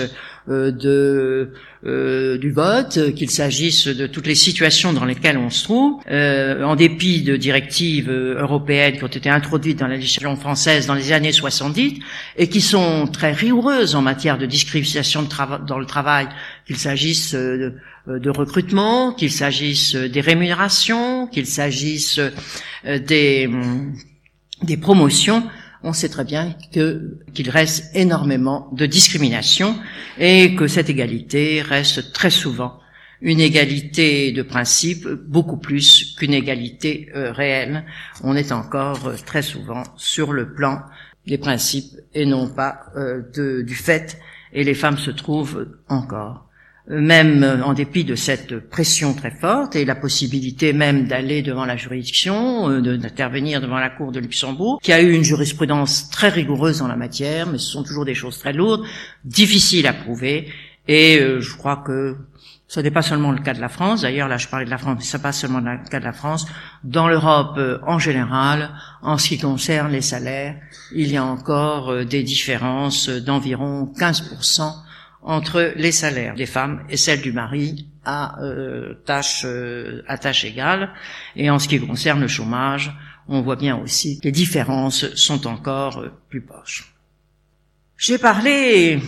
euh, 0.47 0.71
de 0.71 1.53
euh, 1.83 2.37
du 2.37 2.51
vote, 2.51 3.11
qu'il 3.15 3.31
s'agisse 3.31 3.87
de 3.87 4.05
toutes 4.05 4.27
les 4.27 4.35
situations 4.35 4.93
dans 4.93 5.03
lesquelles 5.03 5.39
on 5.39 5.49
se 5.49 5.63
trouve, 5.63 5.99
euh, 6.11 6.63
en 6.63 6.75
dépit 6.75 7.23
de 7.23 7.35
directives 7.35 8.07
euh, 8.07 8.39
européennes 8.39 8.97
qui 8.97 9.03
ont 9.03 9.07
été 9.07 9.31
introduites 9.31 9.79
dans 9.79 9.87
la 9.87 9.95
législation 9.95 10.35
française 10.35 10.85
dans 10.85 10.93
les 10.93 11.11
années 11.11 11.31
70 11.31 11.99
et 12.37 12.49
qui 12.49 12.61
sont 12.61 13.07
très 13.07 13.31
rigoureuses 13.31 13.95
en 13.95 14.03
matière 14.03 14.37
de 14.37 14.45
discrimination 14.45 15.27
dans 15.67 15.79
le 15.79 15.85
travail, 15.87 16.27
qu'il 16.67 16.77
s'agisse 16.77 17.33
de, 17.33 17.73
de, 18.07 18.29
recrutement, 18.29 19.11
qu'il 19.11 19.31
s'agisse 19.31 19.95
des 19.95 20.21
rémunérations, 20.21 21.25
qu'il 21.25 21.47
s'agisse 21.47 22.19
des, 22.85 23.49
des 24.61 24.77
promotions, 24.77 25.43
on 25.83 25.93
sait 25.93 26.09
très 26.09 26.23
bien 26.23 26.55
qu'il 26.71 27.49
reste 27.49 27.95
énormément 27.95 28.69
de 28.71 28.85
discrimination 28.85 29.75
et 30.19 30.55
que 30.55 30.67
cette 30.67 30.89
égalité 30.89 31.61
reste 31.61 32.13
très 32.13 32.29
souvent 32.29 32.79
une 33.21 33.39
égalité 33.39 34.31
de 34.31 34.41
principe 34.41 35.07
beaucoup 35.07 35.57
plus 35.57 36.15
qu'une 36.17 36.33
égalité 36.33 37.09
euh, 37.15 37.31
réelle. 37.31 37.85
On 38.23 38.35
est 38.35 38.51
encore 38.51 39.07
euh, 39.07 39.15
très 39.25 39.43
souvent 39.43 39.83
sur 39.95 40.33
le 40.33 40.53
plan 40.53 40.81
des 41.27 41.37
principes 41.37 41.99
et 42.15 42.25
non 42.25 42.49
pas 42.49 42.87
euh, 42.95 43.21
du 43.61 43.75
fait 43.75 44.17
et 44.53 44.63
les 44.63 44.73
femmes 44.73 44.97
se 44.97 45.11
trouvent 45.11 45.67
encore 45.87 46.47
même 46.87 47.61
en 47.63 47.73
dépit 47.73 48.03
de 48.03 48.15
cette 48.15 48.69
pression 48.69 49.13
très 49.13 49.31
forte 49.31 49.75
et 49.75 49.85
la 49.85 49.95
possibilité 49.95 50.73
même 50.73 51.07
d'aller 51.07 51.41
devant 51.41 51.65
la 51.65 51.77
juridiction, 51.77 52.69
euh, 52.69 52.97
d'intervenir 52.97 53.61
devant 53.61 53.77
la 53.77 53.89
Cour 53.89 54.11
de 54.11 54.19
Luxembourg, 54.19 54.79
qui 54.81 54.91
a 54.91 55.01
eu 55.01 55.13
une 55.13 55.23
jurisprudence 55.23 56.09
très 56.09 56.29
rigoureuse 56.29 56.81
en 56.81 56.87
la 56.87 56.95
matière, 56.95 57.47
mais 57.47 57.59
ce 57.59 57.71
sont 57.71 57.83
toujours 57.83 58.05
des 58.05 58.15
choses 58.15 58.39
très 58.39 58.53
lourdes, 58.53 58.83
difficiles 59.23 59.87
à 59.87 59.93
prouver, 59.93 60.49
et 60.87 61.19
euh, 61.19 61.39
je 61.39 61.55
crois 61.55 61.77
que 61.77 62.17
ce 62.67 62.79
n'est 62.79 62.91
pas 62.91 63.01
seulement 63.01 63.31
le 63.31 63.39
cas 63.39 63.53
de 63.53 63.61
la 63.61 63.69
France, 63.69 64.01
d'ailleurs 64.01 64.27
là 64.27 64.37
je 64.37 64.47
parlais 64.47 64.65
de 64.65 64.71
la 64.71 64.77
France, 64.77 64.95
mais 64.97 65.03
ce 65.03 65.17
n'est 65.17 65.23
pas 65.23 65.33
seulement 65.33 65.59
le 65.59 65.87
cas 65.89 65.99
de 65.99 66.05
la 66.05 66.13
France, 66.13 66.47
dans 66.83 67.07
l'Europe 67.07 67.57
euh, 67.57 67.77
en 67.85 67.99
général, 67.99 68.71
en 69.03 69.19
ce 69.19 69.27
qui 69.27 69.37
concerne 69.37 69.91
les 69.91 70.01
salaires, 70.01 70.55
il 70.95 71.11
y 71.11 71.17
a 71.17 71.23
encore 71.23 72.05
des 72.05 72.23
différences 72.23 73.07
d'environ 73.07 73.91
15% 73.97 74.73
entre 75.23 75.73
les 75.75 75.91
salaires 75.91 76.35
des 76.35 76.45
femmes 76.45 76.83
et 76.89 76.97
celles 76.97 77.21
du 77.21 77.31
mari 77.31 77.87
à 78.05 78.41
euh, 78.41 78.95
tâche 79.05 79.43
euh, 79.45 80.03
à 80.07 80.17
tâche 80.17 80.45
égale. 80.45 80.89
Et 81.35 81.49
en 81.49 81.59
ce 81.59 81.67
qui 81.67 81.79
concerne 81.79 82.21
le 82.21 82.27
chômage, 82.27 82.91
on 83.27 83.41
voit 83.41 83.55
bien 83.55 83.77
aussi 83.77 84.19
que 84.19 84.25
les 84.25 84.31
différences 84.31 85.13
sont 85.15 85.47
encore 85.47 85.99
euh, 85.99 86.11
plus 86.29 86.41
proches. 86.41 86.93
J'ai 87.97 88.17
parlé 88.17 88.99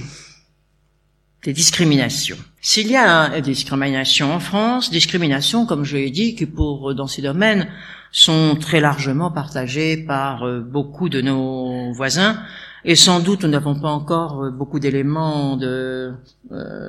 des 1.44 1.54
discriminations. 1.54 2.38
S'il 2.62 2.88
y 2.88 2.96
a 2.96 3.30
des 3.30 3.42
discriminations 3.42 4.34
en 4.34 4.40
France, 4.40 4.92
discriminations, 4.92 5.66
comme 5.66 5.84
je 5.84 5.98
l'ai 5.98 6.12
dit, 6.12 6.36
qui 6.36 6.46
pour 6.46 6.94
dans 6.94 7.08
ces 7.08 7.22
domaines 7.22 7.68
sont 8.12 8.56
très 8.56 8.80
largement 8.80 9.32
partagées 9.32 9.98
par 9.98 10.46
beaucoup 10.62 11.10
de 11.10 11.20
nos 11.20 11.92
voisins, 11.92 12.40
Et 12.86 12.96
sans 12.96 13.20
doute, 13.22 13.44
nous 13.44 13.50
n'avons 13.50 13.80
pas 13.80 13.90
encore 13.90 14.52
beaucoup 14.52 14.80
d'éléments 14.80 15.58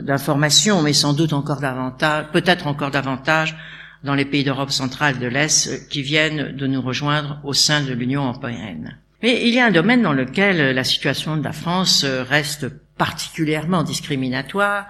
d'information, 0.03 0.83
mais 0.83 0.93
sans 0.93 1.13
doute 1.13 1.33
encore 1.33 1.61
davantage, 1.61 2.27
peut-être 2.33 2.67
encore 2.67 2.91
davantage 2.91 3.57
dans 4.03 4.15
les 4.15 4.25
pays 4.25 4.45
d'Europe 4.45 4.71
centrale 4.71 5.19
de 5.19 5.27
l'Est 5.27 5.89
qui 5.89 6.03
viennent 6.03 6.57
de 6.57 6.67
nous 6.67 6.83
rejoindre 6.83 7.41
au 7.45 7.53
sein 7.53 7.83
de 7.83 7.93
l'Union 7.93 8.25
européenne. 8.25 8.99
Mais 9.23 9.47
il 9.47 9.55
y 9.55 9.61
a 9.61 9.67
un 9.67 9.71
domaine 9.71 10.03
dans 10.03 10.13
lequel 10.13 10.75
la 10.75 10.85
situation 10.85 11.37
de 11.37 11.45
la 11.45 11.53
France 11.53 12.05
reste 12.05 12.69
particulièrement 12.99 13.83
discriminatoire, 13.83 14.87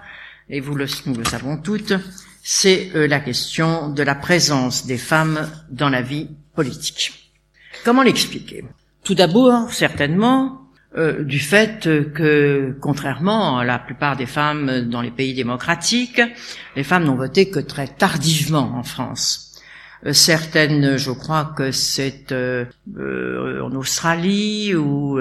et 0.49 0.59
vous 0.59 0.75
le, 0.75 0.85
nous 1.05 1.15
le 1.15 1.23
savons 1.23 1.57
toutes, 1.57 1.93
c'est 2.43 2.91
euh, 2.95 3.07
la 3.07 3.19
question 3.19 3.89
de 3.89 4.03
la 4.03 4.13
présence 4.13 4.85
des 4.85 4.97
femmes 4.99 5.49
dans 5.71 5.89
la 5.89 6.03
vie 6.03 6.29
politique. 6.53 7.31
Comment 7.83 8.03
l'expliquer? 8.03 8.63
Tout 9.03 9.15
d'abord, 9.15 9.71
certainement, 9.71 10.64
euh, 10.97 11.23
du 11.23 11.39
fait 11.39 11.89
que, 12.13 12.73
contrairement 12.79 13.57
à 13.57 13.65
la 13.65 13.79
plupart 13.79 14.15
des 14.15 14.25
femmes 14.25 14.81
dans 14.89 15.01
les 15.01 15.11
pays 15.11 15.33
démocratiques, 15.33 16.21
les 16.77 16.83
femmes 16.83 17.03
n'ont 17.03 17.15
voté 17.15 17.49
que 17.49 17.59
très 17.59 17.87
tardivement 17.87 18.77
en 18.77 18.83
France. 18.83 19.61
Euh, 20.05 20.13
certaines, 20.13 20.95
je 20.95 21.11
crois 21.11 21.53
que 21.57 21.71
c'est 21.71 22.31
euh, 22.31 22.65
en 22.95 23.75
Australie 23.75 24.73
ou 24.73 25.19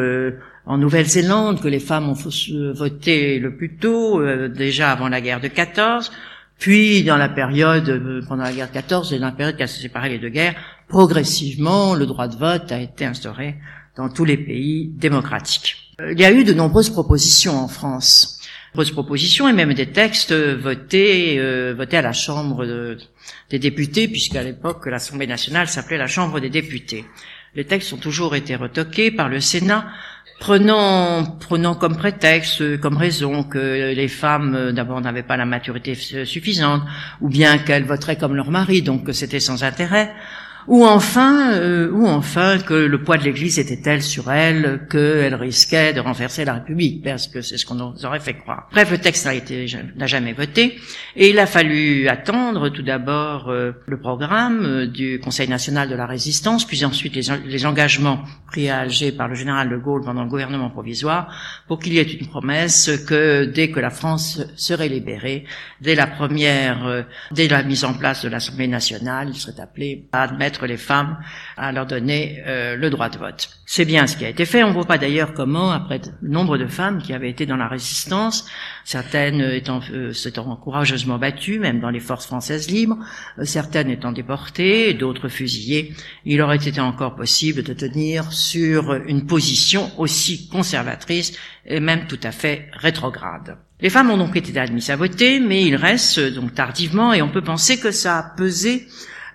en 0.66 0.78
Nouvelle-Zélande 0.78 1.60
que 1.60 1.68
les 1.68 1.80
femmes 1.80 2.08
ont 2.08 2.72
voté 2.72 3.40
le 3.40 3.56
plus 3.56 3.76
tôt, 3.76 4.22
déjà 4.48 4.92
avant 4.92 5.08
la 5.08 5.20
guerre 5.20 5.40
de 5.40 5.48
14, 5.48 6.12
puis 6.60 7.02
dans 7.02 7.16
la 7.16 7.28
période 7.28 8.24
pendant 8.28 8.44
la 8.44 8.52
guerre 8.52 8.68
de 8.68 8.74
14 8.74 9.12
et 9.12 9.18
dans 9.18 9.26
la 9.26 9.32
période 9.32 9.56
qui 9.56 9.64
a 9.64 9.66
séparé 9.66 10.08
les 10.08 10.18
deux 10.18 10.28
guerres, 10.28 10.54
progressivement 10.88 11.94
le 11.94 12.06
droit 12.06 12.28
de 12.28 12.37
vote 12.37 12.70
a 12.70 12.78
été 12.78 13.04
instauré 13.04 13.56
dans 13.96 14.09
tous 14.09 14.24
les 14.24 14.37
pays 14.37 14.90
démocratiques. 14.94 15.76
Euh, 16.00 16.12
il 16.12 16.20
y 16.20 16.24
a 16.24 16.33
eu 16.33 16.44
de 16.44 16.52
nombreuses 16.52 16.90
propositions 16.90 17.57
en 17.57 17.68
France, 17.68 18.40
de 18.40 18.76
nombreuses 18.76 18.92
propositions 18.92 19.48
et 19.48 19.52
même 19.52 19.74
des 19.74 19.87
textes 19.87 20.33
votés, 20.33 21.38
euh, 21.38 21.74
votés 21.76 21.98
à 21.98 22.02
la 22.02 22.12
Chambre 22.12 22.66
des 23.50 23.59
députés, 23.59 24.09
puisqu'à 24.09 24.42
l'époque 24.42 24.87
l'Assemblée 24.87 25.26
nationale 25.26 25.68
s'appelait 25.68 25.98
la 25.98 26.09
Chambre 26.09 26.40
des 26.40 26.50
députés. 26.50 27.04
Les 27.54 27.64
textes 27.64 27.92
ont 27.92 27.98
toujours 27.98 28.35
été 28.35 28.57
retoqués 28.57 29.12
par 29.12 29.28
le 29.28 29.38
Sénat, 29.40 29.87
prenant, 30.40 31.24
prenant 31.24 31.76
comme 31.76 31.96
prétexte, 31.96 32.80
comme 32.80 32.96
raison 32.96 33.44
que 33.44 33.92
les 33.94 34.09
femmes 34.09 34.54
euh, 34.57 34.72
d'abord 34.72 35.00
n'avaient 35.00 35.22
pas 35.22 35.37
la 35.37 35.46
maturité 35.46 35.94
suffisante, 35.94 36.83
ou 37.20 37.28
bien 37.28 37.59
qu'elles 37.59 37.85
voteraient 37.85 38.16
comme 38.16 38.35
leur 38.35 38.50
mari, 38.50 38.83
donc 38.83 39.04
que 39.04 39.12
c'était 39.12 39.38
sans 39.38 39.62
intérêt 39.62 40.12
ou 40.66 40.85
enfin, 40.87 41.53
euh, 41.53 41.90
ou 41.90 42.07
enfin 42.07 42.59
que 42.59 42.74
le 42.74 43.03
poids 43.03 43.18
de 43.18 43.24
l'Église 43.24 43.59
était 43.59 43.81
tel 43.81 44.03
sur 44.03 44.31
elle 44.31 44.87
qu'elle 44.90 45.35
risquait 45.35 45.92
de 45.92 46.00
renverser 46.00 46.44
la 46.44 46.55
République, 46.55 47.05
parce 47.05 47.29
que 47.29 47.42
c'est 47.42 47.59
ce 47.59 47.66
qu'on 47.66 47.74
nous 47.74 48.05
aurait 48.05 48.20
fait 48.20 48.35
croire. 48.35 48.68
Bref, 48.72 48.90
le 48.90 48.98
texte 48.98 49.29
n'a 49.96 50.07
jamais 50.07 50.33
voté, 50.33 50.79
et 51.16 51.31
il 51.31 51.38
a 51.38 51.46
fallu 51.46 52.09
attendre 52.09 52.70
tout 52.70 52.83
d'abord 52.83 53.50
euh, 53.50 53.72
le 53.87 54.00
programme 54.00 54.64
euh, 54.64 54.87
du 54.87 55.20
Conseil 55.20 55.48
national 55.48 55.88
de 55.88 55.94
la 55.94 56.07
résistance, 56.07 56.64
puis 56.64 56.85
ensuite 56.85 57.14
les, 57.14 57.22
les, 57.46 57.66
engagements 57.66 58.22
pris 58.46 58.68
à 58.68 58.81
Alger 58.81 59.12
par 59.12 59.29
le 59.29 59.35
général 59.35 59.68
de 59.68 59.77
Gaulle 59.77 60.03
pendant 60.05 60.24
le 60.24 60.31
gouvernement 60.31 60.70
provisoire, 60.70 61.29
pour 61.68 61.79
qu'il 61.79 61.94
y 61.94 61.98
ait 61.98 62.03
une 62.03 62.27
promesse 62.27 62.90
que 63.07 63.44
dès 63.44 63.70
que 63.70 63.81
la 63.81 63.90
France 63.90 64.40
serait 64.57 64.88
libérée, 64.88 65.44
dès 65.81 65.94
la 65.94 66.07
première, 66.07 67.07
dès 67.33 67.48
la 67.48 67.62
mise 67.62 67.85
en 67.85 67.94
place 67.94 68.24
de 68.24 68.29
l'Assemblée 68.29 68.68
nationale, 68.68 69.29
il 69.31 69.37
serait 69.37 69.61
appelé 69.61 70.09
à 70.12 70.22
admettre 70.22 70.54
les 70.62 70.77
femmes, 70.77 71.19
à 71.57 71.73
leur 71.73 71.87
donner 71.87 72.43
euh, 72.47 72.77
le 72.77 72.90
droit 72.90 73.09
de 73.09 73.19
vote. 73.19 73.49
C'est 73.67 73.85
bien 73.85 74.07
ce 74.07 74.17
qui 74.17 74.25
a 74.25 74.29
été 74.29 74.45
fait. 74.45 74.62
On 74.62 74.69
ne 74.69 74.73
voit 74.73 74.85
pas 74.85 74.99
d'ailleurs 74.99 75.35
comment, 75.35 75.71
après 75.71 76.01
le 76.23 76.29
nombre 76.29 76.59
de 76.59 76.67
femmes 76.67 77.03
qui 77.03 77.12
avaient 77.12 77.31
été 77.31 77.47
dans 77.47 77.57
la 77.57 77.69
résistance, 77.69 78.47
certaines 78.85 79.40
étant 79.40 79.81
euh, 79.93 80.12
s'étant 80.12 80.55
courageusement 80.57 81.19
battues, 81.19 81.59
même 81.59 81.81
dans 81.81 81.90
les 81.90 82.01
forces 82.01 82.27
françaises 82.27 82.71
libres, 82.71 82.99
euh, 83.38 83.45
certaines 83.45 83.90
étant 83.90 84.12
déportées, 84.12 84.95
d'autres 84.95 85.29
fusillées, 85.29 85.93
il 86.25 86.40
aurait 86.40 86.57
été 86.57 86.81
encore 86.81 87.17
possible 87.17 87.62
de 87.62 87.73
tenir 87.73 88.33
sur 88.33 88.95
une 88.95 89.27
position 89.27 89.90
aussi 89.99 90.49
conservatrice 90.49 91.37
et 91.67 91.81
même 91.81 92.07
tout 92.07 92.21
à 92.23 92.33
fait 92.33 92.69
rétrograde. 92.75 93.57
Les 93.81 93.90
femmes 93.90 94.11
ont 94.11 94.17
donc 94.17 94.37
été 94.37 94.59
admises 94.59 94.90
à 94.90 94.97
voter, 94.97 95.40
mais 95.40 95.64
il 95.64 95.77
reste 95.77 96.21
donc 96.21 96.55
tardivement, 96.55 97.12
et 97.12 97.23
on 97.23 97.29
peut 97.29 97.43
penser 97.43 97.79
que 97.79 97.90
ça 97.90 98.19
a 98.19 98.23
pesé 98.23 98.87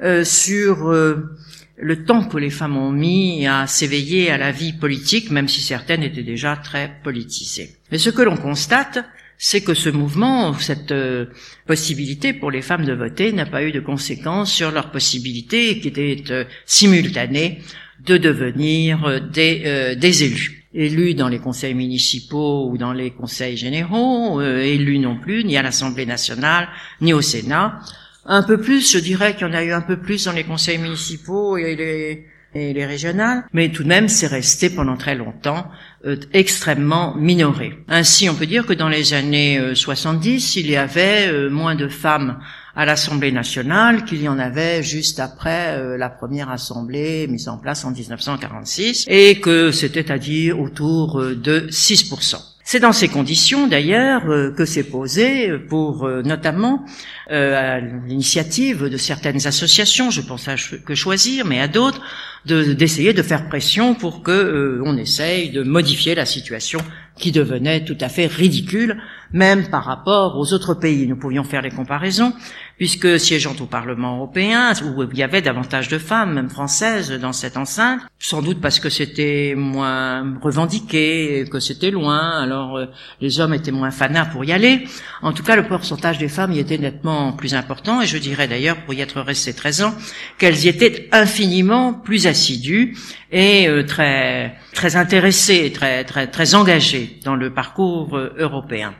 euh, 0.01 0.23
sur 0.23 0.89
euh, 0.89 1.35
le 1.75 2.05
temps 2.05 2.23
que 2.23 2.37
les 2.37 2.49
femmes 2.49 2.77
ont 2.77 2.91
mis 2.91 3.45
à 3.45 3.67
s'éveiller 3.67 4.31
à 4.31 4.37
la 4.37 4.51
vie 4.51 4.71
politique, 4.71 5.29
même 5.29 5.49
si 5.49 5.59
certaines 5.59 6.03
étaient 6.03 6.23
déjà 6.23 6.55
très 6.55 6.89
politisées. 7.03 7.71
Mais 7.91 7.97
ce 7.97 8.09
que 8.09 8.21
l'on 8.21 8.37
constate, 8.37 8.99
c'est 9.37 9.59
que 9.59 9.73
ce 9.73 9.89
mouvement, 9.89 10.53
cette 10.53 10.93
euh, 10.93 11.25
possibilité 11.67 12.31
pour 12.31 12.49
les 12.49 12.61
femmes 12.61 12.85
de 12.85 12.93
voter 12.93 13.33
n'a 13.33 13.45
pas 13.45 13.61
eu 13.63 13.73
de 13.73 13.81
conséquences 13.81 14.53
sur 14.53 14.71
leur 14.71 14.89
possibilité, 14.89 15.79
qui 15.81 15.89
était 15.89 16.47
simultanée, 16.65 17.59
de 18.05 18.15
devenir 18.15 19.21
des, 19.33 19.97
des 19.97 20.23
élus. 20.23 20.65
Élus 20.73 21.13
dans 21.13 21.27
les 21.27 21.39
conseils 21.39 21.73
municipaux 21.73 22.69
ou 22.69 22.77
dans 22.77 22.93
les 22.93 23.11
conseils 23.11 23.57
généraux, 23.57 24.41
élus 24.41 24.99
non 24.99 25.19
plus, 25.19 25.43
ni 25.43 25.57
à 25.57 25.61
l'Assemblée 25.61 26.05
nationale, 26.05 26.69
ni 27.01 27.11
au 27.11 27.21
Sénat, 27.21 27.81
un 28.29 28.43
peu 28.43 28.57
plus, 28.57 28.91
je 28.93 28.99
dirais 28.99 29.33
qu'il 29.35 29.47
y 29.47 29.49
en 29.49 29.53
a 29.53 29.63
eu 29.63 29.71
un 29.71 29.81
peu 29.81 29.97
plus 29.97 30.25
dans 30.25 30.31
les 30.31 30.43
conseils 30.43 30.77
municipaux 30.77 31.57
et 31.57 31.75
les, 31.75 32.27
et 32.53 32.73
les 32.73 32.85
régionales, 32.85 33.43
mais 33.53 33.69
tout 33.69 33.83
de 33.83 33.87
même 33.87 34.07
c'est 34.07 34.27
resté 34.27 34.69
pendant 34.69 34.95
très 34.97 35.15
longtemps 35.15 35.67
euh, 36.05 36.15
extrêmement 36.31 37.15
minoré. 37.15 37.73
Ainsi, 37.87 38.29
on 38.29 38.35
peut 38.35 38.45
dire 38.45 38.67
que 38.67 38.73
dans 38.73 38.87
les 38.87 39.13
années 39.15 39.59
70, 39.73 40.57
euh, 40.57 40.59
il 40.59 40.69
y 40.69 40.77
avait 40.77 41.27
euh, 41.27 41.49
moins 41.49 41.73
de 41.73 41.87
femmes 41.87 42.39
à 42.75 42.85
l'Assemblée 42.85 43.31
nationale 43.31 44.05
qu'il 44.05 44.21
y 44.21 44.29
en 44.29 44.37
avait 44.37 44.83
juste 44.83 45.19
après 45.19 45.97
la 45.97 46.09
première 46.09 46.49
assemblée 46.49 47.27
mise 47.27 47.49
en 47.49 47.57
place 47.57 47.83
en 47.83 47.91
1946, 47.91 49.05
et 49.09 49.41
que 49.41 49.71
c'était 49.71 50.11
à 50.11 50.17
dire 50.17 50.61
autour 50.61 51.19
de 51.19 51.67
6%. 51.69 52.37
C'est 52.71 52.79
dans 52.79 52.93
ces 52.93 53.07
conditions 53.07 53.65
d'ailleurs 53.65 54.21
que 54.55 54.63
s'est 54.63 54.83
posé 54.83 55.57
pour 55.57 56.07
notamment 56.07 56.85
euh, 57.31 57.77
à 57.77 57.79
l'initiative 57.79 58.85
de 58.85 58.97
certaines 58.97 59.47
associations, 59.47 60.11
je 60.11 60.21
pense 60.21 60.47
à 60.47 60.53
que 60.85 60.93
choisir, 60.93 61.45
mais 61.45 61.59
à 61.59 61.67
d'autres, 61.67 62.01
d'essayer 62.45 63.13
de, 63.13 63.21
faire 63.21 63.47
pression 63.47 63.93
pour 63.93 64.23
que 64.23 64.31
euh, 64.31 64.81
on 64.85 64.97
essaye 64.97 65.51
de 65.51 65.61
modifier 65.61 66.15
la 66.15 66.25
situation 66.25 66.79
qui 67.17 67.31
devenait 67.31 67.85
tout 67.85 67.97
à 68.01 68.09
fait 68.09 68.25
ridicule, 68.25 69.01
même 69.31 69.67
par 69.69 69.83
rapport 69.83 70.37
aux 70.37 70.53
autres 70.53 70.73
pays. 70.73 71.05
Nous 71.07 71.17
pouvions 71.17 71.43
faire 71.43 71.61
les 71.61 71.69
comparaisons, 71.69 72.33
puisque 72.79 73.19
siégeant 73.19 73.53
au 73.59 73.65
Parlement 73.65 74.15
européen, 74.15 74.71
où 74.83 75.03
il 75.03 75.17
y 75.17 75.21
avait 75.21 75.41
davantage 75.41 75.89
de 75.89 75.97
femmes, 75.97 76.33
même 76.33 76.49
françaises, 76.49 77.11
dans 77.11 77.33
cette 77.33 77.57
enceinte, 77.57 77.99
sans 78.19 78.41
doute 78.41 78.61
parce 78.61 78.79
que 78.79 78.89
c'était 78.89 79.53
moins 79.55 80.39
revendiqué, 80.41 81.43
que 81.51 81.59
c'était 81.59 81.91
loin, 81.91 82.41
alors 82.41 82.77
euh, 82.77 82.85
les 83.19 83.41
hommes 83.41 83.53
étaient 83.53 83.71
moins 83.71 83.91
fanats 83.91 84.25
pour 84.25 84.45
y 84.45 84.53
aller. 84.53 84.85
En 85.21 85.33
tout 85.33 85.43
cas, 85.43 85.57
le 85.57 85.67
pourcentage 85.67 86.19
des 86.19 86.29
femmes 86.29 86.53
y 86.53 86.59
était 86.59 86.77
nettement 86.77 87.33
plus 87.33 87.53
important, 87.53 88.01
et 88.01 88.07
je 88.07 88.17
dirais 88.17 88.47
d'ailleurs, 88.47 88.77
pour 88.85 88.93
y 88.93 89.01
être 89.01 89.19
resté 89.19 89.53
13 89.53 89.83
ans, 89.83 89.93
qu'elles 90.37 90.63
y 90.63 90.69
étaient 90.69 91.09
infiniment 91.11 91.93
plus 91.93 92.27
assidues 92.27 92.95
et 93.31 93.67
euh, 93.67 93.83
très 93.83 94.55
très 94.73 94.95
intéressées, 94.95 95.71
très 95.73 96.05
très 96.05 96.27
très 96.27 96.55
engagées 96.55 97.19
dans 97.25 97.35
le 97.35 97.53
parcours 97.53 98.15
euh, 98.15 98.33
européen. 98.37 98.93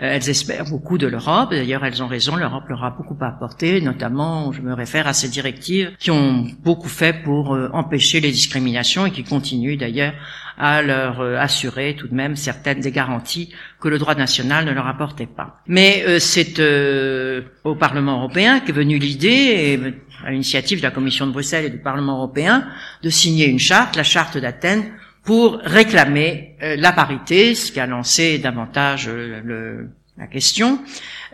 Euh, 0.00 0.14
elles 0.14 0.28
espèrent 0.28 0.64
beaucoup 0.64 0.98
de 0.98 1.06
l'Europe. 1.06 1.50
D'ailleurs, 1.50 1.84
elles 1.84 2.02
ont 2.02 2.06
raison. 2.06 2.36
L'Europe 2.36 2.64
leur 2.68 2.84
a 2.84 2.90
beaucoup 2.90 3.16
apporté, 3.20 3.80
notamment, 3.80 4.52
je 4.52 4.60
me 4.60 4.74
réfère 4.74 5.06
à 5.06 5.12
ces 5.12 5.28
directives 5.28 5.92
qui 5.98 6.10
ont 6.10 6.46
beaucoup 6.62 6.88
fait 6.88 7.12
pour 7.22 7.56
empêcher 7.72 8.20
les 8.20 8.30
discriminations 8.30 9.06
et 9.06 9.10
qui 9.10 9.24
continuent 9.24 9.76
d'ailleurs 9.76 10.14
à 10.56 10.82
leur 10.82 11.20
assurer 11.20 11.96
tout 11.98 12.06
de 12.06 12.14
même 12.14 12.36
certaines 12.36 12.80
des 12.80 12.92
garanties 12.92 13.52
que 13.80 13.88
le 13.88 13.98
droit 13.98 14.14
national 14.14 14.64
ne 14.64 14.70
leur 14.70 14.86
apportait 14.86 15.26
pas. 15.26 15.60
Mais 15.66 16.20
c'est 16.20 16.60
au 17.64 17.74
Parlement 17.74 18.18
européen 18.18 18.60
qu'est 18.60 18.72
venue 18.72 18.98
l'idée, 18.98 19.94
à 20.24 20.30
l'initiative 20.30 20.78
de 20.78 20.84
la 20.84 20.90
Commission 20.90 21.26
de 21.26 21.32
Bruxelles 21.32 21.66
et 21.66 21.70
du 21.70 21.78
Parlement 21.78 22.16
européen, 22.16 22.66
de 23.02 23.10
signer 23.10 23.46
une 23.46 23.58
charte, 23.58 23.96
la 23.96 24.04
charte 24.04 24.38
d'Athènes, 24.38 24.92
pour 25.24 25.58
réclamer 25.62 26.54
euh, 26.62 26.76
la 26.76 26.92
parité, 26.92 27.54
ce 27.54 27.72
qui 27.72 27.80
a 27.80 27.86
lancé 27.86 28.38
davantage 28.38 29.08
euh, 29.08 29.88
la 30.16 30.26
question, 30.26 30.78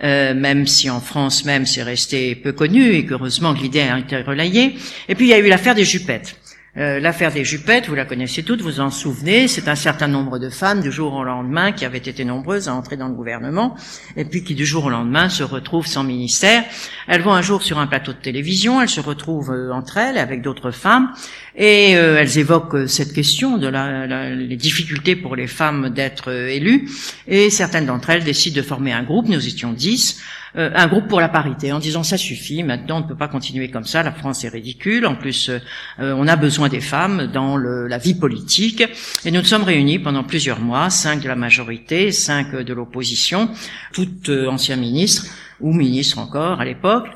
euh, 0.02 0.32
même 0.32 0.66
si 0.66 0.88
en 0.88 1.00
France 1.00 1.44
même 1.44 1.66
c'est 1.66 1.82
resté 1.82 2.34
peu 2.34 2.52
connu 2.52 2.92
et 2.92 3.04
qu'heureusement 3.04 3.54
que 3.54 3.60
l'idée 3.60 3.80
a 3.80 3.98
été 3.98 4.22
relayée. 4.22 4.76
Et 5.08 5.14
puis 5.14 5.26
il 5.26 5.30
y 5.30 5.34
a 5.34 5.38
eu 5.38 5.48
l'affaire 5.48 5.74
des 5.74 5.84
jupettes. 5.84 6.36
Euh, 6.76 7.00
l'affaire 7.00 7.32
des 7.32 7.44
jupettes, 7.44 7.88
vous 7.88 7.96
la 7.96 8.04
connaissez 8.04 8.44
toutes, 8.44 8.62
vous 8.62 8.78
en 8.78 8.90
souvenez, 8.90 9.48
c'est 9.48 9.66
un 9.66 9.74
certain 9.74 10.06
nombre 10.06 10.38
de 10.38 10.48
femmes 10.48 10.80
du 10.80 10.92
jour 10.92 11.14
au 11.14 11.24
lendemain 11.24 11.72
qui 11.72 11.84
avaient 11.84 11.98
été 11.98 12.24
nombreuses 12.24 12.68
à 12.68 12.74
entrer 12.74 12.96
dans 12.96 13.08
le 13.08 13.14
gouvernement 13.14 13.74
et 14.16 14.24
puis 14.24 14.44
qui 14.44 14.54
du 14.54 14.64
jour 14.64 14.84
au 14.84 14.90
lendemain 14.90 15.28
se 15.28 15.42
retrouvent 15.42 15.88
sans 15.88 16.04
ministère. 16.04 16.62
Elles 17.08 17.22
vont 17.22 17.32
un 17.32 17.42
jour 17.42 17.62
sur 17.62 17.80
un 17.80 17.88
plateau 17.88 18.12
de 18.12 18.18
télévision, 18.18 18.80
elles 18.80 18.88
se 18.88 19.00
retrouvent 19.00 19.50
euh, 19.50 19.72
entre 19.72 19.96
elles 19.96 20.16
avec 20.16 20.42
d'autres 20.42 20.70
femmes 20.70 21.10
et 21.56 21.96
euh, 21.96 22.18
elles 22.20 22.38
évoquent 22.38 22.88
cette 22.88 23.14
question 23.14 23.56
de 23.58 23.66
la, 23.66 24.36
les 24.36 24.56
difficultés 24.56 25.16
pour 25.16 25.34
les 25.34 25.48
femmes 25.48 25.90
d'être 25.90 26.30
élues 26.30 26.88
et 27.26 27.50
certaines 27.50 27.86
d'entre 27.86 28.10
elles 28.10 28.22
décident 28.22 28.56
de 28.56 28.62
former 28.62 28.92
un 28.92 29.02
groupe, 29.02 29.28
nous 29.28 29.44
étions 29.44 29.72
dix, 29.72 30.20
un 30.56 30.88
groupe 30.88 31.06
pour 31.06 31.20
la 31.20 31.28
parité 31.28 31.72
en 31.72 31.78
disant 31.78 32.02
ça 32.02 32.16
suffit, 32.16 32.64
maintenant 32.64 32.98
on 32.98 33.00
ne 33.00 33.06
peut 33.06 33.16
pas 33.16 33.28
continuer 33.28 33.70
comme 33.70 33.84
ça, 33.84 34.02
la 34.02 34.10
France 34.10 34.44
est 34.44 34.48
ridicule, 34.48 35.06
en 35.06 35.14
plus 35.14 35.50
on 35.98 36.26
a 36.26 36.36
besoin 36.36 36.59
des 36.68 36.80
femmes 36.80 37.30
dans 37.32 37.56
la 37.56 37.98
vie 37.98 38.14
politique. 38.14 38.82
Et 39.24 39.30
nous 39.30 39.40
nous 39.40 39.46
sommes 39.46 39.62
réunis 39.62 39.98
pendant 39.98 40.22
plusieurs 40.22 40.60
mois, 40.60 40.90
cinq 40.90 41.22
de 41.22 41.28
la 41.28 41.36
majorité, 41.36 42.12
cinq 42.12 42.54
de 42.54 42.74
l'opposition, 42.74 43.48
toutes 43.92 44.28
euh, 44.28 44.48
anciens 44.48 44.76
ministres 44.76 45.26
ou 45.60 45.72
ministres 45.72 46.18
encore 46.18 46.60
à 46.60 46.64
l'époque, 46.64 47.08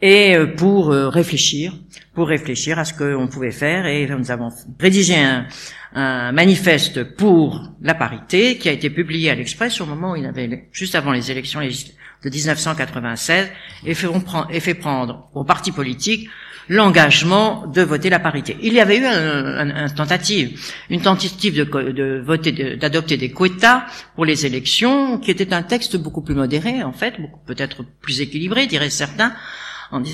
et 0.00 0.34
pour 0.56 0.88
réfléchir, 0.88 1.72
pour 2.12 2.26
réfléchir 2.26 2.76
à 2.76 2.84
ce 2.84 2.92
qu'on 2.92 3.28
pouvait 3.28 3.52
faire. 3.52 3.86
Et 3.86 4.08
nous 4.08 4.32
avons 4.32 4.48
rédigé 4.80 5.14
un, 5.14 5.46
un 5.94 6.32
manifeste 6.32 7.04
pour 7.04 7.62
la 7.80 7.94
parité 7.94 8.58
qui 8.58 8.68
a 8.68 8.72
été 8.72 8.90
publié 8.90 9.30
à 9.30 9.36
l'Express 9.36 9.80
au 9.80 9.86
moment 9.86 10.12
où 10.12 10.16
il 10.16 10.26
avait 10.26 10.68
juste 10.72 10.96
avant 10.96 11.12
les 11.12 11.30
élections 11.30 11.60
législatives 11.60 12.01
de 12.22 12.30
1996 12.30 13.50
et 13.84 13.94
fait, 13.94 14.74
prendre 14.74 15.28
aux 15.34 15.44
partis 15.44 15.72
politiques 15.72 16.28
l'engagement 16.68 17.66
de 17.66 17.82
voter 17.82 18.08
la 18.08 18.20
parité. 18.20 18.56
Il 18.62 18.72
y 18.72 18.80
avait 18.80 18.98
eu 18.98 19.04
une 19.04 19.92
tentative, 19.94 20.60
une 20.90 21.02
tentative 21.02 21.56
de, 21.56 22.22
voter, 22.24 22.76
d'adopter 22.76 23.16
des 23.16 23.32
quotas 23.32 23.84
pour 24.14 24.24
les 24.24 24.46
élections, 24.46 25.18
qui 25.18 25.30
était 25.30 25.52
un 25.52 25.62
texte 25.62 25.96
beaucoup 25.96 26.22
plus 26.22 26.34
modéré, 26.34 26.82
en 26.82 26.92
fait, 26.92 27.14
peut-être 27.46 27.84
plus 28.00 28.20
équilibré, 28.20 28.66
diraient 28.66 28.90
certains, 28.90 29.34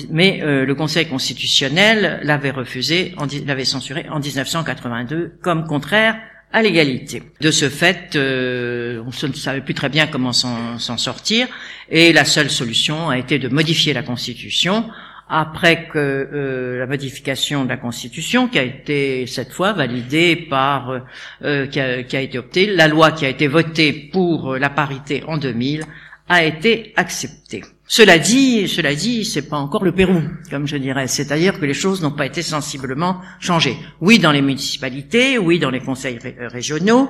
mais 0.09 0.41
euh, 0.41 0.65
le 0.65 0.75
Conseil 0.75 1.07
constitutionnel 1.07 2.19
l'avait 2.23 2.51
refusé, 2.51 3.15
l'avait 3.45 3.65
censuré 3.65 4.07
en 4.09 4.19
1982 4.19 5.37
comme 5.41 5.65
contraire 5.65 6.17
à 6.51 6.61
l'égalité. 6.61 7.21
De 7.41 7.51
ce 7.51 7.69
fait, 7.69 8.15
euh, 8.15 9.03
on 9.05 9.27
ne 9.27 9.33
savait 9.33 9.61
plus 9.61 9.73
très 9.73 9.89
bien 9.89 10.07
comment 10.07 10.33
s'en 10.33 10.97
sortir, 10.97 11.47
et 11.89 12.11
la 12.11 12.25
seule 12.25 12.49
solution 12.49 13.09
a 13.09 13.17
été 13.17 13.39
de 13.39 13.49
modifier 13.49 13.93
la 13.93 14.03
Constitution 14.03 14.89
après 15.31 15.87
que 15.87 15.99
euh, 15.99 16.79
la 16.79 16.87
modification 16.87 17.63
de 17.63 17.69
la 17.69 17.77
Constitution, 17.77 18.47
qui 18.47 18.57
a 18.57 18.63
été 18.63 19.27
cette 19.27 19.51
fois 19.51 19.73
validée 19.73 20.35
par, 20.35 21.01
euh, 21.43 21.67
qui, 21.67 21.79
a, 21.79 22.01
qui, 22.01 22.17
a, 22.17 22.21
été 22.21 22.39
optée, 22.39 22.65
la 22.65 22.87
loi 22.87 23.11
qui 23.11 23.25
a 23.25 23.29
été 23.29 23.47
votée 23.47 23.93
pour 23.93 24.55
la 24.57 24.71
parité 24.71 25.23
en 25.27 25.37
2000 25.37 25.83
a 26.29 26.43
été 26.43 26.93
acceptée. 26.95 27.63
Cela 27.91 28.19
dit, 28.19 28.67
cela 28.67 28.93
dit, 28.93 29.25
c'est 29.25 29.49
pas 29.49 29.57
encore 29.57 29.83
le 29.83 29.91
Pérou, 29.91 30.21
comme 30.51 30.67
je 30.67 30.77
dirais. 30.77 31.07
C'est-à-dire 31.07 31.59
que 31.59 31.65
les 31.65 31.73
choses 31.73 32.03
n'ont 32.03 32.11
pas 32.11 32.27
été 32.27 32.43
sensiblement 32.43 33.19
changées. 33.39 33.75
Oui, 33.99 34.19
dans 34.19 34.31
les 34.31 34.43
municipalités, 34.43 35.39
oui, 35.39 35.57
dans 35.57 35.71
les 35.71 35.79
conseils 35.79 36.19
régionaux, 36.37 37.09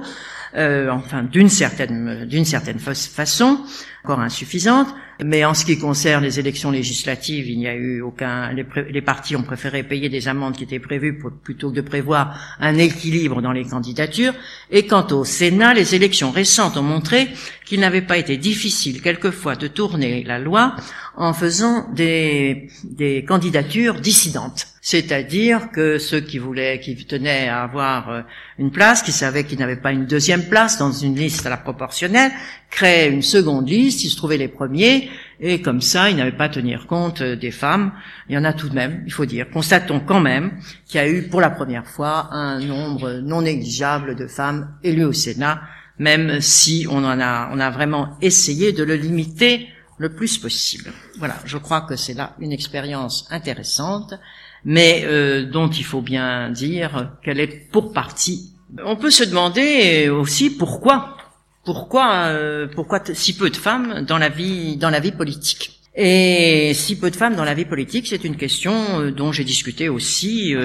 euh, 0.56 0.90
enfin 0.90 1.24
d'une 1.24 1.50
certaine 1.50 2.26
d'une 2.28 2.46
certaine 2.46 2.80
façon, 2.80 3.60
encore 4.04 4.20
insuffisante. 4.20 4.88
Mais 5.24 5.44
en 5.44 5.54
ce 5.54 5.66
qui 5.66 5.78
concerne 5.78 6.24
les 6.24 6.40
élections 6.40 6.72
législatives, 6.72 7.50
il 7.50 7.60
n'y 7.60 7.68
a 7.68 7.76
eu 7.76 8.02
aucun. 8.02 8.54
Les, 8.54 9.02
partis 9.02 9.36
ont 9.36 9.44
préféré 9.44 9.84
payer 9.84 10.08
des 10.08 10.30
amendes 10.30 10.56
qui 10.56 10.64
étaient 10.64 10.80
prévues 10.80 11.20
plutôt 11.44 11.72
que 11.72 11.76
de 11.76 11.82
prévoir 11.82 12.40
un 12.60 12.78
équilibre 12.78 13.42
dans 13.42 13.52
les 13.52 13.66
candidatures. 13.66 14.34
Et 14.72 14.88
quant 14.88 15.08
au 15.12 15.26
Sénat, 15.26 15.74
les 15.74 15.94
élections 15.94 16.32
récentes 16.32 16.78
ont 16.78 16.84
montré 16.84 17.28
qu'il 17.66 17.82
n'avait 17.82 18.02
pas 18.02 18.18
été 18.18 18.38
difficile 18.38 19.02
quelquefois 19.02 19.56
de 19.56 19.68
tourner 19.68 20.24
la 20.24 20.40
loi 20.40 20.76
en 21.18 21.34
faisant 21.34 21.90
des 21.94 22.70
candidatures 23.28 24.00
dissidentes. 24.00 24.68
C'est-à-dire 24.92 25.70
que 25.70 26.00
ceux 26.00 26.20
qui 26.20 26.40
voulaient, 26.40 26.80
qui 26.80 26.96
tenaient 27.06 27.48
à 27.48 27.62
avoir 27.62 28.10
euh, 28.10 28.22
une 28.58 28.72
place, 28.72 29.04
qui 29.04 29.12
savaient 29.12 29.44
qu'ils 29.44 29.60
n'avaient 29.60 29.76
pas 29.76 29.92
une 29.92 30.08
deuxième 30.08 30.50
place 30.50 30.80
dans 30.80 30.92
une 30.92 31.16
liste 31.16 31.46
à 31.46 31.52
la 31.52 31.58
proportionnelle, 31.58 32.32
créaient 32.72 33.08
une 33.08 33.22
seconde 33.22 33.70
liste, 33.70 34.04
ils 34.04 34.10
se 34.10 34.18
trouvaient 34.18 34.38
les 34.38 34.48
premiers, 34.48 35.12
et 35.40 35.62
comme 35.62 35.80
ça, 35.80 36.10
ils 36.10 36.16
n'avaient 36.16 36.36
pas 36.36 36.46
à 36.46 36.50
tenir 36.50 36.88
compte 36.88 37.22
euh, 37.22 37.36
des 37.36 37.52
femmes. 37.52 37.92
Il 38.30 38.34
y 38.34 38.38
en 38.40 38.44
a 38.44 38.52
tout 38.52 38.68
de 38.68 38.74
même, 38.74 39.04
il 39.06 39.14
faut 39.14 39.28
dire. 39.28 39.46
Constatons 39.54 40.00
quand 40.00 40.22
même 40.22 40.54
qu'il 40.88 41.00
y 41.00 41.04
a 41.04 41.08
eu 41.08 41.28
pour 41.28 41.40
la 41.40 41.52
première 41.52 41.86
fois 41.86 42.34
un 42.34 42.60
nombre 42.60 43.20
non 43.20 43.44
négligeable 43.44 44.16
de 44.16 44.26
femmes 44.26 44.74
élues 44.84 45.06
au 45.06 45.14
Sénat, 45.14 45.62
même 46.00 46.42
si 46.42 46.88
on 46.90 47.04
en 47.06 47.20
a, 47.20 47.52
on 47.54 47.60
a 47.60 47.70
vraiment 47.70 48.18
essayé 48.24 48.74
de 48.74 48.84
le 48.84 48.96
limiter 48.96 49.68
le 50.00 50.10
plus 50.10 50.40
possible. 50.40 50.92
Voilà, 51.20 51.36
je 51.46 51.60
crois 51.60 51.82
que 51.82 51.96
c'est 51.96 52.16
là 52.16 52.36
une 52.40 52.54
expérience 52.54 53.28
intéressante, 53.30 54.16
mais 54.66 55.04
euh, 55.06 55.46
dont 55.46 55.70
il 55.70 55.84
faut 55.84 56.02
bien 56.02 56.50
dire 56.50 57.12
qu'elle 57.24 57.40
est 57.40 57.70
pour 57.72 57.94
partie. 57.94 58.54
On 58.86 58.96
peut 58.96 59.10
se 59.10 59.24
demander 59.24 60.10
aussi 60.10 60.50
pourquoi, 60.50 61.18
pourquoi, 61.66 62.28
euh, 62.28 62.68
pourquoi 62.68 63.02
si 63.14 63.36
peu 63.36 63.50
de 63.50 63.58
femmes 63.58 64.06
dans 64.06 64.18
la 64.18 64.30
vie, 64.30 64.78
dans 64.78 64.90
la 64.90 65.00
vie 65.00 65.12
politique. 65.12 65.80
Et 65.96 66.74
si 66.76 66.98
peu 66.98 67.10
de 67.10 67.16
femmes 67.16 67.36
dans 67.36 67.44
la 67.44 67.56
vie 67.56 67.66
politique, 67.66 68.08
c'est 68.08 68.24
une 68.24 68.38
question 68.38 68.74
euh, 69.00 69.12
dont 69.12 69.32
j'ai 69.32 69.44
discuté 69.44 69.90
aussi 69.90 70.56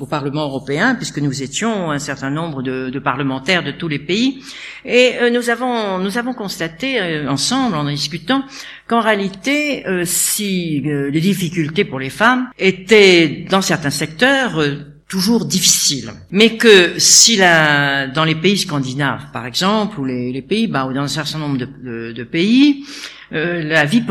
au 0.00 0.06
Parlement 0.06 0.44
européen, 0.44 0.94
puisque 0.94 1.18
nous 1.18 1.42
étions 1.42 1.90
un 1.90 1.98
certain 1.98 2.30
nombre 2.30 2.62
de, 2.62 2.98
parlementaires 2.98 3.62
de 3.62 3.72
tous 3.72 3.88
les 3.88 3.98
pays, 3.98 4.42
et 4.84 5.12
euh, 5.20 5.30
nous 5.30 5.50
avons 5.50 5.98
nous 5.98 6.18
avons 6.18 6.34
constaté 6.34 7.00
euh, 7.00 7.28
ensemble 7.30 7.76
en 7.76 7.84
discutant 7.84 8.42
qu'en 8.86 9.00
réalité, 9.00 9.86
euh, 9.86 10.02
si 10.04 10.80
les 10.80 11.20
difficultés 11.20 11.84
pour 11.84 11.98
les 11.98 12.10
femmes 12.10 12.48
étaient 12.58 13.46
dans 13.50 13.62
certains 13.62 13.90
secteurs 13.90 14.62
toujours 15.08 15.46
difficiles, 15.46 16.10
mais 16.30 16.56
que 16.56 16.98
si 16.98 17.36
la, 17.36 18.06
dans 18.08 18.24
les 18.24 18.34
pays 18.34 18.58
scandinaves, 18.58 19.26
par 19.32 19.46
exemple, 19.46 20.00
ou 20.00 20.04
les, 20.04 20.42
Pays-Bas, 20.42 20.86
ou 20.86 20.92
dans 20.92 21.02
un 21.02 21.08
certain 21.08 21.38
nombre 21.38 21.56
de, 21.56 22.12
de, 22.12 22.24
pays, 22.24 22.84
la 23.30 23.84
vie, 23.86 24.04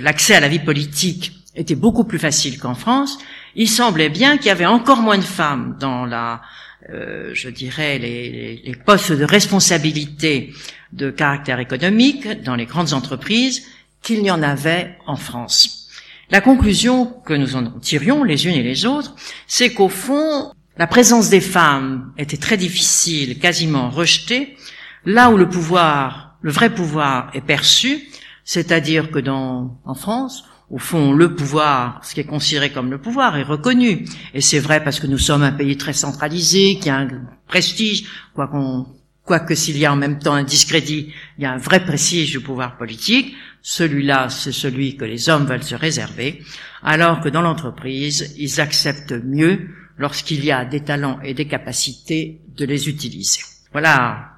l'accès 0.00 0.34
à 0.34 0.40
la 0.40 0.48
vie 0.48 0.60
politique 0.60 1.32
était 1.54 1.74
beaucoup 1.74 2.04
plus 2.04 2.18
facile 2.18 2.58
qu'en 2.58 2.74
France, 2.74 3.18
il 3.56 3.68
semblait 3.68 4.08
bien 4.08 4.36
qu'il 4.36 4.46
y 4.46 4.50
avait 4.50 4.66
encore 4.66 5.00
moins 5.00 5.18
de 5.18 5.22
femmes 5.22 5.76
dans 5.78 6.04
la, 6.04 6.42
euh, 6.90 7.30
je 7.32 7.48
dirais, 7.48 7.98
les, 7.98 8.62
les, 8.64 8.76
postes 8.76 9.12
de 9.12 9.24
responsabilité 9.24 10.52
de 10.92 11.10
caractère 11.10 11.58
économique 11.58 12.42
dans 12.42 12.54
les 12.54 12.66
grandes 12.66 12.92
entreprises 12.92 13.66
qu'il 14.02 14.22
n'y 14.22 14.30
en 14.30 14.42
avait 14.42 14.96
en 15.06 15.16
France. 15.16 15.88
La 16.30 16.40
conclusion 16.40 17.06
que 17.24 17.34
nous 17.34 17.56
en 17.56 17.70
tirions 17.80 18.24
les 18.24 18.46
unes 18.46 18.54
et 18.54 18.62
les 18.62 18.86
autres, 18.86 19.14
c'est 19.46 19.72
qu'au 19.72 19.88
fond, 19.88 20.52
la 20.76 20.86
présence 20.86 21.30
des 21.30 21.40
femmes 21.40 22.12
était 22.18 22.36
très 22.36 22.56
difficile, 22.56 23.38
quasiment 23.38 23.90
rejetée, 23.90 24.56
là 25.04 25.30
où 25.30 25.36
le 25.36 25.48
pouvoir, 25.48 26.36
le 26.42 26.50
vrai 26.50 26.74
pouvoir 26.74 27.30
est 27.34 27.40
perçu, 27.40 28.08
c'est-à-dire 28.44 29.10
que 29.10 29.18
dans, 29.18 29.78
en 29.84 29.94
France, 29.94 30.44
au 30.74 30.78
fond, 30.78 31.12
le 31.12 31.36
pouvoir, 31.36 32.00
ce 32.02 32.14
qui 32.14 32.20
est 32.20 32.24
considéré 32.24 32.72
comme 32.72 32.90
le 32.90 32.98
pouvoir, 32.98 33.36
est 33.36 33.44
reconnu. 33.44 34.06
Et 34.34 34.40
c'est 34.40 34.58
vrai 34.58 34.82
parce 34.82 34.98
que 34.98 35.06
nous 35.06 35.18
sommes 35.18 35.44
un 35.44 35.52
pays 35.52 35.76
très 35.76 35.92
centralisé, 35.92 36.80
qui 36.80 36.90
a 36.90 36.96
un 36.96 37.08
prestige, 37.46 38.06
quoi 38.34 38.48
qu'on, 38.48 38.84
quoique 39.22 39.54
s'il 39.54 39.78
y 39.78 39.86
a 39.86 39.92
en 39.92 39.96
même 39.96 40.18
temps 40.18 40.34
un 40.34 40.42
discrédit, 40.42 41.12
il 41.38 41.44
y 41.44 41.46
a 41.46 41.52
un 41.52 41.58
vrai 41.58 41.84
prestige 41.84 42.32
du 42.32 42.40
pouvoir 42.40 42.76
politique. 42.76 43.36
Celui-là, 43.62 44.28
c'est 44.30 44.50
celui 44.50 44.96
que 44.96 45.04
les 45.04 45.28
hommes 45.28 45.46
veulent 45.46 45.62
se 45.62 45.76
réserver, 45.76 46.42
alors 46.82 47.20
que 47.20 47.28
dans 47.28 47.42
l'entreprise, 47.42 48.34
ils 48.36 48.60
acceptent 48.60 49.14
mieux 49.24 49.68
lorsqu'il 49.96 50.44
y 50.44 50.50
a 50.50 50.64
des 50.64 50.80
talents 50.80 51.20
et 51.22 51.34
des 51.34 51.46
capacités 51.46 52.40
de 52.56 52.64
les 52.64 52.88
utiliser. 52.88 53.42
Voilà 53.70 54.33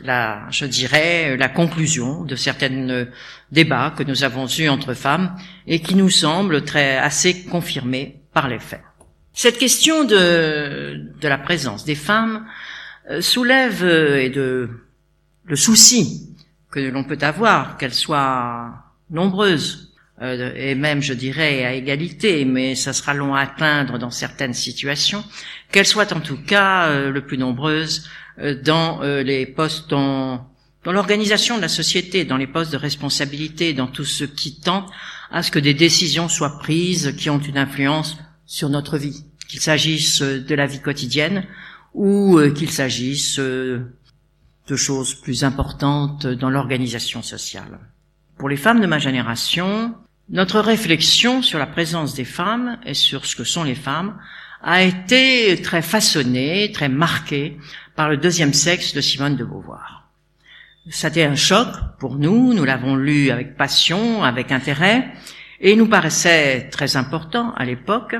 la, 0.00 0.46
je 0.50 0.64
dirais, 0.64 1.36
la 1.36 1.48
conclusion 1.48 2.24
de 2.24 2.36
certains 2.36 3.06
débats 3.50 3.94
que 3.96 4.02
nous 4.02 4.24
avons 4.24 4.46
eus 4.46 4.68
entre 4.68 4.94
femmes 4.94 5.36
et 5.66 5.80
qui 5.80 5.94
nous 5.94 6.10
semblent 6.10 6.64
très 6.64 6.96
assez 6.96 7.44
confirmés 7.44 8.20
par 8.32 8.48
les 8.48 8.58
faits. 8.58 8.82
Cette 9.32 9.58
question 9.58 10.04
de, 10.04 11.12
de 11.20 11.28
la 11.28 11.38
présence 11.38 11.84
des 11.84 11.94
femmes 11.94 12.46
euh, 13.10 13.20
soulève 13.20 13.84
euh, 13.84 14.20
et 14.20 14.30
de 14.30 14.68
le 15.44 15.56
souci 15.56 16.36
que 16.70 16.80
l'on 16.80 17.04
peut 17.04 17.18
avoir, 17.20 17.76
qu'elles 17.78 17.94
soient 17.94 18.74
nombreuses 19.10 19.94
euh, 20.20 20.52
et 20.56 20.74
même, 20.74 21.00
je 21.00 21.14
dirais, 21.14 21.64
à 21.64 21.72
égalité, 21.72 22.44
mais 22.44 22.74
ça 22.74 22.92
sera 22.92 23.14
long 23.14 23.34
à 23.34 23.42
atteindre 23.42 23.98
dans 23.98 24.10
certaines 24.10 24.54
situations, 24.54 25.24
qu'elles 25.70 25.86
soient 25.86 26.12
en 26.12 26.20
tout 26.20 26.42
cas 26.42 27.08
le 27.08 27.20
plus 27.24 27.38
nombreuses 27.38 28.04
euh, 28.04 28.27
dans 28.64 29.02
euh, 29.02 29.22
les 29.22 29.46
postes 29.46 29.90
dans, 29.90 30.46
dans 30.84 30.92
l'organisation 30.92 31.56
de 31.56 31.62
la 31.62 31.68
société, 31.68 32.24
dans 32.24 32.36
les 32.36 32.46
postes 32.46 32.72
de 32.72 32.76
responsabilité, 32.76 33.72
dans 33.72 33.86
tout 33.86 34.04
ce 34.04 34.24
qui 34.24 34.60
tend 34.60 34.86
à 35.30 35.42
ce 35.42 35.50
que 35.50 35.58
des 35.58 35.74
décisions 35.74 36.28
soient 36.28 36.58
prises 36.58 37.14
qui 37.16 37.30
ont 37.30 37.38
une 37.38 37.58
influence 37.58 38.16
sur 38.46 38.68
notre 38.70 38.96
vie 38.96 39.24
qu'il 39.48 39.60
s'agisse 39.60 40.20
de 40.20 40.54
la 40.54 40.66
vie 40.66 40.80
quotidienne 40.80 41.44
ou 41.94 42.38
euh, 42.38 42.50
qu'il 42.50 42.70
s'agisse 42.70 43.38
euh, 43.38 43.80
de 44.68 44.76
choses 44.76 45.14
plus 45.14 45.42
importantes 45.42 46.26
dans 46.26 46.50
l'organisation 46.50 47.22
sociale. 47.22 47.80
Pour 48.36 48.48
les 48.48 48.56
femmes 48.56 48.80
de 48.80 48.86
ma 48.86 48.98
génération, 48.98 49.94
notre 50.28 50.60
réflexion 50.60 51.42
sur 51.42 51.58
la 51.58 51.66
présence 51.66 52.14
des 52.14 52.24
femmes 52.26 52.78
et 52.84 52.94
sur 52.94 53.24
ce 53.24 53.34
que 53.34 53.44
sont 53.44 53.64
les 53.64 53.74
femmes 53.74 54.18
a 54.62 54.82
été 54.82 55.60
très 55.62 55.82
façonnée, 55.82 56.70
très 56.72 56.88
marquée 56.88 57.56
par 57.98 58.08
le 58.08 58.16
deuxième 58.16 58.54
sexe 58.54 58.94
de 58.94 59.00
Simone 59.00 59.34
de 59.34 59.42
Beauvoir. 59.42 60.08
Été 60.86 61.24
un 61.24 61.34
choc 61.34 61.66
pour 61.98 62.14
nous, 62.14 62.54
nous 62.54 62.62
l'avons 62.62 62.94
lu 62.94 63.32
avec 63.32 63.56
passion, 63.56 64.22
avec 64.22 64.52
intérêt, 64.52 65.08
et 65.60 65.72
il 65.72 65.78
nous 65.78 65.88
paraissait 65.88 66.68
très 66.70 66.96
important 66.96 67.52
à 67.54 67.64
l'époque 67.64 68.14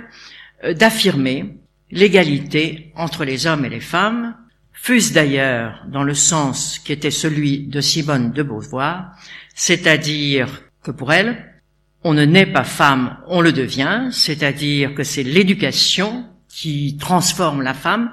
euh, 0.64 0.74
d'affirmer 0.74 1.55
l'égalité 1.93 2.93
entre 2.97 3.24
les 3.24 3.47
hommes 3.47 3.64
et 3.64 3.68
les 3.68 3.79
femmes, 3.79 4.35
fût-ce 4.72 5.14
d'ailleurs 5.14 5.87
dans 5.87 6.03
le 6.03 6.14
sens 6.14 6.81
qui 6.81 6.93
était 6.93 7.12
celui 7.12 7.61
de 7.61 7.81
Simone 7.81 8.33
de 8.33 8.43
Beauvoir, 8.43 9.12
c'est-à-dire 9.55 10.49
que 10.83 10.91
pour 10.91 11.12
elle, 11.12 11.55
on 12.03 12.14
ne 12.14 12.24
naît 12.24 12.47
pas 12.47 12.64
femme, 12.64 13.18
on 13.29 13.41
le 13.41 13.53
devient, 13.53 14.09
c'est-à-dire 14.11 14.97
que 14.97 15.05
c'est 15.05 15.22
l'éducation 15.22 16.26
qui 16.49 16.97
transforme 16.99 17.62
la 17.62 17.74
femme 17.74 18.12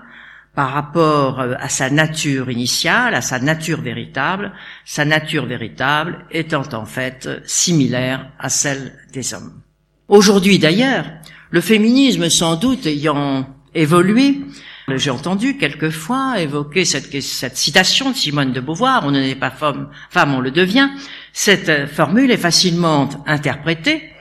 par 0.56 0.72
rapport 0.72 1.42
euh, 1.42 1.54
à 1.60 1.70
sa 1.70 1.90
nature 1.90 2.50
initiale, 2.50 3.14
à 3.14 3.22
sa 3.22 3.40
nature 3.40 3.82
véritable, 3.82 4.54
sa 4.86 5.06
nature 5.06 5.46
véritable 5.46 6.26
étant 6.32 6.64
en 6.74 6.86
fait 6.86 7.30
similaire 7.46 8.32
à 8.40 8.50
celle 8.50 8.94
des 9.12 9.34
hommes. 9.34 9.62
Aujourd'hui 10.08 10.58
d'ailleurs, 10.58 11.06
le 11.52 11.62
féminisme 11.62 12.30
sans 12.30 12.56
doute 12.56 12.86
ayant 12.86 13.48
évolué, 13.74 14.40
j'ai 14.88 15.10
entendu 15.10 15.58
quelquefois 15.58 16.40
évoquer 16.40 16.86
cette, 16.86 17.12
citation 17.56 18.12
de 18.12 18.16
Simone 18.16 18.54
de 18.54 18.62
Beauvoir, 18.62 19.04
on 19.06 19.12
n'est 19.12 19.36
pas 19.36 19.50
femme, 19.50 19.90
femme, 20.10 20.34
on 20.36 20.40
le 20.40 20.52
devient. 20.52 20.90
Cette 21.34 21.88
formule 21.88 22.32
est 22.32 22.38
facilement 22.38 23.10
interprétée 23.26 24.12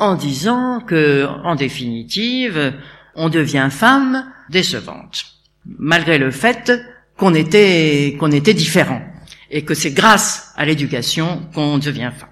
en 0.00 0.14
disant 0.14 0.80
que, 0.80 1.26
en 1.44 1.54
définitive, 1.54 2.72
on 3.14 3.28
devient 3.28 3.68
femme 3.70 4.32
décevante 4.48 5.33
malgré 5.66 6.18
le 6.18 6.30
fait 6.30 6.72
qu'on 7.16 7.34
était, 7.34 8.16
qu'on 8.18 8.30
était 8.30 8.54
différent 8.54 9.02
et 9.50 9.64
que 9.64 9.74
c'est 9.74 9.92
grâce 9.92 10.52
à 10.56 10.64
l'éducation 10.64 11.42
qu'on 11.54 11.78
devient 11.78 12.10
femme. 12.16 12.28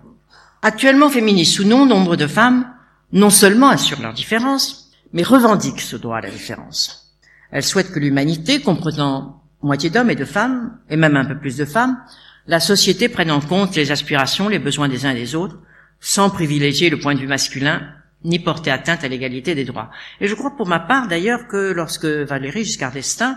Actuellement 0.62 1.08
féministes 1.08 1.58
ou 1.60 1.64
non, 1.64 1.86
nombre 1.86 2.16
de 2.16 2.26
femmes 2.26 2.66
non 3.12 3.30
seulement 3.30 3.68
assurent 3.68 4.00
leur 4.00 4.14
différence, 4.14 4.90
mais 5.12 5.22
revendiquent 5.22 5.80
ce 5.80 5.96
droit 5.96 6.18
à 6.18 6.22
la 6.22 6.30
différence. 6.30 7.14
Elles 7.50 7.62
souhaitent 7.62 7.92
que 7.92 8.00
l'humanité, 8.00 8.60
comprenant 8.60 9.42
moitié 9.62 9.90
d'hommes 9.90 10.10
et 10.10 10.16
de 10.16 10.24
femmes, 10.24 10.78
et 10.88 10.96
même 10.96 11.16
un 11.16 11.24
peu 11.24 11.38
plus 11.38 11.56
de 11.56 11.64
femmes, 11.64 11.98
la 12.46 12.58
société 12.58 13.08
prenne 13.08 13.30
en 13.30 13.40
compte 13.40 13.76
les 13.76 13.92
aspirations, 13.92 14.48
les 14.48 14.58
besoins 14.58 14.88
des 14.88 15.04
uns 15.04 15.10
et 15.10 15.20
des 15.20 15.34
autres, 15.34 15.58
sans 16.00 16.30
privilégier 16.30 16.90
le 16.90 16.98
point 16.98 17.14
de 17.14 17.20
vue 17.20 17.26
masculin 17.26 17.82
ni 18.24 18.38
porter 18.38 18.70
atteinte 18.70 19.04
à 19.04 19.08
l'égalité 19.08 19.54
des 19.54 19.64
droits. 19.64 19.90
Et 20.20 20.28
je 20.28 20.34
crois 20.34 20.56
pour 20.56 20.66
ma 20.66 20.80
part 20.80 21.08
d'ailleurs 21.08 21.48
que 21.48 21.72
lorsque 21.72 22.06
Valérie 22.06 22.64
Giscard 22.64 22.92
d'Estaing 22.92 23.36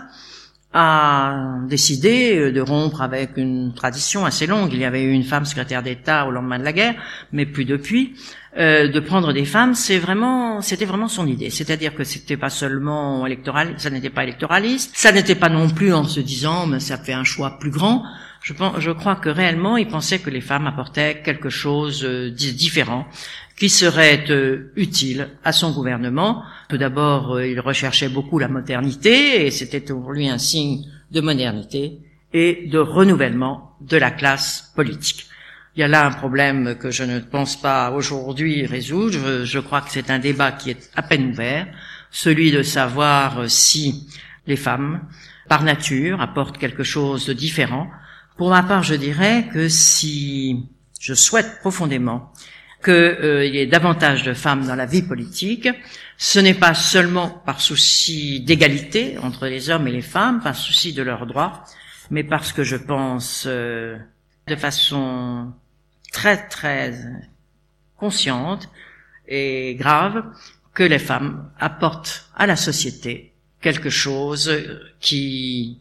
a 0.72 1.58
décidé 1.68 2.52
de 2.52 2.60
rompre 2.60 3.00
avec 3.00 3.36
une 3.36 3.72
tradition 3.72 4.26
assez 4.26 4.46
longue, 4.46 4.72
il 4.72 4.80
y 4.80 4.84
avait 4.84 5.02
eu 5.02 5.12
une 5.12 5.22
femme 5.22 5.46
secrétaire 5.46 5.82
d'État 5.82 6.26
au 6.26 6.30
lendemain 6.30 6.58
de 6.58 6.64
la 6.64 6.72
guerre, 6.72 6.94
mais 7.32 7.46
plus 7.46 7.64
depuis, 7.64 8.14
euh, 8.58 8.88
de 8.88 9.00
prendre 9.00 9.32
des 9.32 9.44
femmes, 9.44 9.74
c'est 9.74 9.98
vraiment, 9.98 10.60
c'était 10.60 10.84
vraiment 10.84 11.08
son 11.08 11.26
idée. 11.26 11.50
C'est-à-dire 11.50 11.94
que 11.94 12.04
c'était 12.04 12.36
pas 12.36 12.50
seulement 12.50 13.26
électoral, 13.26 13.74
ça 13.78 13.90
n'était 13.90 14.10
pas 14.10 14.22
électoraliste, 14.22 14.92
ça 14.94 15.12
n'était 15.12 15.34
pas 15.34 15.48
non 15.48 15.70
plus 15.70 15.94
en 15.94 16.04
se 16.04 16.20
disant, 16.20 16.66
mais 16.66 16.80
ça 16.80 16.98
fait 16.98 17.14
un 17.14 17.24
choix 17.24 17.58
plus 17.58 17.70
grand. 17.70 18.02
Je, 18.42 18.52
pense, 18.52 18.78
je 18.78 18.90
crois 18.90 19.16
que 19.16 19.28
réellement, 19.28 19.76
il 19.76 19.88
pensait 19.88 20.18
que 20.18 20.30
les 20.30 20.40
femmes 20.40 20.66
apportaient 20.66 21.22
quelque 21.22 21.48
chose 21.50 22.02
de 22.02 22.28
différent 22.30 23.06
qui 23.56 23.70
serait 23.70 24.24
euh, 24.30 24.72
utile 24.76 25.30
à 25.42 25.52
son 25.52 25.72
gouvernement. 25.72 26.42
Tout 26.68 26.76
d'abord, 26.76 27.36
euh, 27.36 27.46
il 27.46 27.58
recherchait 27.60 28.08
beaucoup 28.08 28.38
la 28.38 28.48
modernité, 28.48 29.46
et 29.46 29.50
c'était 29.50 29.80
pour 29.80 30.12
lui 30.12 30.28
un 30.28 30.38
signe 30.38 30.84
de 31.10 31.20
modernité 31.20 32.00
et 32.32 32.66
de 32.70 32.78
renouvellement 32.78 33.76
de 33.80 33.96
la 33.96 34.10
classe 34.10 34.72
politique. 34.76 35.26
Il 35.74 35.80
y 35.80 35.82
a 35.82 35.88
là 35.88 36.06
un 36.06 36.10
problème 36.10 36.76
que 36.76 36.90
je 36.90 37.02
ne 37.02 37.18
pense 37.18 37.56
pas 37.60 37.90
aujourd'hui 37.90 38.66
résoudre. 38.66 39.44
Je, 39.44 39.58
crois 39.58 39.80
que 39.80 39.90
c'est 39.90 40.10
un 40.10 40.18
débat 40.18 40.52
qui 40.52 40.70
est 40.70 40.90
à 40.94 41.02
peine 41.02 41.30
ouvert, 41.30 41.66
celui 42.10 42.50
de 42.50 42.62
savoir 42.62 43.40
euh, 43.40 43.48
si 43.48 44.08
les 44.46 44.56
femmes, 44.56 45.00
par 45.48 45.62
nature, 45.62 46.20
apportent 46.20 46.58
quelque 46.58 46.82
chose 46.82 47.26
de 47.26 47.32
différent. 47.32 47.88
Pour 48.36 48.50
ma 48.50 48.62
part, 48.62 48.82
je 48.82 48.94
dirais 48.94 49.48
que 49.52 49.68
si 49.68 50.66
je 51.00 51.14
souhaite 51.14 51.60
profondément 51.60 52.32
qu'il 52.86 52.94
euh, 52.94 53.44
y 53.44 53.58
ait 53.58 53.66
davantage 53.66 54.22
de 54.22 54.32
femmes 54.32 54.64
dans 54.64 54.76
la 54.76 54.86
vie 54.86 55.02
politique. 55.02 55.68
Ce 56.16 56.38
n'est 56.38 56.54
pas 56.54 56.72
seulement 56.72 57.28
par 57.28 57.60
souci 57.60 58.40
d'égalité 58.40 59.18
entre 59.18 59.46
les 59.48 59.70
hommes 59.70 59.88
et 59.88 59.92
les 59.92 60.02
femmes, 60.02 60.40
par 60.40 60.54
souci 60.54 60.92
de 60.92 61.02
leurs 61.02 61.26
droits, 61.26 61.64
mais 62.12 62.22
parce 62.22 62.52
que 62.52 62.62
je 62.62 62.76
pense 62.76 63.44
euh, 63.48 63.98
de 64.46 64.54
façon 64.54 65.52
très 66.12 66.46
très 66.46 66.94
consciente 67.96 68.68
et 69.26 69.74
grave 69.74 70.22
que 70.72 70.84
les 70.84 71.00
femmes 71.00 71.50
apportent 71.58 72.30
à 72.36 72.46
la 72.46 72.54
société 72.54 73.32
quelque 73.60 73.90
chose 73.90 74.48
qui 75.00 75.80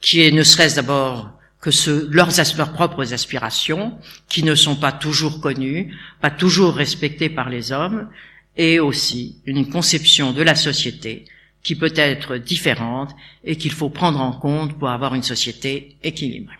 qui 0.00 0.22
est 0.22 0.30
ne 0.30 0.44
serait-ce 0.44 0.76
d'abord 0.76 1.32
que 1.62 1.70
ce, 1.70 2.08
leurs, 2.10 2.30
leurs 2.58 2.72
propres 2.72 3.14
aspirations, 3.14 3.96
qui 4.28 4.42
ne 4.42 4.56
sont 4.56 4.76
pas 4.76 4.92
toujours 4.92 5.40
connues, 5.40 5.96
pas 6.20 6.30
toujours 6.30 6.74
respectées 6.74 7.30
par 7.30 7.48
les 7.48 7.70
hommes, 7.70 8.08
et 8.56 8.80
aussi 8.80 9.36
une 9.46 9.70
conception 9.70 10.32
de 10.32 10.42
la 10.42 10.56
société 10.56 11.24
qui 11.62 11.76
peut 11.76 11.92
être 11.94 12.36
différente 12.36 13.14
et 13.44 13.56
qu'il 13.56 13.70
faut 13.70 13.88
prendre 13.88 14.20
en 14.20 14.32
compte 14.32 14.76
pour 14.76 14.90
avoir 14.90 15.14
une 15.14 15.22
société 15.22 15.96
équilibrée. 16.02 16.58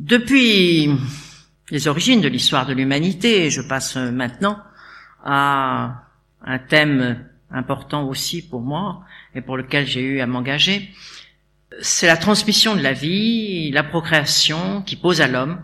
Depuis 0.00 0.90
les 1.70 1.86
origines 1.86 2.22
de 2.22 2.28
l'histoire 2.28 2.64
de 2.66 2.72
l'humanité, 2.72 3.50
je 3.50 3.60
passe 3.60 3.96
maintenant 3.96 4.58
à 5.22 6.06
un 6.42 6.58
thème 6.58 7.28
important 7.50 8.08
aussi 8.08 8.40
pour 8.40 8.62
moi 8.62 9.04
et 9.34 9.42
pour 9.42 9.58
lequel 9.58 9.86
j'ai 9.86 10.00
eu 10.00 10.20
à 10.20 10.26
m'engager, 10.26 10.90
c'est 11.80 12.06
la 12.06 12.16
transmission 12.16 12.74
de 12.74 12.80
la 12.80 12.92
vie, 12.92 13.70
la 13.70 13.84
procréation 13.84 14.82
qui 14.82 14.96
pose 14.96 15.20
à 15.20 15.28
l'homme, 15.28 15.60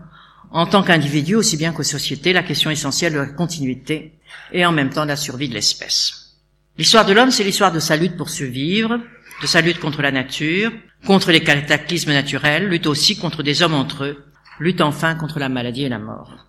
en 0.51 0.65
tant 0.65 0.83
qu'individu 0.83 1.35
aussi 1.35 1.57
bien 1.57 1.71
qu'aux 1.71 1.83
sociétés, 1.83 2.33
la 2.33 2.43
question 2.43 2.69
essentielle 2.69 3.13
de 3.13 3.19
la 3.19 3.25
continuité 3.27 4.13
et 4.51 4.65
en 4.65 4.71
même 4.71 4.89
temps 4.89 5.03
de 5.03 5.09
la 5.09 5.15
survie 5.15 5.49
de 5.49 5.53
l'espèce. 5.53 6.37
L'histoire 6.77 7.05
de 7.05 7.13
l'homme, 7.13 7.31
c'est 7.31 7.43
l'histoire 7.43 7.71
de 7.71 7.79
sa 7.79 7.95
lutte 7.95 8.17
pour 8.17 8.29
survivre, 8.29 8.99
de 9.41 9.47
sa 9.47 9.61
lutte 9.61 9.79
contre 9.79 10.01
la 10.01 10.11
nature, 10.11 10.71
contre 11.05 11.31
les 11.31 11.43
cataclysmes 11.43 12.11
naturels, 12.11 12.67
lutte 12.67 12.87
aussi 12.87 13.17
contre 13.17 13.43
des 13.43 13.61
hommes 13.61 13.73
entre 13.73 14.05
eux, 14.05 14.25
lutte 14.59 14.81
enfin 14.81 15.15
contre 15.15 15.39
la 15.39 15.49
maladie 15.49 15.83
et 15.83 15.89
la 15.89 15.99
mort. 15.99 16.47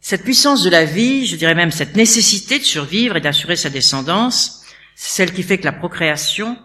Cette 0.00 0.22
puissance 0.22 0.62
de 0.62 0.70
la 0.70 0.84
vie, 0.84 1.26
je 1.26 1.36
dirais 1.36 1.54
même 1.54 1.72
cette 1.72 1.96
nécessité 1.96 2.58
de 2.58 2.64
survivre 2.64 3.16
et 3.16 3.20
d'assurer 3.20 3.56
sa 3.56 3.70
descendance, 3.70 4.62
c'est 4.94 5.10
celle 5.10 5.32
qui 5.32 5.42
fait 5.42 5.58
que 5.58 5.64
la 5.64 5.72
procréation 5.72 6.56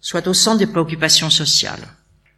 soit 0.00 0.26
au 0.26 0.34
centre 0.34 0.58
des 0.58 0.66
préoccupations 0.66 1.30
sociales, 1.30 1.88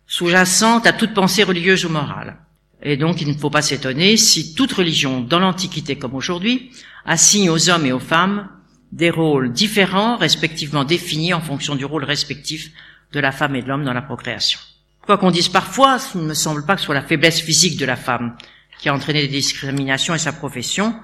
sous-jacente 0.07 0.87
à 0.87 0.93
toute 0.93 1.15
pensée 1.15 1.45
religieuse 1.45 1.85
ou 1.85 1.89
morale. 1.89 2.37
Et 2.83 2.97
donc 2.97 3.21
il 3.21 3.29
ne 3.29 3.35
faut 3.35 3.51
pas 3.51 3.63
s'étonner 3.63 4.17
si 4.17 4.55
toute 4.55 4.73
religion, 4.73 5.21
dans 5.21 5.39
l'Antiquité 5.39 5.97
comme 5.97 6.15
aujourd'hui, 6.15 6.71
assigne 7.05 7.51
aux 7.51 7.69
hommes 7.69 7.87
et 7.87 7.93
aux 7.93 8.01
femmes 8.01 8.49
des 8.93 9.11
rôles 9.11 9.53
différents, 9.53 10.17
respectivement 10.17 10.85
définis 10.85 11.35
en 11.35 11.41
fonction 11.41 11.77
du 11.77 11.85
rôle 11.85 12.05
respectif 12.05 12.71
de 13.13 13.21
la 13.21 13.33
femme 13.33 13.55
et 13.55 13.63
de 13.63 13.69
l'homme 13.69 13.85
dans 13.85 13.93
la 13.93 14.03
procréation. 14.03 14.59
Quoi 15.03 15.19
qu'on 15.19 15.31
dise 15.31 15.49
parfois, 15.49 15.99
il 16.15 16.23
ne 16.23 16.27
me 16.27 16.35
semble 16.35 16.65
pas 16.65 16.75
que 16.75 16.81
ce 16.81 16.87
soit 16.87 16.95
la 16.95 17.03
faiblesse 17.03 17.41
physique 17.41 17.79
de 17.79 17.87
la 17.87 17.97
femme 17.97 18.37
qui 18.79 18.89
a 18.89 18.95
entraîné 18.95 19.23
des 19.23 19.29
discriminations 19.29 20.15
et 20.15 20.19
sa 20.19 20.33
profession, 20.33 20.95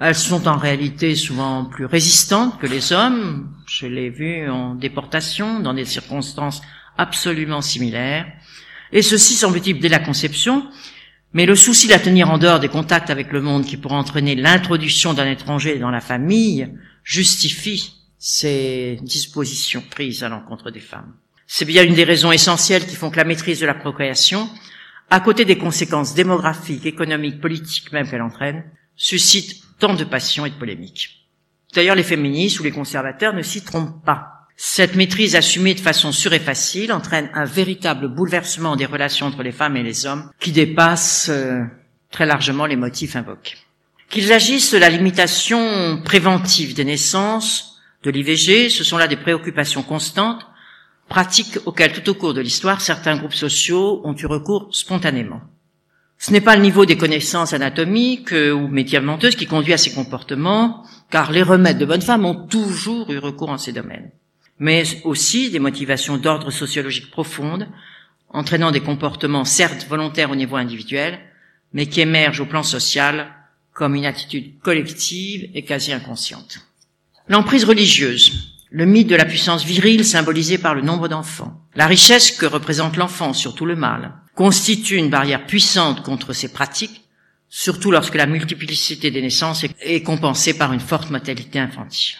elles 0.00 0.14
sont 0.14 0.48
en 0.48 0.56
réalité 0.56 1.14
souvent 1.14 1.66
plus 1.66 1.84
résistantes 1.84 2.58
que 2.58 2.66
les 2.66 2.92
hommes. 2.92 3.54
Je 3.66 3.86
l'ai 3.86 4.08
vu 4.08 4.48
en 4.48 4.74
déportation, 4.74 5.60
dans 5.60 5.74
des 5.74 5.84
circonstances 5.84 6.62
absolument 6.96 7.60
similaires. 7.60 8.26
Et 8.92 9.02
ceci, 9.02 9.34
semble-t-il, 9.34 9.78
dès 9.78 9.88
la 9.88 9.98
conception. 9.98 10.66
Mais 11.34 11.44
le 11.44 11.54
souci 11.54 11.86
de 11.86 11.92
la 11.92 11.98
tenir 11.98 12.30
en 12.30 12.38
dehors 12.38 12.60
des 12.60 12.68
contacts 12.68 13.10
avec 13.10 13.30
le 13.30 13.42
monde 13.42 13.64
qui 13.64 13.76
pourrait 13.76 13.94
entraîner 13.94 14.34
l'introduction 14.34 15.12
d'un 15.12 15.30
étranger 15.30 15.78
dans 15.78 15.90
la 15.90 16.00
famille 16.00 16.68
justifie 17.04 17.94
ces 18.18 18.98
dispositions 19.02 19.82
prises 19.88 20.24
à 20.24 20.28
l'encontre 20.28 20.70
des 20.70 20.80
femmes. 20.80 21.14
C'est 21.46 21.64
bien 21.66 21.84
une 21.84 21.94
des 21.94 22.04
raisons 22.04 22.32
essentielles 22.32 22.86
qui 22.86 22.96
font 22.96 23.10
que 23.10 23.16
la 23.16 23.24
maîtrise 23.24 23.60
de 23.60 23.66
la 23.66 23.74
procréation, 23.74 24.48
à 25.10 25.20
côté 25.20 25.44
des 25.44 25.58
conséquences 25.58 26.14
démographiques, 26.14 26.86
économiques, 26.86 27.40
politiques 27.40 27.92
même 27.92 28.08
qu'elle 28.08 28.22
entraîne, 28.22 28.64
suscite 28.96 29.62
tant 29.80 29.94
de 29.94 30.04
passion 30.04 30.46
et 30.46 30.50
de 30.50 30.54
polémiques. 30.54 31.26
D'ailleurs, 31.74 31.96
les 31.96 32.04
féministes 32.04 32.60
ou 32.60 32.62
les 32.62 32.70
conservateurs 32.70 33.34
ne 33.34 33.42
s'y 33.42 33.64
trompent 33.64 34.04
pas. 34.04 34.46
Cette 34.56 34.94
maîtrise 34.94 35.36
assumée 35.36 35.74
de 35.74 35.80
façon 35.80 36.12
sûre 36.12 36.34
et 36.34 36.38
facile 36.38 36.92
entraîne 36.92 37.30
un 37.34 37.44
véritable 37.44 38.08
bouleversement 38.08 38.76
des 38.76 38.86
relations 38.86 39.26
entre 39.26 39.42
les 39.42 39.52
femmes 39.52 39.76
et 39.76 39.82
les 39.82 40.04
hommes 40.06 40.30
qui 40.38 40.52
dépasse 40.52 41.30
euh, 41.30 41.62
très 42.10 42.26
largement 42.26 42.66
les 42.66 42.76
motifs 42.76 43.16
invoqués. 43.16 43.56
Qu'ils 44.10 44.32
agissent 44.32 44.72
de 44.72 44.78
la 44.78 44.90
limitation 44.90 46.02
préventive 46.04 46.74
des 46.74 46.84
naissances, 46.84 47.80
de 48.02 48.10
l'IVG, 48.10 48.68
ce 48.68 48.84
sont 48.84 48.98
là 48.98 49.06
des 49.06 49.16
préoccupations 49.16 49.82
constantes, 49.82 50.46
pratiques 51.08 51.58
auxquelles 51.66 51.92
tout 51.92 52.10
au 52.10 52.14
cours 52.14 52.34
de 52.34 52.40
l'histoire 52.40 52.80
certains 52.80 53.16
groupes 53.16 53.34
sociaux 53.34 54.00
ont 54.04 54.14
eu 54.14 54.26
recours 54.26 54.68
spontanément. 54.72 55.40
Ce 56.22 56.32
n'est 56.32 56.42
pas 56.42 56.54
le 56.54 56.60
niveau 56.60 56.84
des 56.84 56.98
connaissances 56.98 57.54
anatomiques 57.54 58.34
euh, 58.34 58.52
ou 58.52 58.68
médicamenteuses 58.68 59.36
qui 59.36 59.46
conduit 59.46 59.72
à 59.72 59.78
ces 59.78 59.94
comportements, 59.94 60.84
car 61.10 61.32
les 61.32 61.42
remèdes 61.42 61.78
de 61.78 61.86
bonne 61.86 62.02
femme 62.02 62.26
ont 62.26 62.46
toujours 62.46 63.10
eu 63.10 63.16
recours 63.16 63.48
en 63.48 63.56
ces 63.56 63.72
domaines, 63.72 64.10
mais 64.58 64.84
aussi 65.04 65.50
des 65.50 65.58
motivations 65.58 66.18
d'ordre 66.18 66.50
sociologique 66.50 67.10
profondes, 67.10 67.66
entraînant 68.28 68.70
des 68.70 68.82
comportements 68.82 69.46
certes 69.46 69.86
volontaires 69.88 70.30
au 70.30 70.36
niveau 70.36 70.56
individuel, 70.56 71.18
mais 71.72 71.86
qui 71.86 72.02
émergent 72.02 72.40
au 72.40 72.46
plan 72.46 72.62
social 72.62 73.32
comme 73.72 73.94
une 73.94 74.04
attitude 74.04 74.58
collective 74.60 75.48
et 75.54 75.64
quasi 75.64 75.90
inconsciente. 75.90 76.60
L'emprise 77.28 77.64
religieuse, 77.64 78.58
le 78.68 78.84
mythe 78.84 79.08
de 79.08 79.16
la 79.16 79.24
puissance 79.24 79.64
virile 79.64 80.04
symbolisé 80.04 80.58
par 80.58 80.74
le 80.74 80.82
nombre 80.82 81.08
d'enfants, 81.08 81.62
la 81.74 81.86
richesse 81.86 82.30
que 82.30 82.44
représente 82.44 82.98
l'enfant, 82.98 83.32
surtout 83.32 83.64
le 83.64 83.74
mâle, 83.74 84.12
constitue 84.40 84.96
une 84.96 85.10
barrière 85.10 85.44
puissante 85.44 86.02
contre 86.02 86.32
ces 86.32 86.50
pratiques, 86.50 87.02
surtout 87.50 87.90
lorsque 87.90 88.14
la 88.14 88.24
multiplicité 88.24 89.10
des 89.10 89.20
naissances 89.20 89.66
est 89.82 90.02
compensée 90.02 90.54
par 90.54 90.72
une 90.72 90.80
forte 90.80 91.10
mortalité 91.10 91.58
infantile. 91.58 92.16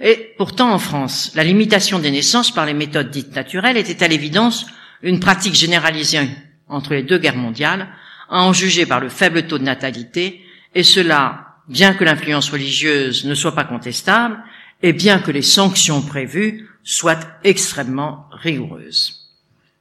Et 0.00 0.32
pourtant, 0.38 0.72
en 0.72 0.78
France, 0.78 1.32
la 1.34 1.44
limitation 1.44 1.98
des 1.98 2.10
naissances 2.10 2.50
par 2.50 2.64
les 2.64 2.72
méthodes 2.72 3.10
dites 3.10 3.36
naturelles 3.36 3.76
était 3.76 4.02
à 4.02 4.08
l'évidence 4.08 4.64
une 5.02 5.20
pratique 5.20 5.52
généralisée 5.54 6.30
entre 6.66 6.94
les 6.94 7.02
deux 7.02 7.18
guerres 7.18 7.36
mondiales, 7.36 7.88
à 8.30 8.44
en 8.44 8.54
juger 8.54 8.86
par 8.86 9.00
le 9.00 9.10
faible 9.10 9.46
taux 9.46 9.58
de 9.58 9.64
natalité, 9.64 10.40
et 10.74 10.82
cela, 10.82 11.58
bien 11.68 11.92
que 11.92 12.04
l'influence 12.04 12.48
religieuse 12.48 13.26
ne 13.26 13.34
soit 13.34 13.54
pas 13.54 13.64
contestable, 13.64 14.42
et 14.82 14.94
bien 14.94 15.18
que 15.18 15.30
les 15.30 15.42
sanctions 15.42 16.00
prévues 16.00 16.70
soient 16.82 17.20
extrêmement 17.44 18.30
rigoureuses. 18.32 19.25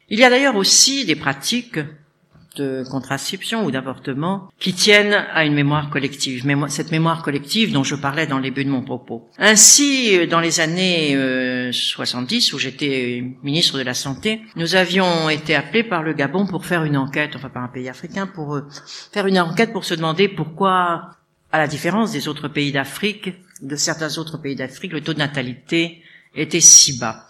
Il 0.10 0.20
y 0.20 0.24
a 0.24 0.30
d'ailleurs 0.30 0.56
aussi 0.56 1.06
des 1.06 1.16
pratiques 1.16 1.80
de 2.56 2.84
contraception 2.90 3.66
ou 3.66 3.72
d'avortement 3.72 4.50
qui 4.60 4.74
tiennent 4.74 5.14
à 5.14 5.46
une 5.46 5.54
mémoire 5.54 5.90
collective, 5.90 6.46
cette 6.70 6.92
mémoire 6.92 7.22
collective 7.22 7.72
dont 7.72 7.84
je 7.84 7.96
parlais 7.96 8.28
dans 8.28 8.38
le 8.38 8.44
début 8.44 8.64
de 8.66 8.70
mon 8.70 8.82
propos. 8.82 9.28
Ainsi, 9.38 10.28
dans 10.28 10.40
les 10.40 10.60
années 10.60 11.72
70, 11.72 12.54
euh, 12.54 12.56
où 12.56 12.60
j'étais 12.60 13.24
ministre 13.44 13.78
de 13.78 13.84
la 13.84 13.94
Santé, 13.94 14.42
nous 14.56 14.76
avions 14.76 15.30
été 15.30 15.56
appelés 15.56 15.84
par 15.84 16.04
le 16.04 16.14
Gabon 16.14 16.46
pour 16.46 16.66
faire 16.66 16.84
une 16.84 16.98
enquête, 16.98 17.32
enfin 17.36 17.50
par 17.50 17.64
un 17.64 17.68
pays 17.68 17.90
africain, 17.90 18.28
pour 18.28 18.56
euh, 18.56 18.68
faire 19.12 19.28
une 19.28 19.40
enquête 19.40 19.74
pour 19.74 19.86
se 19.86 19.94
demander 19.94 20.28
pourquoi, 20.30 21.12
à 21.52 21.58
la 21.58 21.68
différence 21.68 22.12
des 22.12 22.28
autres 22.28 22.48
pays 22.48 22.72
d'Afrique, 22.72 23.34
de 23.62 23.76
certains 23.76 24.18
autres 24.18 24.38
pays 24.38 24.56
d'Afrique, 24.56 24.94
le 24.94 25.02
taux 25.02 25.14
de 25.14 25.20
natalité 25.20 26.02
était 26.36 26.62
si 26.62 26.98
bas. 27.00 27.28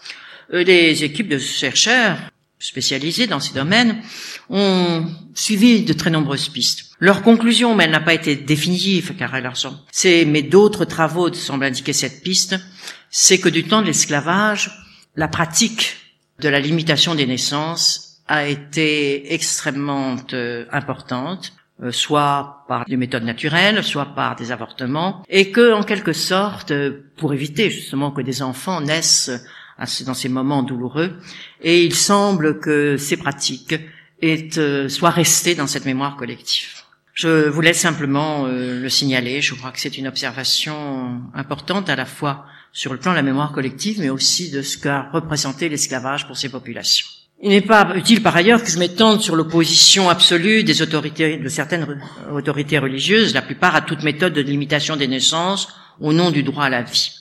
Euh, 0.54 0.64
les 0.64 1.04
équipes 1.04 1.30
de 1.30 1.40
chercheurs 1.40 2.18
spécialisés 2.60 3.28
dans 3.28 3.40
ces 3.40 3.54
domaines 3.54 4.02
ont 4.50 5.06
suivi 5.34 5.84
de 5.84 5.94
très 5.94 6.10
nombreuses 6.10 6.50
pistes. 6.50 6.92
Leur 7.00 7.22
conclusion, 7.22 7.76
mais 7.76 7.86
elle 7.86 7.92
n'a 7.92 8.00
pas 8.00 8.14
été 8.14 8.36
définitive, 8.36 9.16
car 9.18 9.36
elle 9.36 9.48
ressemble. 9.48 9.78
C'est, 9.92 10.26
mais 10.26 10.42
d'autres 10.42 10.86
travaux 10.86 11.32
semblent 11.34 11.66
indiquer 11.66 11.94
cette 11.94 12.24
piste, 12.24 12.56
c'est 13.10 13.40
que 13.40 13.50
du 13.50 13.66
temps 13.66 13.82
de 13.82 13.88
l'esclavage, 13.88 14.72
la 15.16 15.28
pratique 15.28 15.98
de 16.40 16.50
la 16.50 16.60
limitation 16.60 17.16
des 17.16 17.26
naissances 17.26 18.22
a 18.28 18.48
été 18.48 19.34
extrêmement 19.34 20.16
euh, 20.34 20.66
importante, 20.72 21.54
euh, 21.84 21.92
soit 21.92 22.66
par 22.68 22.86
des 22.86 22.98
méthodes 22.98 23.24
naturelles, 23.24 23.84
soit 23.84 24.16
par 24.16 24.36
des 24.36 24.52
avortements, 24.52 25.24
et 25.30 25.52
que, 25.52 25.74
en 25.74 25.84
quelque 25.84 26.14
sorte, 26.14 26.72
euh, 26.72 27.12
pour 27.18 27.34
éviter 27.34 27.70
justement 27.70 28.12
que 28.12 28.22
des 28.22 28.42
enfants 28.42 28.82
naissent 28.82 29.32
dans 29.78 30.14
ces 30.14 30.30
moments 30.30 30.64
douloureux. 30.64 31.14
Et 31.62 31.84
il 31.84 31.94
semble 31.96 32.60
que 32.60 32.98
ces 32.98 33.18
pratiques 33.18 33.76
euh, 34.24 34.90
soient 34.90 35.10
restées 35.10 35.56
dans 35.56 35.68
cette 35.68 35.86
mémoire 35.86 36.16
collective. 36.16 36.68
Je 37.14 37.48
voulais 37.48 37.74
simplement 37.74 38.46
euh, 38.46 38.82
le 38.82 38.90
signaler. 38.90 39.42
Je 39.42 39.54
crois 39.54 39.72
que 39.72 39.80
c'est 39.80 39.98
une 39.98 40.08
observation 40.08 41.22
importante 41.34 41.90
à 41.90 41.96
la 41.96 42.06
fois 42.06 42.46
sur 42.74 42.92
le 42.92 43.00
plan 43.00 43.12
de 43.12 43.16
la 43.16 43.24
mémoire 43.24 43.54
collective, 43.54 44.00
mais 44.00 44.10
aussi 44.10 44.52
de 44.52 44.62
ce 44.62 44.78
qu'a 44.78 45.10
représenté 45.14 45.70
l'esclavage 45.70 46.28
pour 46.28 46.36
ces 46.36 46.50
populations. 46.50 47.08
Il 47.42 47.50
n'est 47.50 47.62
pas 47.62 47.94
utile 47.96 48.22
par 48.24 48.36
ailleurs 48.36 48.64
que 48.64 48.70
je 48.70 48.80
m'étende 48.80 49.22
sur 49.22 49.36
l'opposition 49.36 50.10
absolue 50.10 50.64
des 50.64 50.82
autorités, 50.82 51.38
de 51.38 51.50
certaines 51.50 52.02
autorités 52.32 52.80
religieuses, 52.80 53.34
la 53.34 53.42
plupart 53.42 53.76
à 53.76 53.82
toute 53.82 54.04
méthode 54.04 54.34
de 54.34 54.42
limitation 54.42 54.96
des 54.96 55.08
naissances 55.08 55.70
au 56.00 56.12
nom 56.12 56.32
du 56.32 56.44
droit 56.44 56.66
à 56.66 56.70
la 56.70 56.82
vie. 56.82 57.12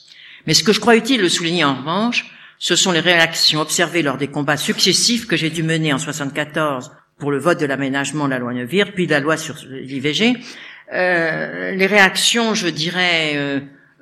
Mais 0.47 0.53
ce 0.53 0.63
que 0.63 0.73
je 0.73 0.79
crois 0.79 0.95
utile 0.95 1.21
de 1.21 1.29
souligner 1.29 1.63
en 1.63 1.75
revanche, 1.75 2.25
ce 2.59 2.75
sont 2.75 2.91
les 2.91 2.99
réactions 2.99 3.61
observées 3.61 4.01
lors 4.01 4.17
des 4.17 4.27
combats 4.27 4.57
successifs 4.57 5.27
que 5.27 5.35
j'ai 5.35 5.49
dû 5.49 5.63
mener 5.63 5.93
en 5.93 5.97
74 5.97 6.91
pour 7.17 7.31
le 7.31 7.39
vote 7.39 7.59
de 7.59 7.65
l'aménagement 7.65 8.25
de 8.25 8.31
la 8.31 8.39
loi 8.39 8.53
Neuwirth, 8.53 8.91
puis 8.93 9.07
de 9.07 9.11
la 9.11 9.19
loi 9.19 9.37
sur 9.37 9.55
l'IVG. 9.69 10.37
Euh, 10.93 11.71
les 11.71 11.85
réactions, 11.85 12.53
je 12.53 12.67
dirais, 12.67 13.33
euh, 13.35 13.59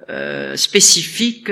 euh, 0.09 0.55
spécifiques, 0.55 1.51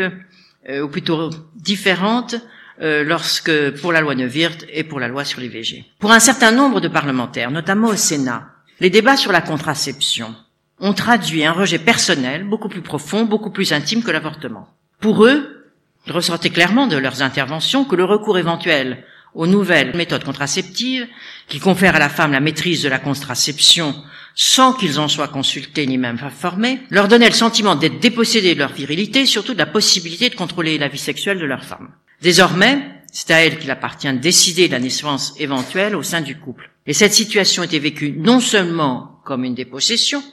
ou 0.70 0.88
plutôt 0.88 1.32
différentes, 1.56 2.36
lorsque 2.80 3.72
pour 3.82 3.92
la 3.92 4.00
loi 4.00 4.14
Neuwirth 4.14 4.64
et 4.72 4.84
pour 4.84 5.00
la 5.00 5.08
loi 5.08 5.26
sur 5.26 5.42
l'IVG. 5.42 5.86
Pour 6.00 6.12
un 6.12 6.20
certain 6.20 6.52
nombre 6.52 6.80
de 6.80 6.88
parlementaires, 6.88 7.50
notamment 7.50 7.88
au 7.88 7.96
Sénat, 7.96 8.48
les 8.80 8.92
débats 8.92 9.18
sur 9.18 9.32
la 9.32 9.42
contraception 9.42 10.36
ont 10.80 10.94
traduit 10.94 11.46
un 11.46 11.52
rejet 11.52 11.80
personnel 11.80 12.44
beaucoup 12.44 12.70
plus 12.70 12.82
profond, 12.82 13.26
beaucoup 13.26 13.50
plus 13.50 13.74
intime 13.74 14.04
que 14.04 14.12
l'avortement. 14.12 14.68
Pour 15.00 15.26
eux, 15.26 15.61
il 16.08 16.12
ressortait 16.12 16.50
clairement 16.50 16.88
de 16.88 16.98
leurs 16.98 17.22
interventions 17.22 17.86
que 17.86 17.96
le 17.96 18.06
recours 18.06 18.38
éventuel 18.38 19.04
aux 19.34 19.48
nouvelles 19.48 19.96
méthodes 19.96 20.24
contraceptives, 20.24 21.08
qui 21.48 21.60
confèrent 21.60 21.96
à 21.96 22.00
la 22.00 22.10
femme 22.10 22.34
la 22.34 22.40
maîtrise 22.40 22.84
de 22.84 22.90
la 22.90 23.00
contraception 23.00 23.96
sans 24.34 24.74
qu'ils 24.74 25.00
en 25.00 25.08
soient 25.08 25.28
consultés 25.28 25.86
ni 25.86 25.98
même 25.98 26.18
informés, 26.22 26.80
leur 26.90 27.08
donnait 27.08 27.30
le 27.30 27.36
sentiment 27.36 27.76
d'être 27.76 28.00
dépossédés 28.00 28.54
de 28.54 28.60
leur 28.60 28.72
virilité, 28.72 29.26
surtout 29.26 29.54
de 29.54 29.60
la 29.60 29.66
possibilité 29.66 30.30
de 30.30 30.36
contrôler 30.36 30.78
la 30.78 30.88
vie 30.88 30.98
sexuelle 30.98 31.40
de 31.40 31.46
leur 31.46 31.64
femme. 31.64 31.90
Désormais, 32.22 32.80
c'est 33.12 33.32
à 33.32 33.46
elle 33.46 33.60
qu'il 33.60 33.72
appartient 33.72 34.12
de 34.12 34.20
décider 34.20 34.68
de 34.68 34.74
la 34.74 34.80
naissance 34.80 35.34
éventuelle 35.38 35.96
au 35.96 36.04
sein 36.04 36.22
du 36.22 36.38
couple. 36.38 36.72
Et 36.88 36.94
cette 36.94 37.14
situation 37.14 37.64
était 37.64 37.80
vécue 37.80 38.14
non 38.18 38.40
seulement 38.40 39.20
comme 39.26 39.44
une 39.44 39.56
dépossession, 39.56 40.24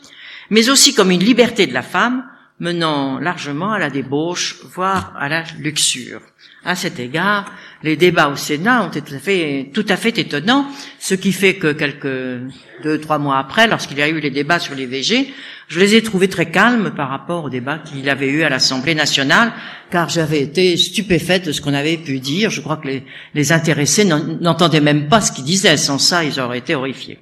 mais 0.50 0.70
aussi 0.70 0.94
comme 0.94 1.10
une 1.10 1.24
liberté 1.24 1.66
de 1.66 1.74
la 1.74 1.82
femme 1.82 2.24
menant 2.60 3.18
largement 3.20 3.72
à 3.72 3.78
la 3.78 3.90
débauche, 3.90 4.56
voire 4.64 5.14
à 5.18 5.28
la 5.28 5.44
luxure. 5.58 6.20
À 6.64 6.74
cet 6.74 6.98
égard, 6.98 7.52
les 7.84 7.96
débats 7.96 8.28
au 8.28 8.36
Sénat 8.36 8.84
ont 8.84 8.90
été 8.90 9.70
tout 9.72 9.86
à 9.88 9.96
fait, 9.96 10.18
étonnants, 10.18 10.66
ce 10.98 11.14
qui 11.14 11.32
fait 11.32 11.54
que 11.54 11.72
quelques 11.72 12.42
deux, 12.82 12.98
trois 13.00 13.18
mois 13.18 13.38
après, 13.38 13.68
lorsqu'il 13.68 13.98
y 13.98 14.02
a 14.02 14.08
eu 14.08 14.18
les 14.18 14.30
débats 14.30 14.58
sur 14.58 14.74
les 14.74 14.86
VG, 14.86 15.32
je 15.68 15.78
les 15.78 15.94
ai 15.94 16.02
trouvés 16.02 16.28
très 16.28 16.50
calmes 16.50 16.92
par 16.96 17.10
rapport 17.10 17.44
aux 17.44 17.50
débats 17.50 17.78
qu'il 17.78 18.08
avait 18.10 18.28
eu 18.28 18.42
à 18.42 18.48
l'Assemblée 18.48 18.94
nationale, 18.94 19.52
car 19.90 20.08
j'avais 20.08 20.40
été 20.40 20.76
stupéfaite 20.76 21.46
de 21.46 21.52
ce 21.52 21.60
qu'on 21.60 21.74
avait 21.74 21.96
pu 21.96 22.18
dire. 22.18 22.50
Je 22.50 22.60
crois 22.60 22.78
que 22.78 22.88
les, 22.88 23.04
les 23.34 23.52
intéressés 23.52 24.04
n'entendaient 24.04 24.80
même 24.80 25.08
pas 25.08 25.20
ce 25.20 25.30
qu'ils 25.30 25.44
disaient. 25.44 25.76
Sans 25.76 25.98
ça, 25.98 26.24
ils 26.24 26.40
auraient 26.40 26.58
été 26.58 26.74
horrifiés. 26.74 27.20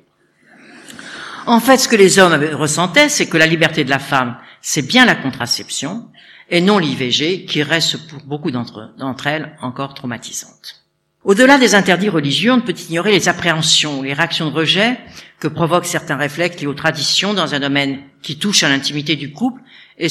En 1.46 1.60
fait, 1.60 1.76
ce 1.76 1.88
que 1.88 1.96
les 1.96 2.18
hommes 2.18 2.40
ressentaient, 2.54 3.08
c'est 3.08 3.26
que 3.26 3.36
la 3.36 3.46
liberté 3.46 3.84
de 3.84 3.90
la 3.90 3.98
femme 3.98 4.36
c'est 4.68 4.82
bien 4.82 5.04
la 5.04 5.14
contraception 5.14 6.08
et 6.50 6.60
non 6.60 6.78
l'IVG 6.78 7.44
qui 7.44 7.62
reste 7.62 8.08
pour 8.08 8.24
beaucoup 8.24 8.50
d'entre 8.50 9.26
elles 9.26 9.56
encore 9.62 9.94
traumatisante. 9.94 10.82
Au-delà 11.22 11.56
des 11.56 11.76
interdits 11.76 12.08
religieux, 12.08 12.50
on 12.50 12.56
ne 12.56 12.62
peut 12.62 12.74
ignorer 12.76 13.12
les 13.12 13.28
appréhensions, 13.28 14.02
les 14.02 14.12
réactions 14.12 14.50
de 14.50 14.56
rejet 14.56 14.98
que 15.38 15.46
provoquent 15.46 15.86
certains 15.86 16.16
réflexes 16.16 16.60
liés 16.60 16.66
aux 16.66 16.74
traditions 16.74 17.32
dans 17.32 17.54
un 17.54 17.60
domaine 17.60 18.00
qui 18.22 18.40
touche 18.40 18.64
à 18.64 18.68
l'intimité 18.68 19.14
du 19.14 19.30
couple 19.32 19.62
et, 19.98 20.08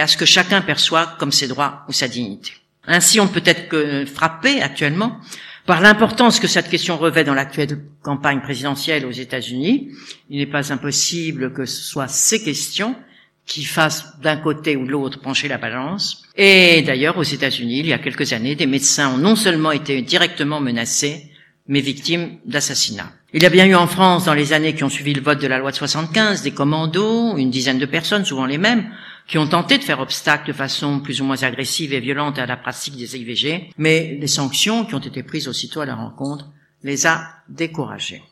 à 0.00 0.06
ce 0.06 0.16
que 0.16 0.24
chacun 0.24 0.62
perçoit 0.62 1.16
comme 1.18 1.30
ses 1.30 1.48
droits 1.48 1.84
ou 1.86 1.92
sa 1.92 2.08
dignité. 2.08 2.52
Ainsi, 2.86 3.20
on 3.20 3.28
peut 3.28 3.42
être 3.44 3.68
que 3.68 4.06
frappé 4.06 4.62
actuellement 4.62 5.20
par 5.66 5.82
l'importance 5.82 6.40
que 6.40 6.48
cette 6.48 6.70
question 6.70 6.96
revêt 6.96 7.24
dans 7.24 7.34
l'actuelle 7.34 7.78
campagne 8.00 8.40
présidentielle 8.40 9.04
aux 9.04 9.10
États-Unis. 9.10 9.90
Il 10.30 10.38
n'est 10.38 10.46
pas 10.46 10.72
impossible 10.72 11.52
que 11.52 11.66
ce 11.66 11.82
soit 11.82 12.08
ces 12.08 12.42
questions 12.42 12.96
qui 13.46 13.64
fassent 13.64 14.20
d'un 14.20 14.36
côté 14.36 14.76
ou 14.76 14.86
de 14.86 14.90
l'autre 14.90 15.20
pencher 15.20 15.48
la 15.48 15.58
balance. 15.58 16.22
Et 16.36 16.82
d'ailleurs, 16.82 17.18
aux 17.18 17.24
États-Unis, 17.24 17.80
il 17.80 17.86
y 17.86 17.92
a 17.92 17.98
quelques 17.98 18.32
années, 18.32 18.54
des 18.54 18.66
médecins 18.66 19.14
ont 19.14 19.18
non 19.18 19.36
seulement 19.36 19.72
été 19.72 20.02
directement 20.02 20.60
menacés, 20.60 21.30
mais 21.66 21.80
victimes 21.80 22.38
d'assassinats. 22.46 23.12
Il 23.32 23.42
y 23.42 23.46
a 23.46 23.50
bien 23.50 23.66
eu 23.66 23.74
en 23.74 23.86
France, 23.86 24.24
dans 24.24 24.34
les 24.34 24.52
années 24.52 24.74
qui 24.74 24.84
ont 24.84 24.88
suivi 24.88 25.14
le 25.14 25.22
vote 25.22 25.40
de 25.40 25.46
la 25.46 25.58
loi 25.58 25.70
de 25.70 25.76
75, 25.76 26.42
des 26.42 26.50
commandos, 26.50 27.36
une 27.36 27.50
dizaine 27.50 27.78
de 27.78 27.86
personnes, 27.86 28.24
souvent 28.24 28.46
les 28.46 28.58
mêmes, 28.58 28.90
qui 29.28 29.38
ont 29.38 29.46
tenté 29.46 29.78
de 29.78 29.84
faire 29.84 30.00
obstacle 30.00 30.48
de 30.48 30.52
façon 30.52 30.98
plus 30.98 31.20
ou 31.20 31.24
moins 31.24 31.42
agressive 31.44 31.92
et 31.92 32.00
violente 32.00 32.38
à 32.38 32.46
la 32.46 32.56
pratique 32.56 32.96
des 32.96 33.16
IVG, 33.16 33.70
mais 33.78 34.18
les 34.20 34.26
sanctions 34.26 34.84
qui 34.84 34.96
ont 34.96 35.00
été 35.00 35.22
prises 35.22 35.46
aussitôt 35.46 35.80
à 35.80 35.86
la 35.86 35.94
rencontre 35.94 36.48
les 36.82 37.06
a 37.06 37.22
découragés. 37.48 38.22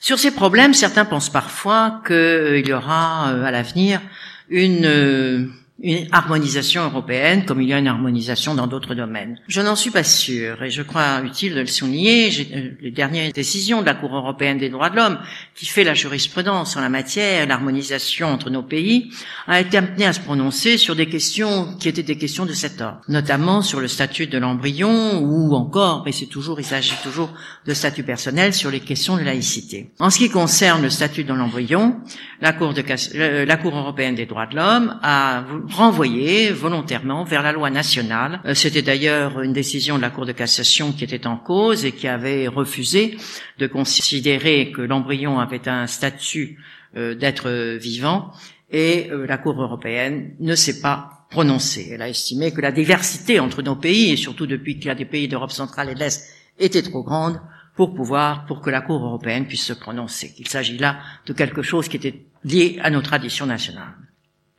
Sur 0.00 0.18
ces 0.18 0.30
problèmes, 0.30 0.72
certains 0.74 1.04
pensent 1.04 1.30
parfois 1.30 2.00
qu'il 2.06 2.66
y 2.66 2.72
aura 2.72 3.32
euh, 3.32 3.44
à 3.44 3.50
l'avenir 3.50 4.00
une 4.48 4.84
euh, 4.84 5.46
une 5.80 6.08
harmonisation 6.10 6.84
européenne 6.84 7.44
comme 7.44 7.62
il 7.62 7.68
y 7.68 7.72
a 7.72 7.78
une 7.78 7.86
harmonisation 7.86 8.54
dans 8.54 8.66
d'autres 8.66 8.96
domaines. 8.96 9.38
Je 9.46 9.60
n'en 9.60 9.76
suis 9.76 9.90
pas 9.90 10.02
sûr 10.02 10.60
et 10.62 10.70
je 10.70 10.82
crois 10.82 11.22
utile 11.22 11.54
de 11.54 11.60
le 11.60 11.66
souligner. 11.66 12.30
Euh, 12.52 12.70
les 12.80 12.90
dernières 12.90 13.32
décisions 13.32 13.80
de 13.80 13.86
la 13.86 13.94
Cour 13.94 14.14
européenne 14.14 14.58
des 14.58 14.70
droits 14.70 14.90
de 14.90 14.96
l'homme 14.96 15.18
qui 15.54 15.66
fait 15.66 15.84
la 15.84 15.94
jurisprudence 15.94 16.76
en 16.76 16.80
la 16.80 16.88
matière, 16.88 17.46
l'harmonisation 17.46 18.28
entre 18.28 18.50
nos 18.50 18.62
pays, 18.62 19.10
a 19.46 19.60
été 19.60 19.78
amenée 19.78 20.06
à 20.06 20.12
se 20.12 20.20
prononcer 20.20 20.78
sur 20.78 20.96
des 20.96 21.06
questions 21.06 21.76
qui 21.78 21.88
étaient 21.88 22.02
des 22.02 22.18
questions 22.18 22.44
de 22.44 22.52
cet 22.52 22.80
ordre, 22.80 23.00
notamment 23.08 23.62
sur 23.62 23.80
le 23.80 23.88
statut 23.88 24.26
de 24.26 24.38
l'embryon 24.38 25.20
ou 25.20 25.54
encore, 25.54 26.02
mais 26.04 26.12
c'est 26.12 26.26
toujours, 26.26 26.58
il 26.58 26.64
s'agit 26.64 26.96
toujours 27.02 27.32
de 27.66 27.74
statut 27.74 28.02
personnel 28.02 28.52
sur 28.52 28.70
les 28.70 28.80
questions 28.80 29.16
de 29.16 29.22
laïcité. 29.22 29.92
En 30.00 30.10
ce 30.10 30.18
qui 30.18 30.28
concerne 30.28 30.82
le 30.82 30.90
statut 30.90 31.22
de 31.22 31.32
l'embryon, 31.32 32.00
la 32.40 32.52
Cour, 32.52 32.74
euh, 33.14 33.44
la 33.44 33.56
Cour 33.56 33.76
européenne 33.76 34.16
des 34.16 34.26
droits 34.26 34.46
de 34.46 34.56
l'homme 34.56 34.98
a 35.02 35.44
renvoyé 35.70 36.50
volontairement 36.50 37.24
vers 37.24 37.42
la 37.42 37.52
loi 37.52 37.70
nationale. 37.70 38.40
Euh, 38.44 38.54
c'était 38.54 38.82
d'ailleurs 38.82 39.40
une 39.40 39.52
décision 39.52 39.96
de 39.96 40.02
la 40.02 40.10
Cour 40.10 40.26
de 40.26 40.32
cassation 40.32 40.92
qui 40.92 41.04
était 41.04 41.26
en 41.26 41.36
cause 41.36 41.84
et 41.84 41.92
qui 41.92 42.08
avait 42.08 42.48
refusé 42.48 43.16
de 43.58 43.66
considérer 43.66 44.72
que 44.72 44.82
l'embryon 44.82 45.38
avait 45.38 45.68
un 45.68 45.86
statut 45.86 46.58
euh, 46.96 47.14
d'être 47.14 47.76
vivant 47.78 48.32
et 48.70 49.08
euh, 49.10 49.26
la 49.26 49.38
Cour 49.38 49.60
européenne 49.60 50.34
ne 50.40 50.54
s'est 50.54 50.80
pas 50.80 51.26
prononcée. 51.30 51.90
Elle 51.92 52.02
a 52.02 52.08
estimé 52.08 52.52
que 52.52 52.60
la 52.60 52.72
diversité 52.72 53.40
entre 53.40 53.62
nos 53.62 53.76
pays, 53.76 54.12
et 54.12 54.16
surtout 54.16 54.46
depuis 54.46 54.76
qu'il 54.76 54.86
y 54.86 54.90
a 54.90 54.94
des 54.94 55.04
pays 55.04 55.28
d'Europe 55.28 55.52
centrale 55.52 55.90
et 55.90 55.94
de 55.94 55.98
l'Est, 55.98 56.28
était 56.58 56.82
trop 56.82 57.02
grande 57.02 57.40
pour 57.76 57.94
pouvoir, 57.94 58.46
pour 58.46 58.60
que 58.60 58.70
la 58.70 58.80
Cour 58.80 59.04
européenne 59.04 59.46
puisse 59.46 59.64
se 59.64 59.72
prononcer. 59.72 60.34
Il 60.38 60.48
s'agit 60.48 60.78
là 60.78 60.98
de 61.26 61.32
quelque 61.32 61.62
chose 61.62 61.88
qui 61.88 61.96
était 61.96 62.24
lié 62.44 62.78
à 62.82 62.90
nos 62.90 63.02
traditions 63.02 63.46
nationales. 63.46 64.07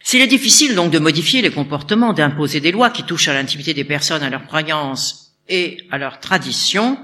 S'il 0.02 0.22
est 0.22 0.28
difficile 0.28 0.76
donc 0.76 0.92
de 0.92 1.00
modifier 1.00 1.42
les 1.42 1.52
comportements, 1.52 2.14
d'imposer 2.14 2.60
des 2.62 2.72
lois 2.72 2.90
qui 2.90 3.04
touchent 3.04 3.28
à 3.28 3.34
l'intimité 3.34 3.74
des 3.74 3.84
personnes, 3.84 4.24
à 4.24 4.30
leurs 4.30 4.46
croyances 4.46 5.36
et 5.48 5.78
à 5.92 5.98
leurs 5.98 6.20
traditions, 6.20 6.98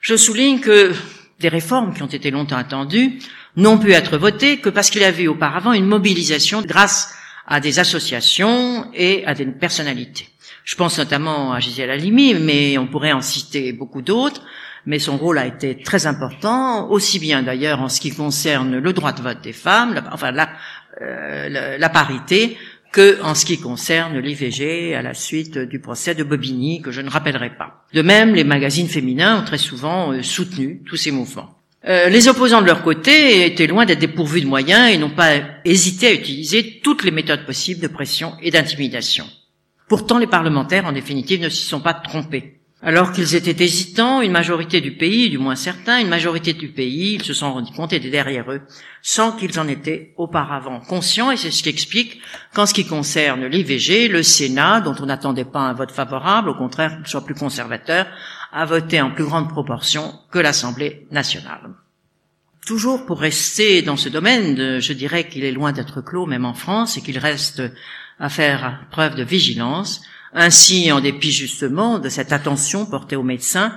je 0.00 0.16
souligne 0.16 0.60
que 0.60 0.92
des 1.40 1.48
réformes 1.48 1.94
qui 1.94 2.02
ont 2.02 2.06
été 2.06 2.30
longtemps 2.30 2.56
attendues 2.56 3.18
n'ont 3.56 3.78
pu 3.78 3.92
être 3.92 4.18
votées 4.18 4.58
que 4.58 4.68
parce 4.68 4.90
qu'il 4.90 5.02
y 5.02 5.04
avait 5.04 5.28
auparavant 5.28 5.72
une 5.72 5.86
mobilisation 5.86 6.62
grâce 6.62 7.14
à 7.46 7.60
des 7.60 7.78
associations 7.78 8.90
et 8.92 9.24
à 9.24 9.34
des 9.34 9.46
personnalités. 9.46 10.28
Je 10.64 10.74
pense 10.74 10.98
notamment 10.98 11.52
à 11.52 11.60
Gisèle 11.60 11.90
Halimi, 11.90 12.34
mais 12.34 12.76
on 12.76 12.88
pourrait 12.88 13.12
en 13.12 13.20
citer 13.20 13.72
beaucoup 13.72 14.02
d'autres, 14.02 14.42
mais 14.84 14.98
son 14.98 15.16
rôle 15.16 15.38
a 15.38 15.46
été 15.46 15.80
très 15.80 16.06
important, 16.06 16.90
aussi 16.90 17.18
bien 17.18 17.42
d'ailleurs 17.42 17.80
en 17.80 17.88
ce 17.88 18.00
qui 18.00 18.14
concerne 18.14 18.78
le 18.78 18.92
droit 18.92 19.12
de 19.12 19.22
vote 19.22 19.40
des 19.42 19.52
femmes, 19.52 20.02
enfin 20.12 20.32
euh, 21.02 21.78
la, 21.78 21.88
parité, 21.88 22.56
que 22.92 23.22
en 23.22 23.34
ce 23.34 23.44
qui 23.44 23.60
concerne 23.60 24.18
l'IVG 24.18 24.94
à 24.94 25.02
la 25.02 25.12
suite 25.12 25.58
du 25.58 25.78
procès 25.78 26.14
de 26.14 26.24
Bobigny, 26.24 26.80
que 26.80 26.90
je 26.90 27.02
ne 27.02 27.10
rappellerai 27.10 27.50
pas. 27.50 27.84
De 27.92 28.02
même, 28.02 28.34
les 28.34 28.44
magazines 28.44 28.88
féminins 28.88 29.40
ont 29.40 29.44
très 29.44 29.58
souvent 29.58 30.12
euh, 30.12 30.22
soutenu 30.22 30.82
tous 30.86 30.96
ces 30.96 31.10
mouvements. 31.10 31.56
Euh, 31.86 32.08
les 32.08 32.28
opposants 32.28 32.62
de 32.62 32.66
leur 32.66 32.82
côté 32.82 33.46
étaient 33.46 33.66
loin 33.66 33.84
d'être 33.84 33.98
dépourvus 33.98 34.40
de 34.40 34.46
moyens 34.46 34.90
et 34.90 34.98
n'ont 34.98 35.10
pas 35.10 35.34
hésité 35.64 36.08
à 36.08 36.14
utiliser 36.14 36.80
toutes 36.82 37.04
les 37.04 37.10
méthodes 37.10 37.44
possibles 37.44 37.80
de 37.80 37.88
pression 37.88 38.32
et 38.42 38.50
d'intimidation. 38.50 39.26
Pourtant, 39.88 40.18
les 40.18 40.26
parlementaires, 40.26 40.86
en 40.86 40.92
définitive, 40.92 41.40
ne 41.40 41.48
s'y 41.48 41.64
sont 41.64 41.80
pas 41.80 41.94
trompés. 41.94 42.55
Alors 42.86 43.10
qu'ils 43.10 43.34
étaient 43.34 43.64
hésitants, 43.64 44.20
une 44.20 44.30
majorité 44.30 44.80
du 44.80 44.92
pays, 44.92 45.28
du 45.28 45.38
moins 45.38 45.56
certains, 45.56 45.98
une 45.98 46.08
majorité 46.08 46.52
du 46.52 46.68
pays, 46.68 47.14
ils 47.14 47.24
se 47.24 47.34
sont 47.34 47.52
rendus 47.52 47.72
compte 47.72 47.92
et 47.92 47.98
derrière 47.98 48.48
eux, 48.52 48.60
sans 49.02 49.32
qu'ils 49.32 49.58
en 49.58 49.66
étaient 49.66 50.14
auparavant 50.16 50.78
conscients, 50.78 51.32
et 51.32 51.36
c'est 51.36 51.50
ce 51.50 51.64
qui 51.64 51.68
explique 51.68 52.20
qu'en 52.54 52.64
ce 52.64 52.72
qui 52.72 52.86
concerne 52.86 53.44
l'IVG, 53.46 54.06
le 54.06 54.22
Sénat, 54.22 54.82
dont 54.82 54.94
on 55.00 55.06
n'attendait 55.06 55.44
pas 55.44 55.58
un 55.58 55.72
vote 55.72 55.90
favorable, 55.90 56.48
au 56.48 56.54
contraire 56.54 56.96
qu'il 56.98 57.08
soit 57.08 57.24
plus 57.24 57.34
conservateur, 57.34 58.06
a 58.52 58.64
voté 58.64 59.00
en 59.00 59.10
plus 59.10 59.24
grande 59.24 59.48
proportion 59.48 60.14
que 60.30 60.38
l'Assemblée 60.38 61.08
nationale. 61.10 61.70
Toujours 62.66 63.04
pour 63.04 63.18
rester 63.18 63.82
dans 63.82 63.96
ce 63.96 64.08
domaine, 64.08 64.78
je 64.78 64.92
dirais 64.92 65.26
qu'il 65.26 65.42
est 65.42 65.50
loin 65.50 65.72
d'être 65.72 66.02
clos, 66.02 66.26
même 66.26 66.44
en 66.44 66.54
France, 66.54 66.96
et 66.96 67.02
qu'il 67.02 67.18
reste 67.18 67.64
à 68.20 68.28
faire 68.28 68.86
preuve 68.92 69.16
de 69.16 69.24
vigilance, 69.24 70.02
ainsi, 70.32 70.90
en 70.92 71.00
dépit 71.00 71.32
justement 71.32 71.98
de 71.98 72.08
cette 72.08 72.32
attention 72.32 72.86
portée 72.86 73.16
aux 73.16 73.22
médecins 73.22 73.72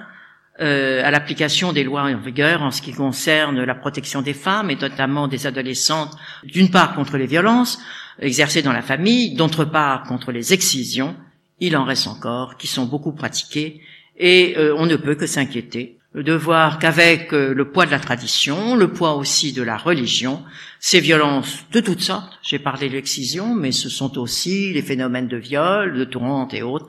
euh, 0.62 1.02
à 1.06 1.12
l'application 1.12 1.72
des 1.72 1.84
lois 1.84 2.04
en 2.04 2.18
vigueur 2.18 2.62
en 2.64 2.72
ce 2.72 2.82
qui 2.82 2.92
concerne 2.92 3.64
la 3.64 3.76
protection 3.76 4.22
des 4.22 4.34
femmes 4.34 4.70
et 4.70 4.76
notamment 4.76 5.28
des 5.28 5.48
adolescentes, 5.48 6.18
d'une 6.44 6.70
part 6.70 6.96
contre 6.96 7.18
les 7.18 7.28
violences 7.28 7.80
exercées 8.20 8.62
dans 8.62 8.74
la 8.74 8.82
famille, 8.82 9.36
d'autre 9.36 9.64
part 9.64 10.04
contre 10.04 10.32
les 10.32 10.52
excisions, 10.54 11.16
il 11.60 11.78
en 11.78 11.86
reste 11.86 12.08
encore 12.08 12.58
qui 12.58 12.68
sont 12.68 12.86
beaucoup 12.86 13.14
pratiquées 13.14 13.82
et 14.18 14.56
euh, 14.58 14.76
on 14.78 14.86
ne 14.86 14.96
peut 14.98 15.16
que 15.16 15.28
s'inquiéter 15.28 15.99
de 16.16 16.34
voir 16.34 16.80
qu'avec 16.80 17.34
euh, 17.34 17.54
le 17.54 17.70
poids 17.70 17.86
de 17.86 17.92
la 17.92 18.00
tradition, 18.00 18.76
le 18.76 18.92
poids 18.92 19.16
aussi 19.16 19.54
de 19.54 19.62
la 19.62 19.78
religion, 19.78 20.44
ces 20.80 21.00
violences 21.00 21.66
de 21.72 21.80
toutes 21.82 22.02
sortes, 22.02 22.40
j'ai 22.42 22.58
parlé 22.58 22.90
de 22.90 22.94
l'excision, 22.96 23.54
mais 23.54 23.72
ce 23.72 23.90
sont 23.90 24.18
aussi 24.18 24.74
les 24.74 24.82
phénomènes 24.82 25.28
de 25.28 25.38
viol, 25.38 25.94
de 25.94 26.04
tourmente 26.06 26.54
et 26.54 26.64
autres, 26.64 26.88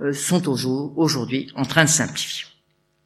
euh, 0.00 0.12
sont 0.12 0.48
aujourd'hui 0.96 1.50
en 1.56 1.64
train 1.64 1.84
de 1.84 1.88
simplifier. 1.88 2.46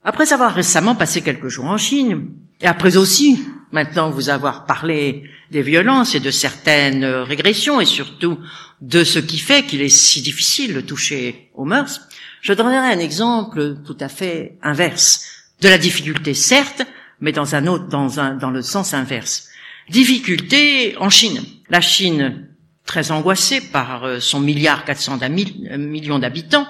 Après 0.04 0.34
avoir 0.34 0.52
récemment 0.52 0.94
passé 0.94 1.22
quelques 1.22 1.48
jours 1.48 1.64
en 1.64 1.78
Chine, 1.78 2.28
et 2.60 2.66
après 2.66 2.98
aussi, 2.98 3.42
maintenant 3.72 4.10
vous 4.10 4.28
avoir 4.28 4.66
parlé 4.66 5.24
des 5.50 5.62
violences 5.62 6.14
et 6.14 6.20
de 6.20 6.30
certaines 6.30 7.06
régressions, 7.06 7.80
et 7.80 7.86
surtout 7.86 8.38
de 8.82 9.02
ce 9.02 9.18
qui 9.18 9.38
fait 9.38 9.64
qu'il 9.64 9.80
est 9.80 9.88
si 9.88 10.20
difficile 10.20 10.74
de 10.74 10.82
toucher 10.82 11.50
aux 11.54 11.64
mœurs, 11.64 12.02
je 12.42 12.52
donnerai 12.52 12.76
un 12.76 12.98
exemple 12.98 13.78
tout 13.86 13.96
à 13.98 14.10
fait 14.10 14.58
inverse 14.62 15.43
de 15.64 15.68
la 15.70 15.78
difficulté, 15.78 16.34
certes, 16.34 16.82
mais 17.20 17.32
dans 17.32 17.54
un 17.54 17.66
autre, 17.66 17.86
le 18.50 18.62
sens 18.62 18.92
inverse. 18.92 19.48
Difficulté 19.88 20.94
en 20.98 21.08
Chine. 21.08 21.42
La 21.70 21.80
Chine, 21.80 22.48
très 22.84 23.10
angoissée 23.10 23.62
par 23.62 24.04
euh, 24.04 24.20
son 24.20 24.40
milliard 24.40 24.84
400 24.84 25.20
euh, 25.22 25.78
millions 25.78 26.18
d'habitants, 26.18 26.68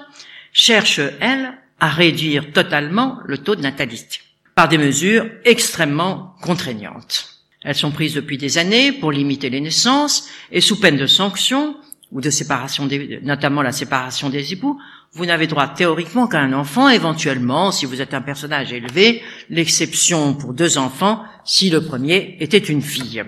cherche, 0.52 1.00
elle, 1.20 1.54
à 1.80 1.88
réduire 1.88 2.52
totalement 2.52 3.18
le 3.26 3.38
taux 3.38 3.56
de 3.56 3.62
natalité 3.62 4.18
par 4.54 4.68
des 4.68 4.78
mesures 4.78 5.26
extrêmement 5.44 6.36
contraignantes. 6.40 7.40
Elles 7.64 7.74
sont 7.74 7.90
prises 7.90 8.14
depuis 8.14 8.38
des 8.38 8.58
années 8.58 8.92
pour 8.92 9.10
limiter 9.10 9.50
les 9.50 9.60
naissances 9.60 10.28
et 10.52 10.60
sous 10.60 10.78
peine 10.78 10.96
de 10.96 11.08
sanctions 11.08 11.76
ou 12.12 12.20
de 12.20 12.30
séparation, 12.30 12.86
des, 12.86 13.18
notamment 13.24 13.62
la 13.62 13.72
séparation 13.72 14.30
des 14.30 14.52
époux, 14.52 14.78
vous 15.14 15.26
n'avez 15.26 15.46
droit 15.46 15.68
théoriquement 15.68 16.26
qu'à 16.26 16.40
un 16.40 16.52
enfant, 16.52 16.88
éventuellement, 16.88 17.70
si 17.70 17.86
vous 17.86 18.00
êtes 18.00 18.14
un 18.14 18.20
personnage 18.20 18.72
élevé, 18.72 19.22
l'exception 19.48 20.34
pour 20.34 20.54
deux 20.54 20.76
enfants 20.76 21.22
si 21.44 21.70
le 21.70 21.84
premier 21.84 22.36
était 22.40 22.58
une 22.58 22.82
fille. 22.82 23.22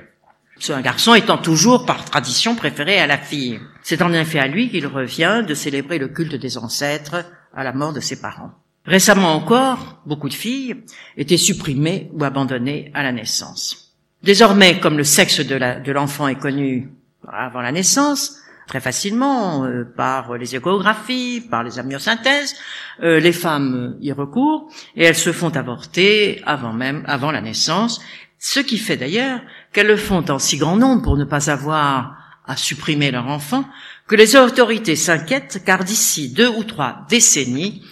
Un 0.68 0.80
garçon 0.80 1.14
étant 1.14 1.39
toujours 1.39 1.87
par 1.87 2.05
tradition 2.05 2.57
préféré 2.57 2.99
à 2.99 3.07
la 3.07 3.18
fille. 3.18 3.61
C'est 3.82 4.03
en 4.03 4.12
effet 4.12 4.39
à 4.41 4.49
lui 4.49 4.68
qu'il 4.70 4.87
revient 4.87 5.45
de 5.47 5.55
célébrer 5.55 5.99
le 5.99 6.09
culte 6.09 6.34
des 6.34 6.59
ancêtres 6.59 7.24
à 7.55 7.62
la 7.62 7.72
mort 7.72 7.93
de 7.93 8.01
ses 8.01 8.20
parents. 8.20 8.53
Récemment 8.84 9.34
encore, 9.34 10.01
beaucoup 10.07 10.28
de 10.28 10.34
filles 10.34 10.76
étaient 11.16 11.37
supprimées 11.37 12.11
ou 12.14 12.24
abandonnées 12.24 12.91
à 12.95 13.03
la 13.03 13.12
naissance. 13.12 13.95
Désormais, 14.22 14.80
comme 14.80 14.97
le 14.97 15.05
sexe 15.05 15.41
de 15.41 15.93
l'enfant 15.93 16.26
est 16.26 16.39
connu 16.39 16.91
avant 17.28 17.61
la 17.61 17.72
naissance, 17.72 18.39
très 18.67 18.81
facilement 18.81 19.64
euh, 19.64 19.85
par 19.85 20.37
les 20.37 20.57
échographies, 20.57 21.41
par 21.41 21.62
les 21.62 21.79
amniosynthèses. 21.79 22.57
Euh, 23.03 23.21
les 23.21 23.33
femmes 23.33 23.97
y 24.01 24.12
recourent 24.12 24.69
et 24.97 25.05
elles 25.05 25.14
se 25.14 25.33
font 25.33 25.51
avorter 25.51 26.43
avant 26.47 26.73
même, 26.73 27.05
avant 27.07 27.31
la 27.31 27.41
naissance, 27.41 28.01
ce 28.39 28.61
qui 28.61 28.79
fait 28.79 28.97
d'ailleurs 28.97 29.41
qu'elles 29.73 29.87
le 29.87 29.97
font 29.97 30.25
en 30.31 30.39
si 30.39 30.57
grand 30.57 30.77
nombre 30.77 31.03
pour 31.03 31.17
ne 31.17 31.25
pas 31.25 31.51
avoir 31.51 32.17
à 32.47 32.57
supprimer 32.57 33.11
leur 33.11 33.27
enfant 33.27 33.64
que 34.07 34.14
les 34.14 34.37
autorités 34.37 34.97
s'inquiètent 34.97 35.62
car 35.64 35.85
d'ici 35.85 36.33
deux 36.33 36.49
ou 36.49 36.62
trois 36.62 37.05
décennies, 37.09 37.83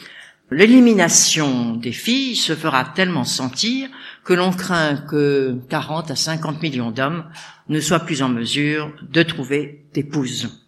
l'élimination 0.51 1.75
des 1.75 1.93
filles 1.93 2.37
se 2.37 2.55
fera 2.55 2.85
tellement 2.85 3.25
sentir 3.25 3.89
que 4.25 4.33
l'on 4.33 4.53
craint 4.53 4.97
que 4.97 5.59
40 5.69 6.11
à 6.11 6.17
50 6.17 6.63
millions 6.63 6.91
d'hommes 6.91 7.25
ne 7.69 7.81
soient 7.81 8.01
plus 8.01 8.23
en 8.23 8.29
mesure 8.29 8.93
de 9.03 9.23
trouver 9.23 9.87
d'épouses. 9.93 10.64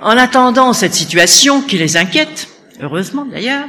En 0.00 0.16
attendant 0.16 0.72
cette 0.72 0.94
situation 0.94 1.62
qui 1.62 1.78
les 1.78 1.96
inquiète, 1.96 2.48
heureusement 2.80 3.24
d'ailleurs, 3.24 3.66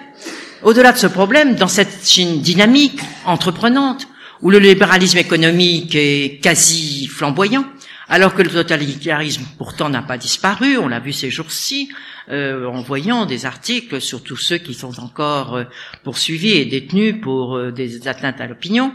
au-delà 0.63 0.91
de 0.91 0.97
ce 0.97 1.07
problème, 1.07 1.55
dans 1.55 1.67
cette 1.67 2.05
Chine 2.07 2.41
dynamique, 2.41 2.99
entreprenante, 3.25 4.07
où 4.41 4.49
le 4.51 4.59
libéralisme 4.59 5.17
économique 5.17 5.95
est 5.95 6.39
quasi 6.41 7.07
flamboyant, 7.07 7.65
Alors 8.11 8.33
que 8.33 8.41
le 8.41 8.49
totalitarisme 8.49 9.45
pourtant 9.59 9.87
n'a 9.87 10.01
pas 10.01 10.17
disparu, 10.17 10.79
on 10.79 10.87
l'a 10.87 10.99
vu 10.99 11.13
ces 11.13 11.29
jours-ci, 11.29 11.89
euh, 12.29 12.65
en 12.65 12.81
voyant 12.81 13.27
des 13.27 13.45
articles 13.45 14.01
sur 14.01 14.23
tous 14.23 14.35
ceux 14.35 14.57
qui 14.57 14.73
sont 14.73 14.99
encore 14.99 15.55
euh, 15.55 15.63
poursuivis 16.03 16.53
et 16.53 16.65
détenus 16.65 17.21
pour 17.21 17.55
euh, 17.55 17.71
des 17.71 18.07
atteintes 18.07 18.41
à 18.41 18.47
l'opinion, 18.47 18.93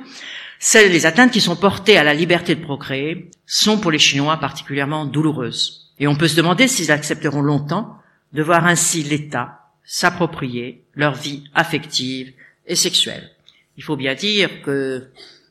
celles, 0.58 0.90
les 0.90 1.06
atteintes 1.06 1.30
qui 1.30 1.40
sont 1.40 1.54
portées 1.54 1.96
à 1.96 2.02
la 2.02 2.12
liberté 2.12 2.56
de 2.56 2.60
procréer 2.60 3.30
sont 3.46 3.78
pour 3.78 3.92
les 3.92 4.00
Chinois 4.00 4.38
particulièrement 4.38 5.04
douloureuses. 5.04 5.83
Et 5.98 6.06
on 6.06 6.16
peut 6.16 6.28
se 6.28 6.36
demander 6.36 6.68
s'ils 6.68 6.90
accepteront 6.90 7.42
longtemps 7.42 7.98
de 8.32 8.42
voir 8.42 8.66
ainsi 8.66 9.02
l'État 9.02 9.60
s'approprier 9.84 10.82
leur 10.94 11.14
vie 11.14 11.44
affective 11.54 12.32
et 12.66 12.74
sexuelle. 12.74 13.30
Il 13.76 13.84
faut 13.84 13.96
bien 13.96 14.14
dire 14.14 14.62
que 14.62 15.08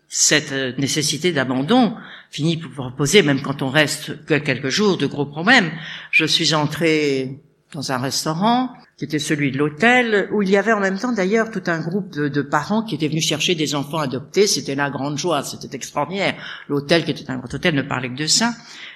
cette 0.08 0.52
nécessité 0.78 1.32
d'abandon 1.32 1.96
finit 2.30 2.58
par 2.58 2.96
poser, 2.96 3.22
même 3.22 3.42
quand 3.42 3.62
on 3.62 3.70
reste 3.70 4.26
que 4.26 4.36
quelques 4.36 4.70
jours, 4.70 4.98
de 4.98 5.08
gros 5.08 5.26
problèmes. 5.26 5.72
Je 6.12 6.26
suis 6.26 6.54
entrée 6.54 7.40
dans 7.72 7.92
un 7.92 7.98
restaurant 7.98 8.74
qui 9.04 9.06
était 9.06 9.20
celui 9.20 9.52
de 9.52 9.58
l'hôtel, 9.58 10.30
où 10.32 10.44
il 10.44 10.50
y 10.50 10.56
avait 10.56 10.72
en 10.72 10.80
même 10.80 10.98
temps 10.98 11.12
d'ailleurs 11.12 11.52
tout 11.52 11.64
un 11.68 11.82
groupe 11.82 12.10
de, 12.10 12.42
parents 12.42 12.84
qui 12.84 12.96
étaient 12.96 13.10
venus 13.10 13.28
chercher 13.28 13.54
des 13.54 13.76
enfants 13.76 13.98
adoptés. 13.98 14.48
C'était 14.48 14.76
la 14.76 14.90
grande 14.90 15.18
joie, 15.18 15.44
c'était 15.44 15.76
extraordinaire. 15.76 16.36
L'hôtel, 16.70 17.04
qui 17.04 17.12
était 17.12 17.30
un 17.30 17.36
grand 17.36 17.54
hôtel, 17.54 17.76
ne 17.76 17.82
parlait 17.82 18.08
que 18.08 18.16
de 18.16 18.28
ça. 18.28 18.54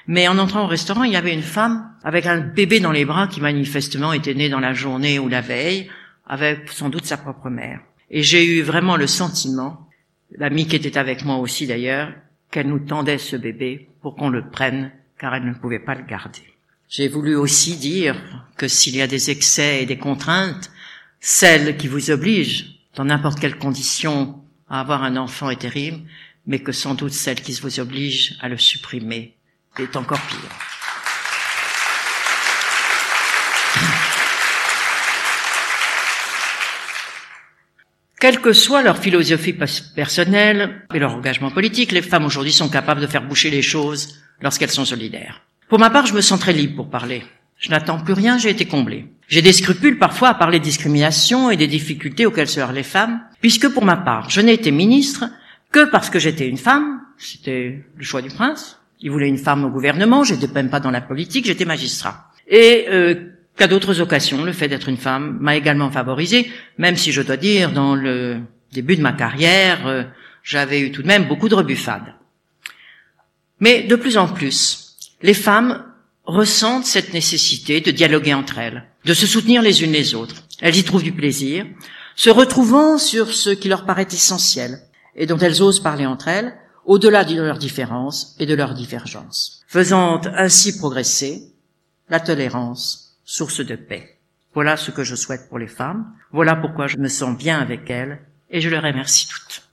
Mais 0.07 0.29
en 0.29 0.37
entrant 0.37 0.63
au 0.63 0.67
restaurant, 0.67 1.03
il 1.03 1.11
y 1.11 1.17
avait 1.17 1.33
une 1.33 1.41
femme 1.41 1.91
avec 2.05 2.25
un 2.25 2.39
bébé 2.39 2.79
dans 2.79 2.93
les 2.93 3.03
bras 3.03 3.27
qui 3.27 3.41
manifestement 3.41 4.13
était 4.13 4.33
né 4.33 4.47
dans 4.47 4.61
la 4.61 4.71
journée 4.71 5.19
ou 5.19 5.27
la 5.27 5.41
veille, 5.41 5.89
avec 6.25 6.69
sans 6.69 6.87
doute 6.87 7.03
sa 7.03 7.17
propre 7.17 7.49
mère. 7.49 7.81
Et 8.09 8.23
j'ai 8.23 8.45
eu 8.45 8.61
vraiment 8.61 8.95
le 8.95 9.07
sentiment, 9.07 9.89
l'amie 10.31 10.67
qui 10.67 10.77
était 10.77 10.97
avec 10.97 11.25
moi 11.25 11.35
aussi 11.35 11.67
d'ailleurs, 11.67 12.13
qu'elle 12.49 12.69
nous 12.69 12.79
tendait 12.79 13.17
ce 13.17 13.35
bébé 13.35 13.89
pour 14.01 14.15
qu'on 14.15 14.29
le 14.29 14.49
prenne, 14.49 14.93
car 15.19 15.35
elle 15.35 15.43
ne 15.45 15.53
pouvait 15.53 15.79
pas 15.79 15.95
le 15.95 16.05
garder. 16.05 16.56
J'ai 16.89 17.09
voulu 17.09 17.35
aussi 17.35 17.75
dire 17.75 18.15
que 18.55 18.69
s'il 18.69 18.95
y 18.95 19.01
a 19.01 19.07
des 19.07 19.29
excès 19.29 19.83
et 19.83 19.85
des 19.85 19.97
contraintes, 19.97 20.71
celle 21.19 21.75
qui 21.75 21.89
vous 21.89 22.11
oblige, 22.11 22.79
dans 22.95 23.03
n'importe 23.03 23.41
quelle 23.41 23.57
condition, 23.57 24.41
à 24.69 24.79
avoir 24.79 25.03
un 25.03 25.17
enfant 25.17 25.49
est 25.49 25.59
terrible, 25.59 26.07
mais 26.45 26.59
que 26.59 26.71
sans 26.71 26.93
doute 26.95 27.11
celle 27.11 27.41
qui 27.41 27.51
vous 27.51 27.81
oblige 27.81 28.37
à 28.39 28.47
le 28.47 28.57
supprimer 28.57 29.35
est 29.77 29.97
encore 29.97 30.21
pire. 30.21 30.39
Quelle 38.19 38.39
que 38.39 38.53
soit 38.53 38.81
leur 38.81 38.97
philosophie 38.97 39.53
personnelle 39.53 40.81
et 40.93 40.99
leur 40.99 41.13
engagement 41.13 41.51
politique, 41.51 41.91
les 41.91 42.01
femmes 42.01 42.25
aujourd'hui 42.25 42.53
sont 42.53 42.69
capables 42.69 43.01
de 43.01 43.07
faire 43.07 43.27
boucher 43.27 43.51
les 43.51 43.61
choses 43.61 44.19
lorsqu'elles 44.41 44.71
sont 44.71 44.85
solidaires. 44.85 45.41
Pour 45.69 45.79
ma 45.79 45.89
part, 45.89 46.05
je 46.05 46.13
me 46.13 46.21
sens 46.21 46.39
très 46.39 46.53
libre 46.53 46.75
pour 46.77 46.89
parler. 46.89 47.23
Je 47.57 47.69
n'attends 47.69 47.99
plus 47.99 48.13
rien, 48.13 48.37
j'ai 48.37 48.49
été 48.49 48.65
comblé. 48.65 49.05
J'ai 49.27 49.41
des 49.41 49.51
scrupules 49.51 49.97
parfois 49.97 50.29
à 50.29 50.33
parler 50.33 50.59
de 50.59 50.63
discrimination 50.63 51.51
et 51.51 51.57
des 51.57 51.67
difficultés 51.67 52.25
auxquelles 52.25 52.47
se 52.47 52.59
heurtent 52.59 52.73
les 52.73 52.83
femmes, 52.83 53.19
puisque 53.41 53.67
pour 53.67 53.83
ma 53.83 53.97
part, 53.97 54.29
je 54.29 54.39
n'ai 54.39 54.53
été 54.53 54.71
ministre 54.71 55.25
que 55.71 55.89
parce 55.89 56.09
que 56.09 56.19
j'étais 56.19 56.47
une 56.47 56.57
femme, 56.57 57.01
c'était 57.17 57.83
le 57.95 58.03
choix 58.03 58.21
du 58.21 58.29
prince. 58.29 58.79
Il 59.01 59.11
voulait 59.11 59.27
une 59.27 59.37
femme 59.37 59.65
au 59.65 59.69
gouvernement, 59.69 60.23
j'étais 60.23 60.47
même 60.47 60.69
pas 60.69 60.79
dans 60.79 60.91
la 60.91 61.01
politique, 61.01 61.45
j'étais 61.45 61.65
magistrat. 61.65 62.31
Et 62.47 62.85
euh, 62.89 63.15
qu'à 63.57 63.67
d'autres 63.67 63.99
occasions, 63.99 64.45
le 64.45 64.53
fait 64.53 64.69
d'être 64.69 64.87
une 64.87 64.97
femme 64.97 65.37
m'a 65.41 65.57
également 65.57 65.91
favorisé, 65.91 66.49
même 66.77 66.95
si 66.95 67.11
je 67.11 67.21
dois 67.21 67.37
dire, 67.37 67.71
dans 67.73 67.93
le 67.95 68.39
début 68.71 68.95
de 68.95 69.01
ma 69.01 69.11
carrière, 69.11 69.85
euh, 69.85 70.03
j'avais 70.43 70.79
eu 70.79 70.91
tout 70.91 71.01
de 71.01 71.07
même 71.07 71.25
beaucoup 71.25 71.49
de 71.49 71.55
rebuffades. 71.55 72.13
Mais 73.59 73.83
de 73.83 73.95
plus 73.97 74.17
en 74.17 74.27
plus, 74.27 74.86
les 75.21 75.33
femmes 75.33 75.85
ressentent 76.25 76.85
cette 76.85 77.13
nécessité 77.13 77.81
de 77.81 77.91
dialoguer 77.91 78.33
entre 78.33 78.59
elles, 78.59 78.85
de 79.05 79.13
se 79.13 79.25
soutenir 79.25 79.61
les 79.61 79.83
unes 79.83 79.91
les 79.91 80.13
autres. 80.13 80.43
Elles 80.59 80.75
y 80.75 80.83
trouvent 80.83 81.03
du 81.03 81.13
plaisir, 81.13 81.65
se 82.15 82.29
retrouvant 82.29 82.97
sur 82.97 83.31
ce 83.31 83.49
qui 83.49 83.69
leur 83.69 83.85
paraît 83.85 84.07
essentiel 84.11 84.79
et 85.15 85.25
dont 85.25 85.37
elles 85.37 85.61
osent 85.61 85.79
parler 85.79 86.05
entre 86.05 86.27
elles, 86.27 86.57
au-delà 86.85 87.23
de 87.23 87.35
leurs 87.41 87.57
différences 87.57 88.35
et 88.39 88.45
de 88.45 88.55
leurs 88.55 88.73
divergences, 88.73 89.61
faisant 89.67 90.21
ainsi 90.35 90.77
progresser 90.77 91.53
la 92.09 92.19
tolérance, 92.19 93.19
source 93.25 93.65
de 93.65 93.75
paix. 93.75 94.19
Voilà 94.53 94.77
ce 94.77 94.91
que 94.91 95.03
je 95.03 95.15
souhaite 95.15 95.49
pour 95.49 95.59
les 95.59 95.67
femmes, 95.67 96.13
voilà 96.31 96.55
pourquoi 96.55 96.87
je 96.87 96.97
me 96.97 97.09
sens 97.09 97.37
bien 97.37 97.59
avec 97.59 97.89
elles, 97.89 98.21
et 98.49 98.61
je 98.61 98.69
les 98.69 98.79
remercie 98.79 99.27
toutes. 99.27 99.66